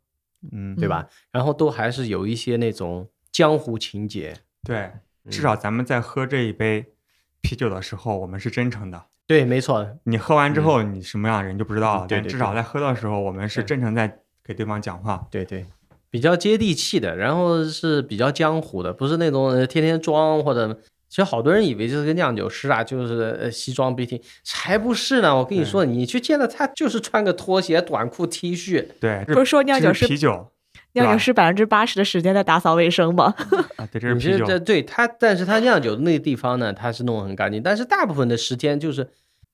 [0.51, 1.09] 嗯，对吧？
[1.31, 4.37] 然后都还是有一些那种江湖情节。
[4.63, 4.93] 对，
[5.31, 6.93] 至嗯少咱们在喝这一杯
[7.41, 9.07] 啤酒的时候，我们是真诚的。
[9.27, 12.07] 对，没错，你喝完之后，你什么样的人就不知道了。
[12.07, 15.27] 嗯对至少在喝的时候，我们是真诚在给对方讲话。
[15.31, 15.67] 对对，
[16.13, 20.79] 比较接地气的，然后是比较江湖的，不是那种呃天天装或者。
[21.09, 25.37] 其实好多人以为就是个酿酒师啊，就是呃西装笔挺，才不是呢！
[25.37, 30.51] 我跟你说，你去见了他，就是穿个拖鞋、短裤、T 恤，对，不是说酿酒师啤酒
[30.93, 33.35] 酿酒师百分之八十的时间在打扫卫生吗？
[33.77, 34.47] 啊，对，这是啤酒。
[34.47, 39.07] 这对他，但是他酿酒的那个地方呢，他是弄得很干净，但是大部分的时间就是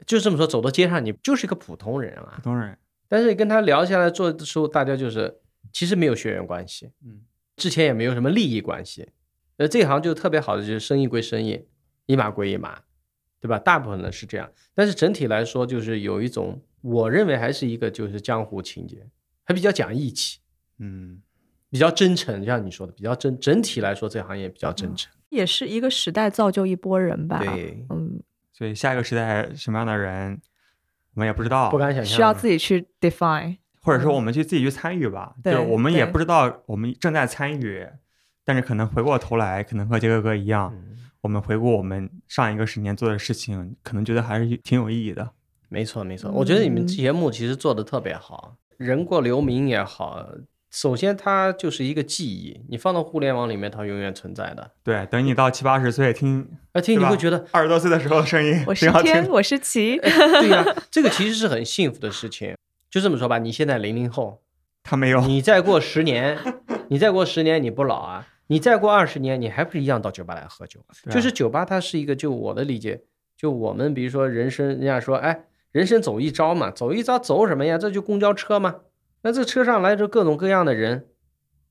[0.06, 2.78] 就这么说，走到街上你就是一个普通人啊普，通人，
[3.08, 5.38] 但是跟他聊下来做的时候，大家就是
[5.72, 7.22] 其实没有血缘关系，嗯，
[7.56, 9.08] 之前也没有什么利益关系，
[9.56, 11.66] 呃，这一行就特别好的就是生意归生意，
[12.06, 12.80] 一码归一码，
[13.40, 13.58] 对吧？
[13.58, 19.06] 大部分呢是这样，但是整体来说就是有一种，我认为还是一个就是江湖情节，
[19.44, 20.40] 还比较讲义气，
[20.78, 21.20] 嗯，
[21.70, 27.38] 比较真诚，像你说的比较真，整体来说这行业比较真诚，也是一个时代造就一波人吧。
[27.40, 28.22] 对，嗯，
[28.52, 30.40] 所以下一个时代什么样的人，
[31.14, 33.58] 我们也不知道不，敢想象，需要自己去 define。
[33.88, 35.34] 或者说我们去自己去参与吧。
[35.44, 37.86] 就对是我们也不知道我们正在参与，
[38.44, 45.30] 但是可能回过头来，可能和杰哥哥一样，嗯我们回顾我们上一个十年做的事情，可能觉得还是挺有意义的。
[45.68, 50.24] 没错，没错，我觉得你们嗯节目其实做的特别好，人过留名也好。
[50.70, 54.70] 首先，它就是一个记忆，你放到互联网里面，它永远存在的。
[54.84, 59.96] 对，等你到七八十岁听，啊听你会觉得，二十多岁的时候的声音我是挺好听天，我是齐。
[59.98, 62.54] 对呀、这个其实是很幸福的事情。
[62.90, 64.42] 就这么说吧，你现在零零后，
[64.82, 66.38] 他没有，你再过十年，
[66.88, 70.80] 你再过十年你不老啊，你再过二十年，你还不是一样到酒吧来喝酒？
[70.86, 73.02] 啊就是酒吧，它是一个，就我的理解，
[73.36, 77.76] 就我们比如说人生，人家说，哎，人生走一遭嘛，走一遭走什么呀？
[77.76, 78.76] 这就公交车嘛。
[79.22, 81.08] 那这车上来着各种各样的人，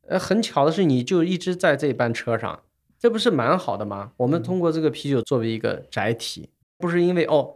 [0.07, 2.61] 呃，很巧的是，你就一直在这班车上，
[2.99, 4.11] 这不是蛮好的吗？
[4.17, 7.55] 我们通过这个啤酒作为一个载体，不是因为哦，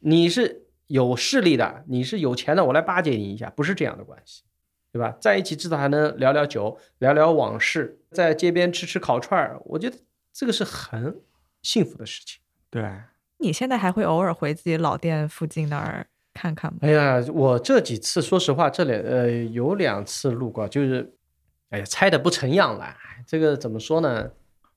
[0.00, 0.61] 你是
[0.92, 4.42] 有势力的，你是有钱的，我来巴结你一下，不是这样的关系。
[4.92, 5.16] 对吧？
[5.18, 9.96] 在一起至少还能聊聊酒，聊聊往事，在街边吃吃烤串儿，我觉得
[10.34, 11.18] 这个是很
[11.62, 12.42] 幸福的事情。
[12.68, 12.84] 对，
[13.38, 16.80] 你现在还会偶尔回自己老店附近那儿看看吗？
[16.82, 21.10] 哎呀，我这几次说实话，这里呃有两次路过，就是
[21.70, 22.84] 哎呀拆的不成样了。
[22.84, 24.30] 哎这个怎么说呢？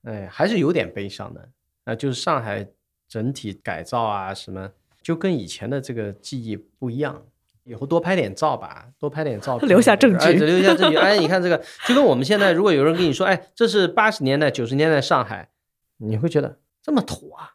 [0.04, 1.50] 哎，还是有点悲伤的。
[1.84, 2.66] 啊、就是上海
[3.08, 4.72] 整体改造啊什么，
[5.06, 7.24] 就跟以前的这个记忆不一样。
[7.64, 10.98] 以后多拍点照吧，多拍点照片，留下证据哎留下证据。
[10.98, 15.50] 哎，你看这个，就跟我们现在，如果有人跟你说，哎，这是八十年代、九十年代上海，
[15.98, 17.54] 你会觉得这么土啊。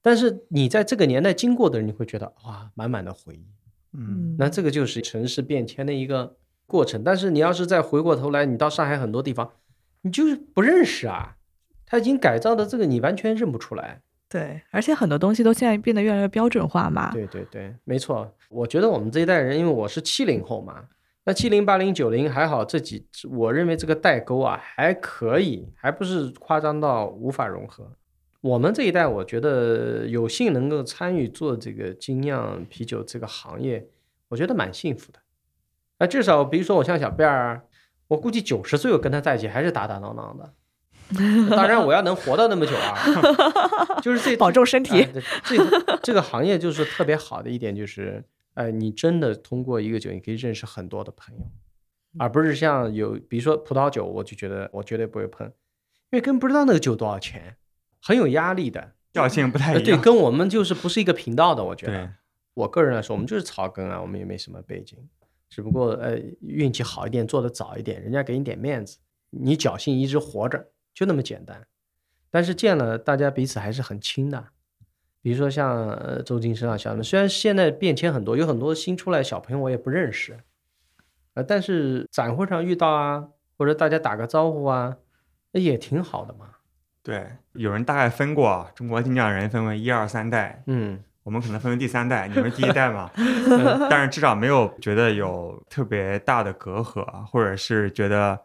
[0.00, 3.46] 但是你在这个年代经过的人，你会觉得哇，满满的回忆。
[3.92, 6.36] 嗯，那这个就是城市变迁的一个
[6.66, 7.02] 过程。
[7.02, 9.50] 但是你要是再回过头来，你到上海很多地方，
[10.02, 11.36] 你就是不认识啊，
[11.86, 14.02] 它已经改造的这个你完全认不出来。
[14.34, 17.12] 对，而且很多东西都现在变得越来越标准化嘛。
[17.12, 18.34] 对对对，没错。
[18.48, 20.86] 我觉得我们这一代人，因为我是七零后嘛，
[21.22, 27.88] 那七零、八零、九零还好，这几我认为这个代沟啊还可以，还不是夸张到无法融合。
[28.40, 33.86] 我们这一代，我觉得有幸能够参与做这个精酿啤酒这个行业，
[34.30, 35.20] 我觉得蛮幸福的。
[36.00, 37.62] 那，至少比如说我像小辫儿，
[38.08, 40.52] 我估计九十岁我跟他在一起还是打打闹闹的。
[41.50, 45.06] 当然，我要能活到那么久啊，就是这 保重身体
[45.44, 48.24] 这个这个行业就是特别好的一点，就是
[48.54, 51.44] 呃，你真的通过一个酒，你可以认识很多的朋友，
[52.18, 55.52] 而不是像有比如说葡萄酒，我就觉得我绝对不会碰，因
[56.12, 57.56] 为根本不知道那个酒多少钱。
[58.06, 58.92] 很有压力的。
[59.14, 60.00] 调性不太呃对，一样。
[60.02, 62.10] 跟我们就是不是一个频道的，我觉得。
[62.52, 64.98] 我个人来说，我们就是草根啊，我们也没什么背景，
[65.48, 68.98] 只不过呃运气好一点，做的早一点，人家给你点面子，
[69.30, 71.66] 你侥幸一直活着，就那么简单。
[72.30, 74.46] 但是见了大家彼此还是很亲的，
[75.20, 80.38] 比如说像呃周金生啊、小他们，虽然现在变迁很多，有很多新出来的小朋友我也不认识，
[81.34, 84.96] 呃，但是展会上遇到啊，或者大家打个招呼啊，
[85.52, 86.46] 那也挺好的嘛。
[87.02, 93.10] 对，有人大概分过啊中国金匠人分为一二三代，嗯，我们可能分为第三代，你们第一代嘛，
[93.88, 98.40] 但是至少没有觉得有特别大的隔阂，啊或者是觉得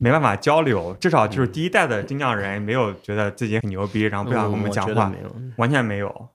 [0.00, 0.96] 没办法交流。
[0.98, 5.36] 至少就是第一代的金匠人没有觉得自己很牛逼，然后不想跟我们讲话，嗯没有。
[5.56, 6.28] 完全没有。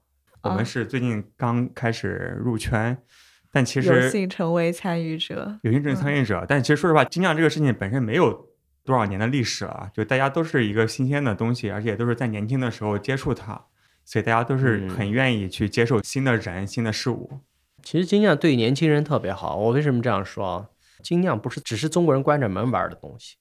[0.44, 2.96] 我们啊是最近刚开始入圈，
[3.52, 5.58] 但其实有实幸成为参与者。
[5.64, 8.48] 有幸成为参与者，但其实说实话，金匠这个事情本身没有
[8.84, 13.60] 多少年的历史了，就大家都是一个新鲜的东西，而且都是在年轻的时候接触它，
[14.06, 17.40] 所以大家都是嗯很愿意去接受新的人、新的事物。
[17.82, 19.56] 其实金匠对年轻人特别好。
[19.58, 20.70] 我为什么这样说啊？
[21.02, 23.38] 精酿不是只是中国人关着门玩的东西。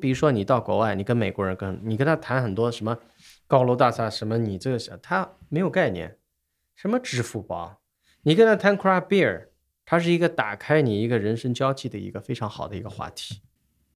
[0.00, 2.98] 比如说你到国外，你跟美国人跟你跟他谈很多什么
[3.46, 6.16] 高楼大厦，什么你这个小他没有概念，
[6.74, 7.80] 什么支付宝，
[8.22, 9.48] 你跟他谈 craft beer，
[9.84, 13.42] 它是一个打开你一个人生交际的一个非常好的一个话题。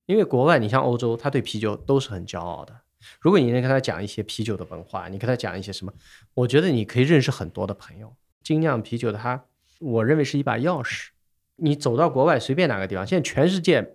[0.07, 2.83] 因为国外，你像欧洲，他对啤酒都是很骄傲的。
[3.21, 5.93] 如果你能跟他讲一些啤酒的文化，你跟他讲一些什么，
[6.35, 8.15] 我觉得你可以认识很多的朋友。
[8.43, 9.45] 精酿啤酒它，
[9.81, 11.09] 我认为是一把钥匙。
[11.57, 13.95] 你走到国外随便哪个地方，现在全世界，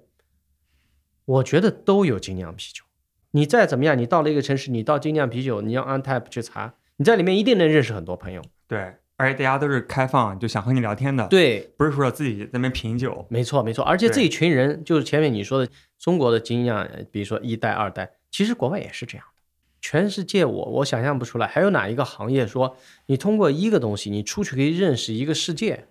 [1.30, 2.84] 我觉得都有精酿啤酒。
[3.32, 8.42] 你再怎么样，你到了一个城市，你到精酿啤酒，你要 on tap 去查，你在里面一定能认识很多朋友。
[8.68, 13.24] 对，而且大家都是开放，就想和你聊天的，，对，不是说自己在那边品酒。
[13.30, 19.44] 没错没错，而且这一群人就是前面你说的中国的精酿，呃比如说一代、二代，其实国外也是这样的。
[19.82, 22.76] 全世界我我想象不出来，还有哪一个行业说
[23.06, 25.86] 你通过一个东西，你出去可以认识一个世界？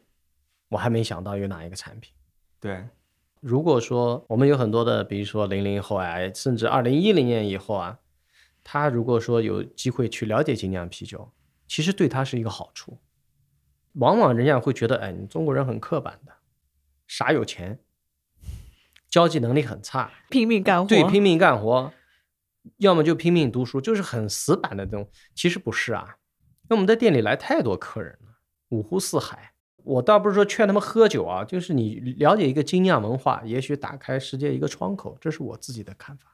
[0.70, 2.12] 我还没想到有哪一个产品。
[2.60, 2.84] 对，
[3.40, 7.98] 如果说我们有很多的，比如说零零后啊，甚至二零一零年以后啊，
[8.64, 11.32] 他如果说有机会去了解精酿啤酒，
[11.66, 12.98] 其实对他是一个好处。
[13.94, 16.32] 往往人家会觉得，哎，你中国人很刻板的，
[17.06, 17.80] 傻有钱，
[19.08, 21.92] 交际能力很差，拼命干活，对，拼命干活，
[22.78, 25.08] 要么就拼命读书，就是很死板的这种。
[25.34, 26.16] 其实不是啊，
[26.62, 28.38] 因为我们在店里来太多客人了，
[28.68, 29.52] 五湖四海。
[29.88, 36.26] 我倒不是说劝他们喝酒啊，就是你了解一个精酿文化，也许打开世界一个窗口，这是我自己的看法。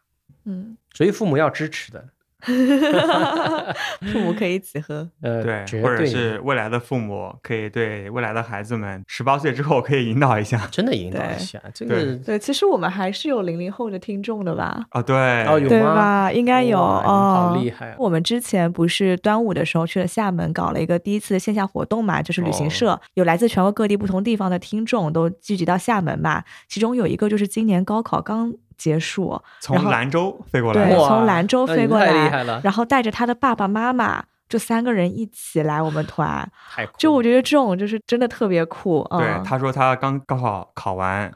[0.45, 2.09] 嗯，所以父母要支持的，
[4.13, 5.09] 父母可以一起喝。
[5.23, 10.69] 呃，对，或者是未来的父母可以对未来的孩子们，十八岁之后可以引导一下。
[10.71, 14.85] 真的引导一下，这对个对，其实我们还是有零零后的听众的吧？
[14.93, 15.17] 哦，对，
[15.47, 16.33] 哦有吗对吧？
[16.33, 26.43] 应该有哦，好厉害啊我们之前不是端午的时候去了厦门，搞了一个第一次线下活动嘛，就是旅行哦社，有来自全国各地不同地方的听众都聚集到厦门嘛。
[26.69, 36.49] 其中有一个就是今年高考刚结束，从兰州飞过来对，从兰州飞过来厉害了，然后带着他的爸爸妈妈，就三个人一起来我们团。
[36.75, 41.33] 太酷就我觉得这种就是真的特别酷，嗯，对，他说他刚高考考完，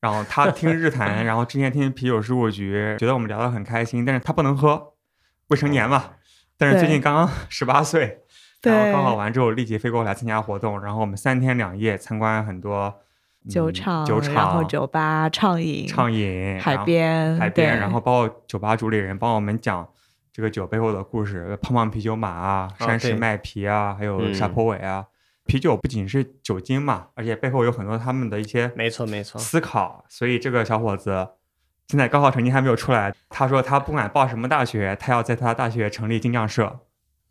[0.00, 4.92] 然后他听日坛，然后之前听啤酒事务局，觉得我们聊得很开心，但是他不能喝，
[5.48, 6.04] 未成年嘛。
[6.58, 8.20] 但是最近刚刚十八岁，
[8.62, 13.00] 然后高考完之后立即飞过来参加活动，然后我们三天两夜参观很多
[13.44, 19.88] 嗯酒厂，酒然后、酒吧、畅饮、畅饮、海边、海边，然后包括酒吧主理人帮我们讲
[20.32, 25.06] 这个酒背后的故事，胖胖啤酒马啊、山石麦皮啊，还有嗯沙坡尾啊。
[25.44, 30.04] 啤酒不仅是酒精嘛，而且背后有很多他们的一些没错没错，思考。
[30.08, 31.30] 所以这个小伙子
[31.88, 36.78] 现在高考成绩还没有出来，他说他不管报什么大学，他要在他大学成立精酿社。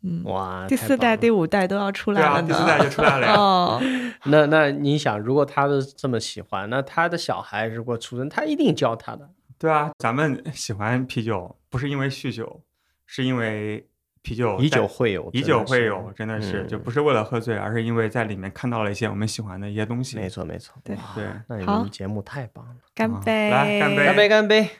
[0.02, 2.42] 嗯，哇，第四代、第五代都要出来了啊。
[2.42, 3.34] 第四代就出来了呀。
[3.38, 3.80] 哦，
[4.26, 9.30] 那那你想，如果他都这么喜欢，那他的小孩如果出生，他一定教他的。
[9.58, 12.60] 对啊，咱们喜欢啤酒，不是因为酗酒，
[13.06, 13.86] 是因为
[14.22, 20.16] 啤酒以酒会友，以酒会友，真的是、就嗯不是为了喝醉，而是因为在里面看到了一些我们喜欢的一些东西。
[20.16, 20.74] 没错没错。
[20.82, 23.50] 对哇对那你好们节目太棒了，啊干杯！
[23.50, 24.70] 来干杯干杯干杯！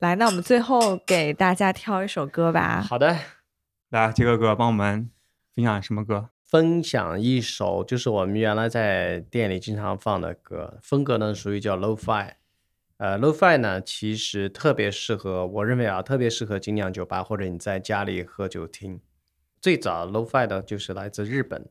[0.00, 2.80] 来，那我们最后给大家挑一首歌吧。
[2.80, 3.16] 好的，
[3.90, 5.10] 来，杰哥哥帮我们
[5.52, 6.28] 分享什么歌？
[6.46, 12.34] 分享一首就是我们原来在店里经常放的歌，风格呢属于叫 low-fi。
[12.98, 19.00] 呃，low-fi 呢其实特别适合，我认为啊特别适合精酿酒吧或者你在家里喝酒听。
[19.60, 21.68] 最早 low-fi 的就是来自日本，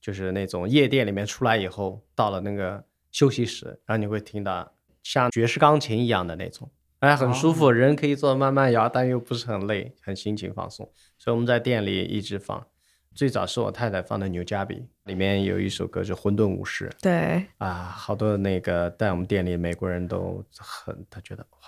[0.00, 4.74] 就是那种夜店里面出来以后，到了那个休息室，然后你会听到
[5.04, 6.68] 像爵士钢琴一样的那种，
[6.98, 10.90] 哎，很舒服，人可以坐慢慢摇，但又不是很累，很心情放松。
[11.22, 12.66] 所以我们在店里一直放。
[13.14, 14.74] 最早是我太太放的《牛加比》，
[15.04, 21.58] 里面有一首歌是《混沌武士》对，啊，好多那个在我们店里美国人都很，他觉得哇，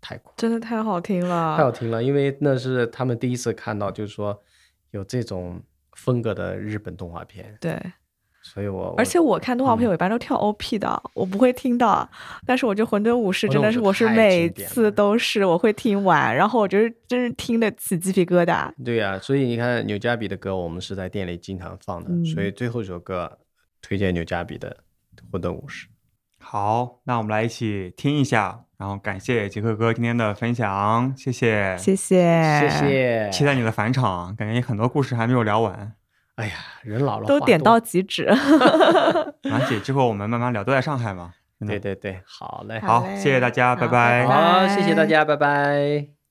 [0.00, 4.42] 太酷，真的太好听了，太好听了，因为那是他们第一次看到，就是说
[4.90, 5.62] 有这种
[5.92, 7.80] 风格的日本动画片，对。
[8.46, 12.06] 所以我而且我看动画片，我一般都跳 OP 的，我不会听到。
[12.46, 18.70] 但是我觉得《混沌武士》真的是，我是每次都是我会听完，然后我就是真是听得起鸡皮疙瘩。
[18.84, 22.10] 对呀，所以你看纽加比的歌，我们是在店里经常放的。
[22.26, 23.38] 所以最后一首歌
[23.80, 24.76] 推荐纽加比的
[25.32, 25.86] 《混沌武士》。
[26.38, 35.94] 好，那我们来一起听一下，然后感谢杰克哥今天的分享，谢谢，谢谢，谢谢，期待你的返场，感觉你很多故事还没有聊完。
[36.36, 38.26] 哎呀，人老了都点到即止。
[39.50, 41.32] 而且之后我们慢慢聊，都在上海嘛。
[41.66, 44.26] 对对对，好嘞，好，谢谢大家，拜拜。
[44.26, 46.23] 好，谢谢大家，拜拜。